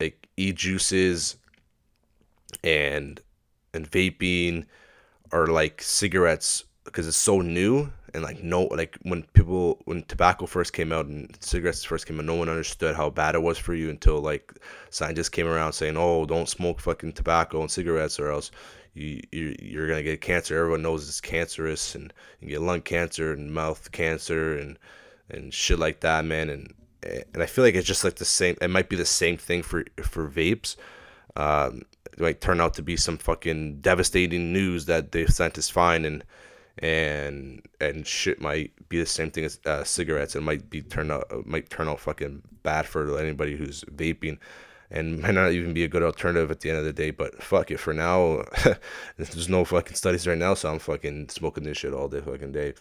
like 0.00 0.28
e-juices 0.36 1.36
and 2.62 3.20
and 3.72 3.90
vaping 3.90 4.64
are 5.32 5.46
like 5.46 5.82
cigarettes 5.82 6.64
because 6.84 7.06
it's 7.08 7.16
so 7.16 7.40
new 7.40 7.90
and 8.14 8.22
like 8.22 8.42
no 8.42 8.62
like 8.64 8.96
when 9.02 9.22
people 9.34 9.80
when 9.84 10.02
tobacco 10.04 10.46
first 10.46 10.72
came 10.72 10.92
out 10.92 11.06
and 11.06 11.36
cigarettes 11.40 11.84
first 11.84 12.06
came 12.06 12.18
out 12.18 12.24
no 12.24 12.34
one 12.34 12.48
understood 12.48 12.94
how 12.94 13.10
bad 13.10 13.34
it 13.34 13.42
was 13.42 13.58
for 13.58 13.74
you 13.74 13.90
until 13.90 14.20
like 14.20 14.52
scientists 14.90 15.28
came 15.28 15.46
around 15.46 15.72
saying 15.72 15.96
oh 15.96 16.24
don't 16.24 16.48
smoke 16.48 16.80
fucking 16.80 17.12
tobacco 17.12 17.60
and 17.60 17.70
cigarettes 17.70 18.20
or 18.20 18.30
else 18.30 18.50
you, 18.94 19.20
you 19.32 19.56
you're 19.60 19.88
gonna 19.88 20.02
get 20.02 20.20
cancer. 20.20 20.58
Everyone 20.58 20.82
knows 20.82 21.08
it's 21.08 21.20
cancerous 21.20 21.94
and 21.94 22.12
you 22.40 22.48
get 22.48 22.62
lung 22.62 22.80
cancer 22.80 23.32
and 23.32 23.52
mouth 23.52 23.90
cancer 23.92 24.56
and 24.56 24.78
and 25.28 25.52
shit 25.52 25.78
like 25.78 26.00
that 26.00 26.24
man. 26.24 26.48
And 26.48 26.74
and 27.02 27.42
I 27.42 27.46
feel 27.46 27.64
like 27.64 27.74
it's 27.74 27.86
just 27.86 28.04
like 28.04 28.16
the 28.16 28.24
same 28.24 28.56
it 28.60 28.70
might 28.70 28.88
be 28.88 28.96
the 28.96 29.04
same 29.04 29.36
thing 29.36 29.62
for 29.62 29.84
for 30.02 30.28
vapes. 30.28 30.76
Um, 31.36 31.82
it 32.12 32.20
might 32.20 32.40
turn 32.40 32.60
out 32.60 32.74
to 32.74 32.82
be 32.82 32.96
some 32.96 33.18
fucking 33.18 33.80
devastating 33.80 34.52
news 34.52 34.86
that 34.86 35.10
the 35.12 35.26
scientists 35.26 35.70
find 35.70 36.06
and 36.06 36.24
and 36.78 37.62
and 37.80 38.06
shit 38.06 38.40
might 38.40 38.72
be 38.88 38.98
the 38.98 39.06
same 39.06 39.30
thing 39.30 39.44
as 39.44 39.60
uh, 39.66 39.84
cigarettes. 39.84 40.36
It 40.36 40.42
might 40.42 40.70
be 40.70 40.82
turn 40.82 41.10
out 41.10 41.46
might 41.46 41.70
turn 41.70 41.88
out 41.88 42.00
fucking 42.00 42.42
bad 42.62 42.86
for 42.86 43.18
anybody 43.18 43.56
who's 43.56 43.84
vaping, 43.84 44.38
and 44.90 45.20
might 45.22 45.34
not 45.34 45.52
even 45.52 45.72
be 45.72 45.84
a 45.84 45.88
good 45.88 46.02
alternative 46.02 46.50
at 46.50 46.60
the 46.60 46.70
end 46.70 46.78
of 46.78 46.84
the 46.84 46.92
day. 46.92 47.10
But 47.10 47.42
fuck 47.42 47.70
it, 47.70 47.78
for 47.78 47.92
now, 47.94 48.44
there's 49.16 49.48
no 49.48 49.64
fucking 49.64 49.96
studies 49.96 50.26
right 50.26 50.38
now, 50.38 50.54
so 50.54 50.72
I'm 50.72 50.78
fucking 50.78 51.28
smoking 51.30 51.64
this 51.64 51.78
shit 51.78 51.92
all 51.92 52.08
day 52.08 52.20
fucking 52.20 52.52
day. 52.52 52.74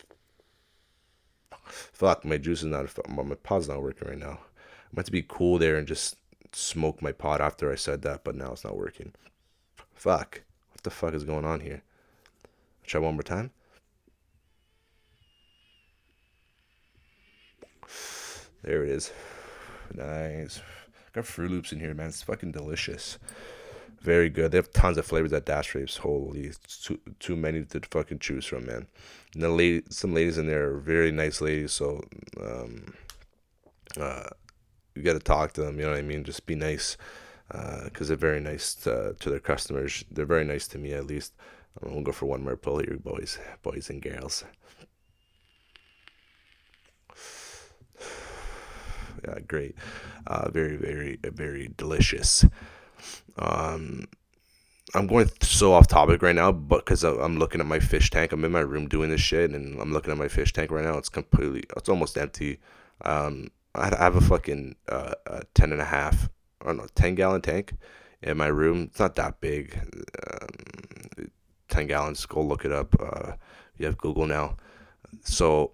Fuck, 1.66 2.26
my 2.26 2.38
juice 2.38 2.60
is 2.60 2.66
not 2.66 2.90
my 3.10 3.36
pod's 3.36 3.70
not 3.70 3.82
working 3.82 4.08
right 4.08 4.18
now. 4.18 4.40
I 4.40 4.96
meant 4.96 5.06
to 5.06 5.12
be 5.12 5.26
cool 5.28 5.58
there 5.58 5.78
and 5.78 5.88
just 5.88 6.18
smoke 6.52 7.02
my 7.02 7.12
pod 7.12 7.42
after 7.42 7.72
I 7.72 7.76
said 7.76 8.02
that, 8.04 8.24
but 8.24 8.36
now 8.36 8.52
it's 8.52 8.64
not 8.64 8.78
working. 8.78 9.14
Fuck, 9.94 10.42
what 10.72 10.84
the 10.84 10.90
fuck 10.90 11.14
is 11.14 11.24
going 11.24 11.46
on 11.46 11.62
here? 11.62 11.82
Try 12.86 13.00
one 13.00 13.16
more 13.16 13.24
time. 13.24 13.52
There 18.64 18.84
it 18.84 18.90
is. 18.90 19.12
Nice. 19.94 20.62
Got 21.14 21.26
Fruit 21.26 21.52
Loops 21.52 21.72
in 21.72 21.80
here, 21.80 21.94
man. 21.94 22.08
It's 22.08 22.24
fucking 22.24 22.52
delicious. 22.52 23.20
Very 24.02 24.30
good. 24.30 24.52
They 24.52 24.58
have 24.58 24.72
tons 24.72 24.98
of 24.98 25.06
flavors 25.06 25.32
at 25.32 25.46
Dash 25.46 25.72
Vapes. 25.74 26.00
Holy, 26.00 26.52
too 26.68 27.00
too 27.20 27.36
many 27.36 27.64
to 27.64 27.80
fucking 27.90 28.20
choose 28.20 28.46
from, 28.46 28.66
man. 28.66 28.88
And 29.34 29.44
the 29.44 29.50
lady, 29.50 29.84
some 29.90 30.14
ladies 30.14 30.38
in 30.38 30.48
there 30.48 30.72
are 30.72 30.80
very 30.80 31.12
nice 31.12 31.40
ladies. 31.40 31.72
So, 31.72 32.02
um, 32.42 32.94
uh, 33.98 34.30
you 34.96 35.04
got 35.04 35.14
to 35.14 35.20
talk 35.20 35.54
to 35.54 35.62
them. 35.62 35.80
You 35.80 35.86
know 35.86 35.92
what 35.92 36.00
I 36.00 36.02
mean? 36.02 36.24
Just 36.24 36.46
be 36.46 36.56
nice, 36.56 36.98
because 37.48 38.08
uh, 38.08 38.10
they're 38.10 38.18
very 38.18 38.42
nice 38.42 38.76
to, 38.76 39.16
to 39.20 39.30
their 39.30 39.40
customers. 39.40 40.04
They're 40.12 40.26
very 40.26 40.44
nice 40.44 40.68
to 40.70 40.78
me, 40.78 40.94
at 40.94 41.06
least. 41.06 41.34
Gonna 41.82 42.04
go 42.04 42.12
for 42.12 42.28
one 42.28 42.44
more 42.44 42.56
pull 42.56 42.80
here, 42.80 42.98
boys, 42.98 43.40
boys 43.64 43.90
and 43.90 44.02
girls. 44.02 44.44
Uh, 49.28 49.40
great, 49.48 49.76
uh, 50.28 50.50
very 50.52 50.76
very 50.78 51.20
very 51.24 51.70
delicious. 51.78 52.46
Um, 53.38 54.06
I'm 54.96 55.08
going 55.08 55.30
so 55.42 55.74
off 55.74 55.88
topic 55.88 56.22
right 56.22 56.36
now, 56.36 56.52
but 56.52 56.86
because 56.86 57.04
I'm 57.04 57.40
looking 57.40 57.62
at 57.62 57.68
my 57.68 57.80
fish 57.80 58.10
tank, 58.12 58.32
I'm 58.32 58.46
in 58.46 58.52
my 58.52 58.60
room 58.60 58.88
doing 58.88 59.10
this 59.10 59.22
shit, 59.22 59.52
and 59.52 59.80
I'm 59.80 59.92
looking 59.92 60.12
at 60.12 60.18
my 60.18 60.28
fish 60.28 60.54
tank 60.54 60.72
right 60.72 60.86
now. 60.86 60.98
It's 60.98 61.10
completely, 61.10 61.64
it's 61.76 61.90
almost 61.90 62.18
empty. 62.18 62.60
Um, 63.04 63.50
I 63.76 63.88
have 63.98 64.16
a 64.16 64.22
fucking 64.22 64.76
uh, 64.90 65.14
a 65.26 65.44
ten 65.56 65.72
and 65.72 65.82
a 65.82 65.86
half, 65.86 66.30
I 66.62 66.66
don't 66.66 66.78
know, 66.78 66.88
ten 66.96 67.16
gallon 67.16 67.42
tank 67.42 67.74
in 68.22 68.38
my 68.38 68.48
room. 68.48 68.84
It's 68.92 69.00
not 69.00 69.16
that 69.16 69.42
big. 69.42 69.78
Um, 70.32 71.28
ten 71.70 71.88
gallons. 71.88 72.26
Go 72.26 72.42
look 72.42 72.66
it 72.66 72.72
up. 72.72 72.96
Uh, 73.00 73.34
You 73.78 73.88
have 73.88 73.98
Google 73.98 74.28
now. 74.28 74.58
So, 75.24 75.72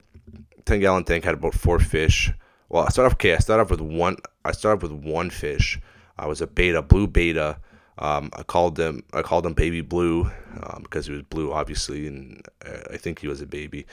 10 0.65 0.79
gallon 0.79 1.03
tank 1.03 1.23
had 1.23 1.35
about 1.35 1.53
four 1.53 1.79
fish. 1.79 2.31
Well, 2.69 2.83
I 2.83 2.89
started 2.89 3.07
off, 3.07 3.13
okay, 3.13 3.33
I 3.33 3.39
started 3.39 3.63
off 3.63 3.71
with 3.71 3.81
one, 3.81 4.17
I 4.45 4.51
started 4.51 4.83
with 4.83 4.91
one 4.91 5.31
fish. 5.31 5.79
I 6.17 6.27
was 6.27 6.39
a 6.41 6.47
betta, 6.47 6.81
blue 6.83 7.07
betta. 7.07 7.57
Um, 7.97 8.29
I 8.33 8.43
called 8.43 8.75
them, 8.75 9.03
I 9.11 9.23
called 9.23 9.45
him 9.45 9.53
baby 9.53 9.81
blue 9.81 10.31
um, 10.61 10.83
because 10.83 11.07
he 11.07 11.13
was 11.13 11.23
blue, 11.23 11.51
obviously, 11.51 12.07
and 12.07 12.45
uh, 12.65 12.93
I 12.93 12.97
think 12.97 13.19
he 13.19 13.27
was 13.27 13.41
a 13.41 13.47
baby. 13.47 13.85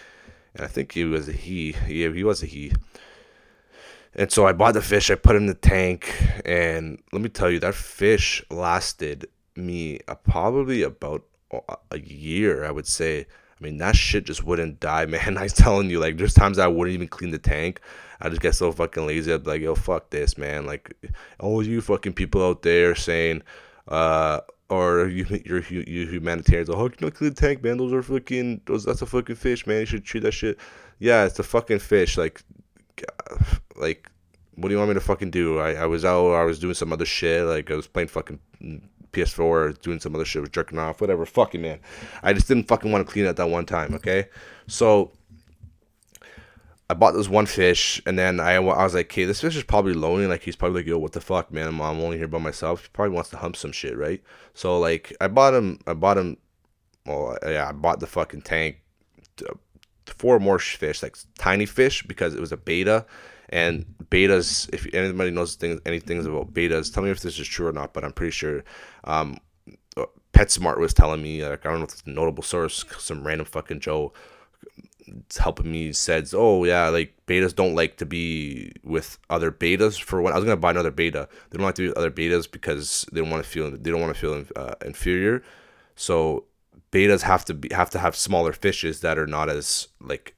And 0.55 0.65
I 0.65 0.69
think 0.69 0.93
he 0.93 1.05
was 1.05 1.29
a 1.29 1.33
he. 1.33 1.75
Yeah, 1.89 2.13
he 2.13 2.23
was 2.23 2.43
a 2.43 2.47
he. 2.47 2.73
And 4.15 4.31
so 4.31 4.47
I 4.47 4.53
bought 4.53 4.75
the 4.75 4.83
fish, 4.83 5.11
I 5.11 5.15
put 5.15 5.37
in 5.37 5.47
the 5.47 5.55
tank, 5.55 6.15
and 6.45 7.03
let 7.13 7.23
me 7.23 7.29
tell 7.29 7.51
you, 7.51 7.59
that 7.61 7.75
fish 7.75 8.45
lasted 8.51 9.27
me 9.55 10.01
uh, 10.07 10.15
probably 10.15 10.83
about 10.83 11.25
a 11.91 11.99
year, 11.99 12.65
I 12.65 12.71
would 12.71 12.87
say. 12.87 13.27
I 13.59 13.65
mean, 13.65 13.79
that 13.79 13.97
shit 13.97 14.25
just 14.25 14.45
wouldn't 14.45 14.81
die, 14.81 15.07
man. 15.07 15.39
I'm 15.39 15.49
telling 15.49 15.91
you, 15.91 15.99
like, 15.99 16.17
there's 16.17 16.35
times 16.35 16.59
I 16.59 16.67
wouldn't 16.67 16.95
even 16.95 17.09
clean 17.09 17.31
the 17.31 17.39
tank. 17.39 17.81
I 18.21 18.29
just 18.29 18.41
get 18.41 18.55
so 18.55 18.73
fucking 18.73 19.07
lazy. 19.07 19.33
I'd 19.33 19.45
be 19.45 19.51
like, 19.51 19.61
yo, 19.63 19.75
fuck 19.75 20.11
this, 20.11 20.39
man. 20.39 20.67
Like, 20.67 20.95
all 21.39 21.63
you 21.63 21.81
fucking 21.81 22.15
people 22.15 22.47
out 22.47 22.63
there 22.63 22.95
saying, 22.95 23.43
uh, 23.89 24.41
or 24.69 25.07
you, 25.07 25.27
you're 25.45 25.63
you, 25.65 25.85
you 25.87 26.07
humanitarians. 26.07 26.71
Oh, 26.71 26.85
you 26.85 27.11
clean 27.11 27.31
the 27.31 27.41
tank, 27.41 27.63
man? 27.63 27.77
Those 27.77 27.93
are 27.93 28.03
fucking, 28.03 28.63
those, 28.67 28.85
that's 28.85 29.03
a 29.03 29.07
fucking 29.07 29.37
fish, 29.37 29.67
man. 29.67 29.81
You 29.81 29.87
should 29.87 30.05
treat 30.05 30.23
that 30.23 30.33
shit. 30.33 30.59
Yeah, 30.99 31.25
it's 31.25 31.39
a 31.39 31.43
fucking 31.43 31.79
fish. 31.81 32.17
Like, 32.17 32.43
like, 33.77 34.11
what 34.55 34.69
do 34.69 34.75
you 34.75 34.79
want 34.79 34.89
me 34.89 34.95
to 34.95 35.01
fucking 35.01 35.31
do? 35.31 35.59
I, 35.59 35.75
I 35.75 35.87
was 35.87 36.05
out, 36.05 36.33
I 36.33 36.45
was 36.45 36.59
doing 36.59 36.75
some 36.75 36.93
other 36.93 37.05
shit. 37.05 37.45
Like, 37.45 37.71
I 37.71 37.75
was 37.75 37.87
playing 37.87 38.09
fucking 38.09 38.41
PS4, 39.17 39.81
doing 39.81 40.01
some 40.01 40.15
other 40.15 40.25
shit, 40.25 40.43
was 40.43 40.51
jerking 40.51 40.79
off, 40.79 41.01
whatever. 41.01 41.25
Fucking 41.25 41.63
man, 41.63 41.81
I 42.23 42.33
just 42.33 42.49
didn't 42.49 42.69
fucking 42.69 42.93
want 42.93 43.07
to 43.07 43.13
clean 43.13 43.27
it 43.27 43.37
that 43.37 43.51
one 43.51 43.67
time. 43.67 43.95
Okay, 43.95 44.29
so 44.67 45.13
I 46.89 46.95
bought 46.95 47.15
this 47.15 47.29
one 47.29 47.47
fish, 47.47 48.01
and 48.07 48.17
then 48.17 48.39
I, 48.39 48.55
I 48.55 48.61
was 48.61 48.95
like, 48.95 49.07
okay, 49.07 49.25
this 49.25 49.41
fish 49.41 49.57
is 49.57 49.65
probably 49.65 49.93
lonely. 49.93 50.27
Like, 50.27 50.43
he's 50.43 50.55
probably 50.55 50.81
like, 50.81 50.87
yo, 50.87 50.99
what 50.99 51.13
the 51.13 51.21
fuck, 51.21 51.51
man? 51.51 51.67
I'm, 51.67 51.81
I'm 51.83 52.01
only 52.01 52.17
here 52.17 52.29
by 52.29 52.39
myself. 52.39 52.83
He 52.83 52.89
probably 52.93 53.15
wants 53.15 53.31
to 53.31 53.39
hump 53.39 53.57
some 53.57 53.73
shit, 53.73 53.97
right? 53.97 54.23
So, 54.55 54.79
like, 54.79 55.17
I 55.21 55.27
bought 55.27 55.55
him, 55.55 55.81
I 55.87 55.95
bought 55.95 56.17
him, 56.17 56.37
well, 57.05 57.37
uh, 57.45 57.51
yeah, 57.51 57.69
I 57.69 57.73
bought 57.73 57.99
the 57.99 58.07
fucking 58.07 58.43
tank, 58.43 58.81
uh, 59.43 59.55
four 60.07 60.39
more 60.39 60.61
fish, 60.61 61.03
like 61.03 61.17
tiny 61.39 61.67
fish, 61.67 62.05
because 62.05 62.35
it 62.35 62.41
was 62.41 62.53
a 62.53 62.57
betta. 62.57 63.05
And 63.49 63.87
bettas, 64.11 64.69
if 64.73 64.93
anybody 64.95 65.31
knows 65.31 65.55
things, 65.55 65.81
anything 65.87 66.19
about 66.25 66.53
bettas, 66.53 66.93
tell 66.93 67.03
me 67.03 67.11
if 67.11 67.21
this 67.21 67.39
is 67.39 67.47
true 67.47 67.69
or 67.69 67.73
not, 67.73 67.93
but 67.93 68.05
I'm 68.05 68.13
pretty 68.13 68.33
sure. 68.33 68.65
Um, 69.05 69.39
PetSmart 70.33 70.79
was 70.79 70.93
telling 70.93 71.23
me, 71.23 71.47
like, 71.47 71.65
I 71.65 71.71
don't 71.71 71.79
know 71.79 71.85
if 71.87 71.93
it's 71.93 72.03
a 72.07 72.11
notable 72.11 72.43
source, 72.43 72.85
some 72.99 73.27
random 73.27 73.47
fucking 73.47 73.81
Joe 73.81 74.13
helping 75.39 75.71
me 75.71 75.93
says, 75.93 76.35
"Oh 76.37 76.65
yeah, 76.65 76.89
like 76.89 77.15
bettas 77.27 77.55
don't 77.55 77.75
like 77.75 77.97
to 77.99 78.07
be 78.07 78.73
with 78.83 79.19
other 79.31 79.51
bettas." 79.51 80.01
For 80.01 80.21
when 80.21 80.33
I 80.33 80.37
was 80.37 80.45
gonna 80.45 80.57
buy 80.57 80.71
another 80.71 80.91
betta, 80.91 81.29
they 81.51 81.59
don't 81.59 81.65
like 81.65 81.75
to 81.77 81.83
be 81.83 81.89
with 81.89 81.99
other 81.99 82.11
bettas 82.11 82.51
because 82.51 83.07
they 83.13 83.21
don't 83.21 83.31
want 83.31 83.43
to 83.45 83.49
feel 83.49 83.71
they 83.71 83.91
don't 83.91 84.01
want 84.01 84.15
to 84.15 84.21
feel 84.21 84.45
uh, 84.57 84.75
inferior. 84.85 85.43
So 85.95 86.45
bettas 86.93 87.23
have 87.23 87.45
to 87.47 87.55
be 87.55 87.69
have 87.73 87.91
to 87.91 87.99
have 87.99 88.17
smaller 88.17 88.53
fishes 88.53 89.01
that 89.01 89.19
are 89.19 89.27
not 89.27 89.49
as 89.49 89.89
like 90.01 90.35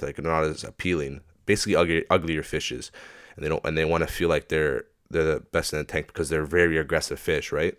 like 0.00 0.22
not 0.22 0.44
as 0.44 0.64
appealing. 0.64 1.20
Basically, 1.46 1.76
ugly, 1.76 2.04
uglier 2.10 2.42
fishes, 2.42 2.90
and 3.36 3.44
they 3.44 3.48
don't 3.48 3.64
and 3.64 3.76
they 3.76 3.84
want 3.84 4.02
to 4.02 4.12
feel 4.12 4.28
like 4.28 4.48
they're 4.48 4.84
they're 5.10 5.34
the 5.34 5.40
best 5.52 5.72
in 5.72 5.78
the 5.78 5.84
tank 5.84 6.06
because 6.06 6.28
they're 6.28 6.44
very 6.44 6.78
aggressive 6.78 7.18
fish, 7.18 7.52
right? 7.52 7.78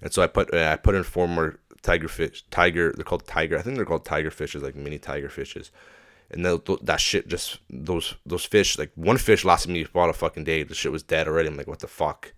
And 0.00 0.12
so 0.12 0.22
I 0.22 0.26
put 0.26 0.54
I 0.54 0.76
put 0.76 0.94
in 0.94 1.04
four 1.04 1.28
more 1.28 1.58
tiger 1.82 2.08
fish, 2.08 2.44
tiger. 2.50 2.92
They're 2.94 3.04
called 3.04 3.26
tiger. 3.26 3.58
I 3.58 3.62
think 3.62 3.76
they're 3.76 3.84
called 3.84 4.04
tiger 4.04 4.30
fishes, 4.30 4.62
like 4.62 4.74
mini 4.74 4.98
tiger 4.98 5.28
fishes. 5.28 5.70
And 6.30 6.44
that 6.46 7.00
shit 7.00 7.28
just 7.28 7.58
those 7.68 8.14
those 8.24 8.44
fish 8.44 8.78
like 8.78 8.90
one 8.94 9.18
fish 9.18 9.44
lasted 9.44 9.70
me 9.70 9.82
about 9.82 10.10
a 10.10 10.14
fucking 10.14 10.44
day. 10.44 10.62
The 10.62 10.74
shit 10.74 10.90
was 10.92 11.02
dead 11.02 11.28
already. 11.28 11.48
I'm 11.48 11.56
like, 11.56 11.66
what 11.66 11.80
the 11.80 11.86
fuck? 11.86 12.32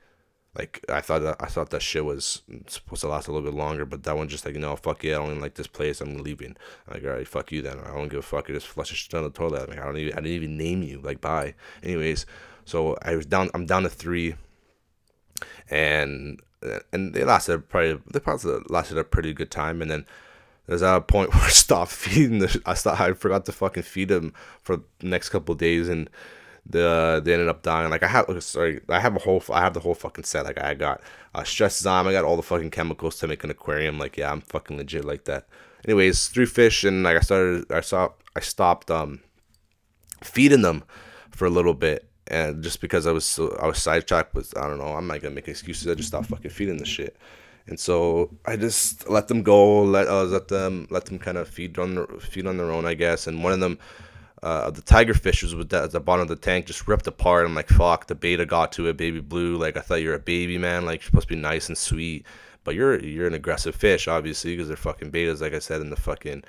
Like 0.56 0.84
I 0.88 1.00
thought 1.00 1.22
that 1.22 1.36
I 1.40 1.46
thought 1.46 1.70
that 1.70 1.82
shit 1.82 2.04
was 2.04 2.42
supposed 2.68 3.00
to 3.00 3.08
last 3.08 3.26
a 3.26 3.32
little 3.32 3.50
bit 3.50 3.56
longer, 3.56 3.84
but 3.84 4.04
that 4.04 4.16
one 4.16 4.28
just 4.28 4.46
like 4.46 4.54
know 4.54 4.76
fuck 4.76 5.02
yeah, 5.02 5.16
I 5.16 5.18
don't 5.18 5.30
even 5.30 5.40
like 5.40 5.54
this 5.54 5.66
place. 5.66 6.00
I'm 6.00 6.18
leaving. 6.18 6.56
I'm 6.86 6.94
like 6.94 7.04
all 7.04 7.10
right, 7.10 7.26
fuck 7.26 7.50
you 7.50 7.60
then. 7.60 7.80
I 7.80 7.88
don't 7.88 8.08
give 8.08 8.20
a 8.20 8.22
fuck. 8.22 8.48
You 8.48 8.54
just 8.54 8.68
flush 8.68 8.92
it 8.92 9.10
down 9.10 9.24
the 9.24 9.30
toilet. 9.30 9.68
Like 9.68 9.80
I 9.80 9.84
don't 9.84 9.98
even 9.98 10.12
I 10.12 10.16
didn't 10.16 10.32
even 10.32 10.56
name 10.56 10.82
you. 10.82 11.00
Like 11.00 11.20
bye. 11.20 11.54
Anyways, 11.82 12.24
so 12.64 12.96
I 13.02 13.16
was 13.16 13.26
down. 13.26 13.50
I'm 13.52 13.66
down 13.66 13.82
to 13.82 13.88
three, 13.88 14.36
and 15.68 16.40
and 16.92 17.14
they 17.14 17.24
lasted 17.24 17.68
probably 17.68 18.00
they 18.12 18.20
probably 18.20 18.60
lasted 18.68 18.98
a 18.98 19.04
pretty 19.04 19.32
good 19.32 19.50
time, 19.50 19.82
and 19.82 19.90
then 19.90 20.06
there's 20.66 20.82
a 20.82 21.00
point 21.00 21.30
where 21.34 21.44
I 21.44 21.48
stopped 21.48 21.92
feeding 21.92 22.38
the 22.38 22.62
I 22.64 22.74
stopped 22.74 23.00
I 23.00 23.12
forgot 23.12 23.44
to 23.46 23.52
fucking 23.52 23.82
feed 23.82 24.08
them 24.08 24.32
for 24.62 24.76
the 24.76 24.84
next 25.02 25.30
couple 25.30 25.54
days, 25.54 25.88
and 25.88 26.08
the 26.66 27.20
they 27.24 27.32
ended 27.32 27.48
up 27.48 27.62
dying. 27.62 27.90
Like 27.90 28.02
I 28.02 28.08
have 28.08 28.42
sorry, 28.42 28.80
I 28.88 29.00
have 29.00 29.16
a 29.16 29.20
whole 29.20 29.42
I 29.50 29.60
have 29.60 29.74
the 29.74 29.80
whole 29.80 29.94
fucking 29.94 30.24
set. 30.24 30.44
Like 30.44 30.60
I 30.60 30.74
got 30.74 31.00
uh, 31.34 31.44
stress 31.44 31.82
zyme, 31.82 32.06
I 32.06 32.12
got 32.12 32.24
all 32.24 32.36
the 32.36 32.42
fucking 32.42 32.70
chemicals 32.70 33.18
to 33.18 33.28
make 33.28 33.44
an 33.44 33.50
aquarium. 33.50 33.98
Like 33.98 34.16
yeah, 34.16 34.32
I'm 34.32 34.40
fucking 34.40 34.76
legit 34.76 35.04
like 35.04 35.24
that. 35.24 35.46
Anyways, 35.84 36.28
three 36.28 36.46
fish, 36.46 36.84
and 36.84 37.02
like 37.02 37.16
I 37.16 37.20
started 37.20 37.70
I 37.72 37.80
saw 37.80 38.10
I 38.34 38.40
stopped 38.40 38.90
um 38.90 39.20
feeding 40.22 40.62
them 40.62 40.84
for 41.30 41.46
a 41.46 41.50
little 41.50 41.74
bit 41.74 42.08
and 42.28 42.62
just 42.62 42.80
because 42.80 43.06
I 43.06 43.12
was 43.12 43.24
so 43.24 43.56
I 43.60 43.66
was 43.66 43.82
sidetracked 43.82 44.34
with 44.34 44.56
I 44.56 44.66
don't 44.66 44.78
know 44.78 44.94
I'm 44.94 45.06
not 45.06 45.20
gonna 45.20 45.34
make 45.34 45.48
excuses 45.48 45.88
I 45.88 45.94
just 45.94 46.08
stopped 46.08 46.28
fucking 46.28 46.50
feeding 46.50 46.78
the 46.78 46.86
shit, 46.86 47.16
and 47.66 47.78
so 47.78 48.30
I 48.46 48.56
just 48.56 49.08
let 49.08 49.28
them 49.28 49.42
go 49.42 49.82
let 49.82 50.08
uh, 50.08 50.24
let 50.24 50.48
them 50.48 50.86
let 50.90 51.06
them 51.06 51.18
kind 51.18 51.36
of 51.36 51.48
feed 51.48 51.78
on 51.78 51.94
their, 51.94 52.06
feed 52.06 52.46
on 52.46 52.56
their 52.56 52.70
own 52.70 52.86
I 52.86 52.94
guess 52.94 53.26
and 53.26 53.44
one 53.44 53.52
of 53.52 53.60
them 53.60 53.78
uh, 54.44 54.70
the 54.70 54.82
tiger 54.82 55.14
fishes 55.14 55.54
with 55.54 55.70
that 55.70 55.84
at 55.84 55.90
the 55.90 56.00
bottom 56.00 56.22
of 56.22 56.28
the 56.28 56.36
tank 56.36 56.66
just 56.66 56.86
ripped 56.86 57.06
apart 57.06 57.46
I'm 57.46 57.54
like 57.54 57.68
fuck 57.68 58.06
the 58.06 58.14
betta 58.14 58.46
got 58.46 58.72
to 58.72 58.86
it 58.88 58.96
baby 58.96 59.20
blue 59.20 59.56
like 59.56 59.76
I 59.76 59.80
thought 59.80 60.02
you're 60.02 60.14
a 60.14 60.20
baby 60.20 60.58
man 60.58 60.84
like 60.84 61.00
you're 61.00 61.06
supposed 61.06 61.28
to 61.28 61.34
be 61.34 61.40
nice 61.40 61.68
and 61.68 61.76
sweet 61.76 62.26
but 62.62 62.74
you're 62.74 63.02
you're 63.02 63.26
an 63.26 63.34
aggressive 63.34 63.74
fish 63.74 64.06
obviously 64.06 64.54
because 64.54 64.68
they're 64.68 64.76
fucking 64.76 65.10
bettas 65.10 65.40
like 65.40 65.54
I 65.54 65.58
said 65.58 65.80
in 65.80 65.90
the 65.90 65.96
fucking 65.96 66.44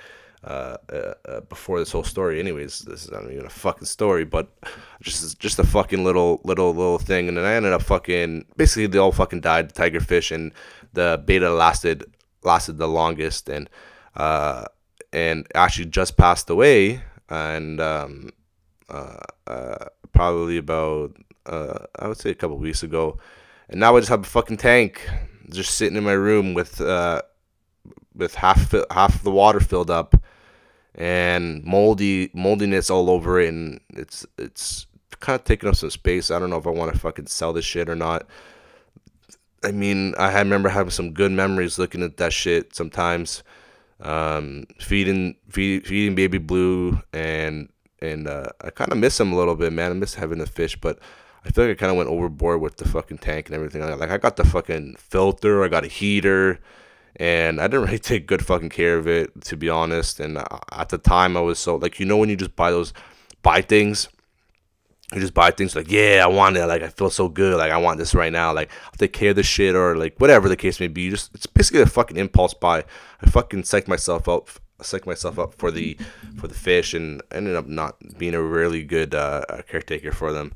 uh, 0.46 0.78
uh, 0.94 1.14
uh, 1.28 1.40
before 1.42 1.80
this 1.80 1.92
whole 1.92 2.04
story. 2.04 2.40
Anyways, 2.40 2.82
this 2.82 3.06
is 3.06 3.10
not 3.10 3.24
even 3.32 3.48
a 3.48 3.50
fucking 3.50 3.88
story, 3.88 4.26
but 4.26 4.48
just 5.02 5.40
just 5.40 5.58
a 5.58 5.64
fucking 5.64 6.04
little 6.04 6.40
little 6.44 6.70
little 6.70 7.00
thing. 7.00 7.28
And 7.28 7.36
then 7.36 7.46
I 7.46 7.56
ended 7.56 7.74
up 7.74 7.82
fucking 7.82 8.46
basically 8.56 8.86
they 8.86 9.00
all 9.00 9.12
fucking 9.12 9.42
died. 9.42 9.70
The 9.70 9.82
tigerfish 9.82 10.32
and 10.32 10.52
the 10.94 11.20
betta 11.26 11.50
lasted 11.52 12.06
lasted 12.44 12.78
the 12.78 12.88
longest, 12.88 13.50
and 13.50 13.68
uh, 14.16 14.66
and 15.12 15.48
actually 15.56 15.86
just 15.86 16.16
passed 16.16 16.48
away. 16.48 17.02
And 17.30 17.82
um, 17.82 18.30
uh, 18.90 19.18
uh, 19.48 19.86
probably 20.12 20.58
about 20.58 21.16
uh, 21.46 21.86
I 22.00 22.08
would 22.08 22.18
say 22.18 22.32
a 22.32 22.36
couple 22.36 22.58
weeks 22.58 22.84
ago. 22.84 23.18
And 23.70 23.80
now 23.80 23.96
I 23.96 24.00
just 24.00 24.10
have 24.10 24.22
a 24.22 24.28
fucking 24.28 24.58
tank 24.58 25.08
just 25.50 25.76
sitting 25.76 25.98
in 25.98 26.04
my 26.04 26.14
room 26.14 26.54
with 26.54 26.80
with 28.16 28.36
half 28.36 28.74
half 28.92 29.24
the 29.24 29.32
water 29.32 29.60
filled 29.60 29.92
up 29.92 30.16
and 30.96 31.64
moldy 31.64 32.30
moldiness 32.34 32.90
all 32.90 33.10
over 33.10 33.40
it, 33.40 33.50
and 33.50 33.80
it's 33.90 34.26
it's 34.38 34.88
kind 35.20 35.40
of 35.40 35.44
taking 35.44 35.70
up 35.70 35.76
some 35.76 35.90
space. 35.90 36.32
I 36.32 36.40
don't 36.40 36.50
know 36.50 36.58
if 36.58 36.68
I 36.68 36.72
want 36.72 36.94
to 36.94 37.00
fucking 37.00 37.28
sell 37.28 37.54
this 37.54 37.66
shit 37.66 37.90
or 37.90 37.96
not. 37.96 38.28
I 39.64 39.72
mean, 39.72 40.14
I 40.18 40.38
remember 40.40 40.70
having 40.70 40.92
some 40.92 41.12
good 41.12 41.32
memories 41.32 41.80
looking 41.80 42.04
at 42.04 42.18
that 42.18 42.34
shit 42.34 42.76
sometimes. 42.76 43.44
Um, 44.06 44.66
feeding 44.80 45.36
feed, 45.50 45.88
feeding 45.88 46.14
baby 46.14 46.38
blue 46.38 47.02
and 47.12 47.70
and 48.02 48.28
uh, 48.28 48.48
I 48.62 48.70
kind 48.70 48.92
of 48.92 49.00
miss 49.00 49.20
him 49.20 49.34
a 49.34 49.36
little 49.36 49.56
bit, 49.56 49.74
man. 49.74 49.92
I 49.92 49.94
miss 49.96 50.14
having 50.14 50.38
the 50.38 50.46
fish, 50.46 50.76
but 50.80 51.00
I 51.44 51.50
feel 51.50 51.66
like 51.66 51.78
I 51.78 51.80
kind 51.80 51.92
of 51.92 51.98
went 51.98 52.10
overboard 52.10 52.62
with 52.62 52.78
the 52.78 52.88
fucking 52.88 53.20
tank 53.20 53.48
and 53.48 53.56
everything. 53.56 53.82
Like 53.82 54.12
I 54.12 54.18
got 54.18 54.36
the 54.36 54.46
fucking 54.46 54.96
filter, 55.00 55.64
I 55.64 55.70
got 55.70 55.86
a 55.86 55.88
heater, 55.88 56.60
and 57.16 57.60
I 57.60 57.68
didn't 57.68 57.86
really 57.86 58.00
take 58.00 58.28
good 58.28 58.46
fucking 58.46 58.70
care 58.70 58.98
of 58.98 59.08
it 59.08 59.42
to 59.46 59.58
be 59.58 59.70
honest. 59.70 60.20
And 60.20 60.38
uh, 60.38 60.46
at 60.72 60.90
the 60.90 60.98
time, 60.98 61.36
I 61.36 61.42
was 61.42 61.58
so 61.58 61.76
like 61.78 62.00
you 62.00 62.06
know 62.06 62.18
when 62.18 62.30
you 62.30 62.36
just 62.36 62.56
buy 62.56 62.72
those 62.72 62.94
buy 63.42 63.62
things, 63.62 64.08
you 65.14 65.22
just 65.22 65.34
buy 65.34 65.52
things 65.52 65.76
like 65.76 65.92
yeah 65.92 66.22
I 66.24 66.28
want 66.28 66.58
it 66.58 66.66
like 66.66 66.82
I 66.82 66.88
feel 66.88 67.10
so 67.10 67.30
good 67.30 67.58
like 67.58 67.72
I 67.72 67.78
want 67.78 68.00
this 68.00 68.16
right 68.16 68.32
now 68.32 68.54
like 68.54 68.72
I'll 68.86 68.98
take 68.98 69.14
care 69.14 69.30
of 69.30 69.36
this 69.36 69.46
shit 69.46 69.76
or 69.76 69.96
like 69.96 70.18
whatever 70.20 70.50
the 70.50 70.56
case 70.56 70.80
may 70.80 70.88
be. 70.88 71.04
You 71.04 71.12
just 71.12 71.34
it's 71.36 71.46
basically 71.46 71.82
a 71.82 71.86
fucking 71.86 72.18
impulse 72.18 72.54
buy. 72.54 72.84
I 73.22 73.30
fucking 73.30 73.64
psyched 73.64 73.88
myself 73.88 74.28
up 74.28 74.50
psyched 74.80 75.06
myself 75.06 75.40
up 75.40 75.54
for 75.54 75.72
the 75.72 75.98
for 76.38 76.48
the 76.48 76.54
fish 76.54 76.94
and 76.94 77.22
ended 77.32 77.56
up 77.56 77.68
not 77.68 77.96
being 78.18 78.34
a 78.34 78.42
really 78.42 78.84
good 78.84 79.16
uh, 79.16 79.44
caretaker 79.70 80.12
for 80.12 80.34
them. 80.34 80.54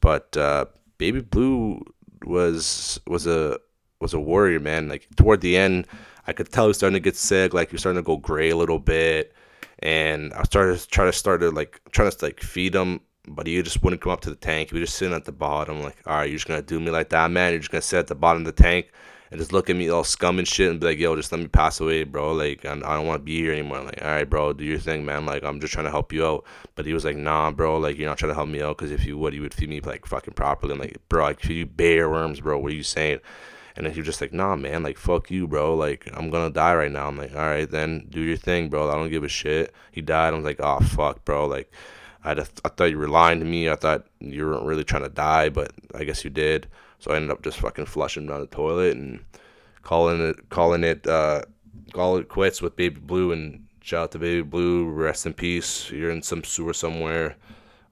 But 0.00 0.36
uh, 0.36 0.66
Baby 0.98 1.20
Blue 1.20 1.82
was 2.24 3.00
was 3.06 3.26
a 3.26 3.58
was 4.00 4.14
a 4.14 4.20
warrior, 4.20 4.60
man. 4.60 4.88
Like 4.88 5.08
toward 5.16 5.40
the 5.40 5.56
end, 5.56 5.86
I 6.26 6.32
could 6.32 6.50
tell 6.50 6.64
he 6.64 6.68
was 6.68 6.76
starting 6.76 6.94
to 6.94 7.00
get 7.00 7.16
sick. 7.16 7.54
Like 7.54 7.70
he 7.70 7.74
was 7.74 7.82
starting 7.82 8.02
to 8.02 8.06
go 8.06 8.16
gray 8.16 8.50
a 8.50 8.56
little 8.56 8.78
bit, 8.78 9.34
and 9.80 10.32
I 10.34 10.42
started 10.44 10.78
to 10.78 10.88
try 10.88 11.06
to 11.06 11.12
start 11.12 11.40
to 11.40 11.50
like 11.50 11.80
trying 11.90 12.10
to 12.10 12.24
like 12.24 12.40
feed 12.40 12.74
him, 12.74 13.00
but 13.26 13.46
he 13.46 13.60
just 13.62 13.82
wouldn't 13.82 14.02
come 14.02 14.12
up 14.12 14.20
to 14.22 14.30
the 14.30 14.36
tank. 14.36 14.70
He 14.70 14.78
was 14.78 14.88
just 14.88 14.98
sitting 14.98 15.14
at 15.14 15.24
the 15.24 15.32
bottom. 15.32 15.82
Like, 15.82 15.98
all 16.06 16.16
right, 16.16 16.28
you're 16.28 16.36
just 16.36 16.48
gonna 16.48 16.62
do 16.62 16.80
me 16.80 16.90
like 16.90 17.10
that, 17.10 17.30
man. 17.30 17.52
You're 17.52 17.60
just 17.60 17.70
gonna 17.70 17.82
sit 17.82 17.98
at 17.98 18.06
the 18.06 18.14
bottom 18.14 18.42
of 18.42 18.56
the 18.56 18.62
tank 18.62 18.90
and 19.30 19.40
just 19.40 19.52
look 19.52 19.68
at 19.68 19.76
me 19.76 19.88
all 19.88 20.04
scum 20.04 20.38
and 20.38 20.46
shit 20.46 20.70
and 20.70 20.80
be 20.80 20.86
like, 20.86 20.98
yo, 20.98 21.16
just 21.16 21.32
let 21.32 21.40
me 21.40 21.48
pass 21.48 21.80
away, 21.80 22.04
bro. 22.04 22.32
Like, 22.32 22.64
I, 22.64 22.74
don't 22.74 23.06
want 23.06 23.20
to 23.20 23.24
be 23.24 23.38
here 23.38 23.52
anymore. 23.52 23.78
I'm 23.78 23.86
like, 23.86 24.02
all 24.02 24.08
right, 24.08 24.28
bro, 24.28 24.52
do 24.52 24.64
your 24.64 24.78
thing, 24.78 25.04
man. 25.04 25.26
Like, 25.26 25.42
I'm 25.42 25.60
just 25.60 25.72
trying 25.72 25.86
to 25.86 25.90
help 25.90 26.12
you 26.12 26.24
out. 26.24 26.44
But 26.74 26.86
he 26.86 26.92
was 26.92 27.04
like, 27.04 27.16
nah, 27.16 27.50
bro, 27.50 27.78
like, 27.78 27.98
you're 27.98 28.08
not 28.08 28.18
trying 28.18 28.30
to 28.30 28.36
help 28.36 28.48
me 28.48 28.62
out 28.62 28.78
because 28.78 28.92
if 28.92 29.04
you 29.04 29.18
would, 29.18 29.34
you 29.34 29.42
would 29.42 29.54
feed 29.54 29.68
me, 29.68 29.80
like, 29.80 30.06
fucking 30.06 30.34
properly. 30.34 30.74
I'm 30.74 30.78
like, 30.78 30.98
bro, 31.08 31.26
I 31.26 31.34
feed 31.34 31.56
you 31.56 31.66
bear 31.66 32.08
worms, 32.08 32.40
bro. 32.40 32.58
What 32.58 32.72
are 32.72 32.76
you 32.76 32.82
saying? 32.82 33.20
And 33.76 33.84
then 33.84 33.92
he 33.92 34.00
was 34.00 34.06
just 34.06 34.20
like, 34.20 34.32
nah, 34.32 34.56
man, 34.56 34.82
like, 34.82 34.96
fuck 34.96 35.30
you, 35.30 35.46
bro. 35.46 35.74
Like, 35.74 36.08
I'm 36.14 36.30
gonna 36.30 36.50
die 36.50 36.74
right 36.74 36.90
now. 36.90 37.08
I'm 37.08 37.18
like, 37.18 37.34
all 37.34 37.40
right, 37.40 37.70
then 37.70 38.06
do 38.08 38.22
your 38.22 38.38
thing, 38.38 38.70
bro. 38.70 38.88
I 38.90 38.94
don't 38.94 39.10
give 39.10 39.24
a 39.24 39.28
shit. 39.28 39.74
He 39.92 40.00
died. 40.00 40.32
I 40.32 40.36
was 40.36 40.44
like, 40.44 40.60
oh, 40.60 40.80
fuck, 40.80 41.24
bro. 41.24 41.46
Like, 41.46 41.70
I, 42.26 42.32
I 42.64 42.68
thought 42.68 42.90
you 42.90 42.98
were 42.98 43.08
lying 43.08 43.38
to 43.38 43.46
me. 43.46 43.70
I 43.70 43.76
thought 43.76 44.06
you 44.20 44.46
weren't 44.46 44.66
really 44.66 44.84
trying 44.84 45.04
to 45.04 45.08
die, 45.08 45.48
but 45.48 45.72
I 45.94 46.04
guess 46.04 46.24
you 46.24 46.30
did. 46.30 46.66
So 46.98 47.12
I 47.12 47.16
ended 47.16 47.30
up 47.30 47.42
just 47.42 47.58
fucking 47.58 47.86
flushing 47.86 48.26
down 48.26 48.40
the 48.40 48.46
toilet 48.46 48.96
and 48.96 49.24
calling 49.82 50.20
it 50.20 50.48
calling 50.48 50.82
it 50.82 51.06
uh, 51.06 51.42
call 51.92 52.16
it 52.16 52.28
quits 52.28 52.60
with 52.60 52.74
Baby 52.74 53.00
Blue 53.00 53.32
and 53.32 53.66
shout 53.80 54.04
out 54.04 54.12
to 54.12 54.18
Baby 54.18 54.42
Blue. 54.42 54.88
Rest 54.88 55.26
in 55.26 55.34
peace. 55.34 55.90
You're 55.90 56.10
in 56.10 56.22
some 56.22 56.42
sewer 56.42 56.72
somewhere. 56.72 57.36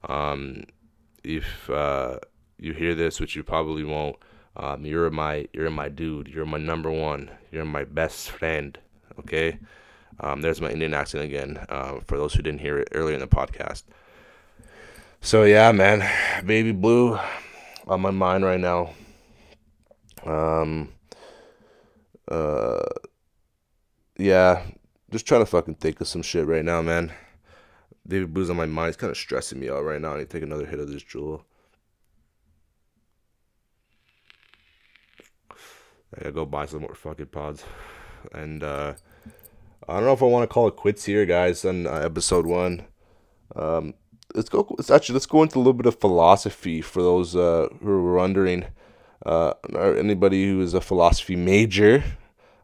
Um, 0.09 0.65
if 1.23 1.71
uh, 1.71 2.19
you 2.59 2.73
hear 2.73 2.95
this, 2.95 3.21
which 3.21 3.37
you 3.37 3.43
probably 3.45 3.85
won't, 3.85 4.17
um, 4.57 4.85
you're 4.85 5.11
my 5.11 5.47
you're 5.53 5.71
my 5.71 5.89
dude. 5.89 6.29
You're 6.29 6.47
my 6.47 6.59
number 6.59 6.91
one. 6.91 7.31
You're 7.53 7.65
my 7.65 7.85
best 7.85 8.31
friend. 8.31 8.77
Okay. 9.21 9.59
Um, 10.21 10.43
there's 10.43 10.61
my 10.61 10.71
Indian 10.71 10.95
accent 10.95 11.25
again. 11.25 11.65
Uh, 11.69 12.01
for 12.07 12.17
those 12.17 12.35
who 12.35 12.43
didn't 12.43 12.61
hear 12.61 12.79
it 12.79 12.89
earlier 12.93 13.15
in 13.15 13.21
the 13.21 13.27
podcast. 13.27 13.85
So 15.25 15.45
yeah, 15.45 15.73
man, 15.73 16.07
Baby 16.45 16.73
Blue 16.73 17.19
on 17.87 18.03
my 18.03 18.11
mind 18.11 18.45
right 18.45 18.61
now. 18.61 18.91
Um, 20.23 20.93
uh, 22.31 22.83
yeah, 24.19 24.63
just 25.11 25.25
trying 25.27 25.41
to 25.41 25.47
fucking 25.47 25.77
think 25.77 26.03
of 26.03 26.09
some 26.09 26.21
shit 26.21 26.47
right 26.47 26.63
now, 26.63 26.83
man. 26.83 27.11
Baby 28.07 28.27
Blue's 28.27 28.51
on 28.51 28.57
my 28.57 28.67
mind. 28.67 28.89
It's 28.89 28.99
kind 28.99 29.11
of 29.11 29.17
stressing 29.17 29.59
me 29.59 29.71
out 29.71 29.83
right 29.83 29.99
now. 29.99 30.13
I 30.13 30.19
need 30.19 30.29
to 30.29 30.31
take 30.31 30.43
another 30.43 30.67
hit 30.67 30.79
of 30.79 30.93
this 30.93 31.03
Juul. 31.03 31.43
I 35.51 36.19
gotta 36.19 36.33
go 36.33 36.45
buy 36.45 36.67
some 36.67 36.83
more 36.83 36.95
fucking 36.95 37.27
pods. 37.27 37.65
And 38.33 38.63
uh, 38.63 38.93
I 39.89 39.95
don't 39.95 40.05
know 40.05 40.13
if 40.13 40.23
I 40.23 40.27
want 40.27 40.43
to 40.43 40.53
call 40.53 40.69
it 40.69 40.77
quits 40.77 41.07
here, 41.07 41.25
guys, 41.25 41.65
on 41.65 41.87
uh, 41.87 41.93
episode 41.93 42.45
one. 42.45 42.85
Um, 43.57 43.95
let's 44.35 44.49
go. 44.49 44.67
Let's 44.77 44.91
actually 44.91 45.15
let's 45.15 45.27
go 45.27 45.43
into 45.43 45.57
a 45.57 45.61
little 45.61 45.73
bit 45.73 45.87
of 45.87 46.01
philosophy 46.01 46.81
for 46.81 47.03
those 47.03 47.37
uh, 47.37 47.69
who 47.81 47.91
are 47.91 48.15
wondering. 48.15 48.67
Uh, 49.25 49.55
anybody 49.75 50.47
who 50.47 50.61
is 50.61 50.75
a 50.75 50.81
philosophy 50.81 51.37
major. 51.37 52.05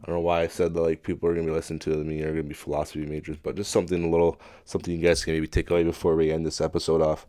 I 0.03 0.07
don't 0.07 0.17
know 0.17 0.21
why 0.21 0.43
I 0.43 0.47
said 0.47 0.75
that. 0.75 0.81
Like 0.81 1.03
people 1.03 1.29
are 1.29 1.35
gonna 1.35 1.47
be 1.47 1.53
listening 1.53 1.79
to 1.81 1.91
me 1.91 2.23
are 2.23 2.31
gonna 2.31 2.43
be 2.43 2.55
philosophy 2.55 3.07
majors, 3.07 3.39
but 3.43 3.55
just 3.55 3.71
something 3.71 4.05
a 4.05 4.09
little 4.09 4.41
something 4.65 4.95
you 4.95 5.07
guys 5.07 5.25
can 5.25 5.35
maybe 5.35 5.47
take 5.47 5.71
away 5.71 5.85
before 5.85 6.17
we 6.17 6.31
end 6.31 6.45
this 6.45 6.61
episode 6.61 7.03
off. 7.03 7.27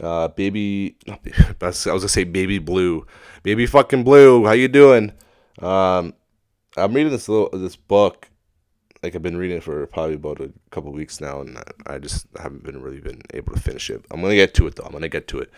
Uh, 0.00 0.28
baby, 0.28 0.96
baby 1.06 1.32
I 1.60 1.66
was 1.66 1.84
gonna 1.84 2.08
say 2.08 2.24
baby 2.24 2.58
blue, 2.58 3.06
baby 3.42 3.66
fucking 3.66 4.04
blue. 4.04 4.44
How 4.46 4.52
you 4.52 4.68
doing? 4.68 5.12
Um, 5.60 6.14
I'm 6.76 6.92
reading 6.94 7.12
this 7.12 7.28
little 7.28 7.50
this 7.58 7.76
book 7.76 8.28
like 9.02 9.16
I've 9.16 9.22
been 9.22 9.36
reading 9.36 9.58
it 9.58 9.64
for 9.64 9.84
probably 9.88 10.14
about 10.14 10.40
a 10.40 10.52
couple 10.70 10.92
weeks 10.92 11.20
now, 11.20 11.40
and 11.40 11.58
I 11.86 11.98
just 11.98 12.26
haven't 12.40 12.62
been 12.62 12.80
really 12.80 13.00
been 13.00 13.22
able 13.34 13.52
to 13.52 13.60
finish 13.60 13.90
it. 13.90 14.04
I'm 14.10 14.20
gonna 14.20 14.34
get 14.34 14.54
to 14.54 14.66
it 14.66 14.76
though. 14.76 14.84
I'm 14.84 14.92
gonna 14.92 15.08
get 15.08 15.26
to 15.28 15.40
it. 15.40 15.50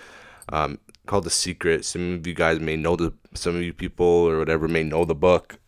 Um, 0.49 0.79
called 1.07 1.25
The 1.25 1.31
Secret. 1.31 1.85
Some 1.85 2.15
of 2.15 2.27
you 2.27 2.35
guys 2.35 2.61
may 2.61 2.77
know 2.77 2.97
the. 2.97 3.13
Some 3.35 3.57
of 3.57 3.63
you 3.63 3.73
people 3.73 4.07
or 4.07 4.39
whatever 4.39 4.67
may 4.69 4.83
know 4.83 5.05
the 5.05 5.15
book. 5.15 5.59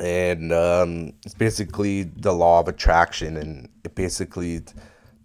And 0.00 0.52
um, 0.52 1.12
it's 1.24 1.34
basically 1.34 2.04
the 2.04 2.32
law 2.32 2.60
of 2.60 2.68
attraction, 2.68 3.36
and 3.36 3.68
it 3.84 3.94
basically 3.94 4.62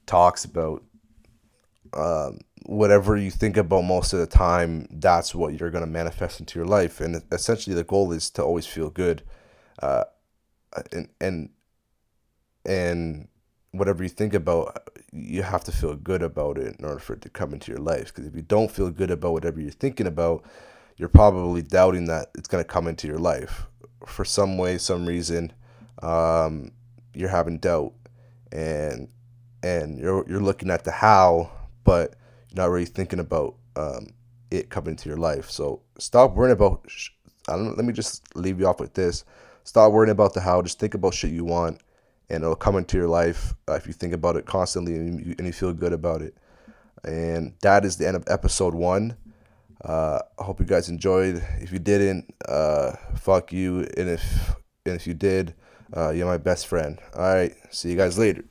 talks 0.05 0.45
about 0.45 0.83
um, 1.93 2.39
whatever 2.65 3.15
you 3.15 3.31
think 3.31 3.57
about 3.57 3.83
most 3.83 4.13
of 4.13 4.19
the 4.19 4.27
time. 4.27 4.87
That's 4.91 5.33
what 5.33 5.59
you're 5.59 5.71
gonna 5.71 5.87
manifest 5.87 6.39
into 6.39 6.59
your 6.59 6.67
life, 6.67 7.01
and 7.01 7.23
essentially 7.31 7.75
the 7.75 7.83
goal 7.83 8.11
is 8.11 8.29
to 8.31 8.43
always 8.43 8.67
feel 8.67 8.89
good. 8.91 9.23
Uh, 9.81 10.03
and 10.91 11.09
and 11.19 11.49
and 12.65 13.27
whatever 13.71 14.03
you 14.03 14.09
think 14.09 14.33
about 14.33 14.89
you 15.11 15.43
have 15.43 15.63
to 15.63 15.71
feel 15.71 15.95
good 15.95 16.21
about 16.21 16.57
it 16.57 16.75
in 16.77 16.85
order 16.85 16.99
for 16.99 17.13
it 17.13 17.21
to 17.21 17.29
come 17.29 17.53
into 17.53 17.71
your 17.71 17.79
life. 17.79 18.07
Because 18.13 18.25
if 18.25 18.35
you 18.35 18.41
don't 18.41 18.71
feel 18.71 18.89
good 18.89 19.11
about 19.11 19.33
whatever 19.33 19.59
you're 19.59 19.71
thinking 19.71 20.07
about 20.07 20.43
you're 20.97 21.09
probably 21.09 21.61
doubting 21.61 22.05
that 22.05 22.31
it's 22.35 22.47
going 22.47 22.63
to 22.63 22.67
come 22.67 22.87
into 22.87 23.07
your 23.07 23.17
life. 23.17 23.67
For 24.05 24.25
some 24.25 24.57
way 24.57 24.77
some 24.77 25.05
reason 25.05 25.53
um, 26.01 26.71
you're 27.13 27.29
having 27.29 27.59
doubt 27.59 27.93
and 28.51 29.09
and 29.63 29.97
you're 29.97 30.25
you're 30.29 30.41
looking 30.41 30.69
at 30.69 30.83
the 30.83 30.91
how 30.91 31.51
but 31.83 32.15
you're 32.49 32.63
not 32.63 32.71
really 32.71 32.85
thinking 32.85 33.19
about 33.19 33.55
um, 33.75 34.07
it 34.51 34.69
coming 34.69 34.91
into 34.91 35.09
your 35.09 35.17
life. 35.17 35.49
So 35.49 35.81
stop 35.97 36.33
worrying 36.33 36.53
about 36.53 36.85
I 37.47 37.55
don't 37.55 37.75
let 37.75 37.85
me 37.85 37.93
just 37.93 38.35
leave 38.35 38.59
you 38.59 38.67
off 38.67 38.79
with 38.79 38.93
this 38.93 39.23
Stop 39.65 39.91
worrying 39.91 40.11
about 40.11 40.33
the 40.33 40.41
how. 40.41 40.61
Just 40.61 40.79
think 40.79 40.93
about 40.93 41.15
shit 41.15 41.31
you 41.31 41.43
want, 41.43 41.81
and 42.29 42.43
it'll 42.43 42.55
come 42.55 42.77
into 42.77 42.97
your 42.97 43.07
life 43.07 43.53
uh, 43.67 43.73
if 43.73 43.87
you 43.87 43.93
think 43.93 44.13
about 44.13 44.37
it 44.37 44.45
constantly 44.45 44.95
and 44.95 45.25
you, 45.25 45.35
and 45.37 45.47
you, 45.47 45.51
feel 45.51 45.73
good 45.73 45.91
about 45.91 46.21
it. 46.21 46.37
And 47.03 47.53
that 47.61 47.83
is 47.83 47.97
the 47.97 48.07
end 48.07 48.15
of 48.15 48.23
episode 48.27 48.75
one. 48.75 49.17
Uh, 49.83 50.19
I 50.39 50.43
hope 50.43 50.59
you 50.59 50.65
guys 50.65 50.87
enjoyed. 50.87 51.43
If 51.59 51.73
you 51.73 51.79
didn't, 51.79 52.33
uh, 52.47 52.93
fuck 53.17 53.51
you. 53.51 53.79
And 53.97 54.09
if 54.09 54.55
and 54.85 54.95
if 54.95 55.07
you 55.07 55.15
did, 55.15 55.55
uh, 55.95 56.11
you're 56.11 56.27
my 56.27 56.37
best 56.37 56.67
friend. 56.67 56.99
All 57.15 57.21
right. 57.23 57.53
See 57.71 57.89
you 57.89 57.97
guys 57.97 58.17
later. 58.17 58.45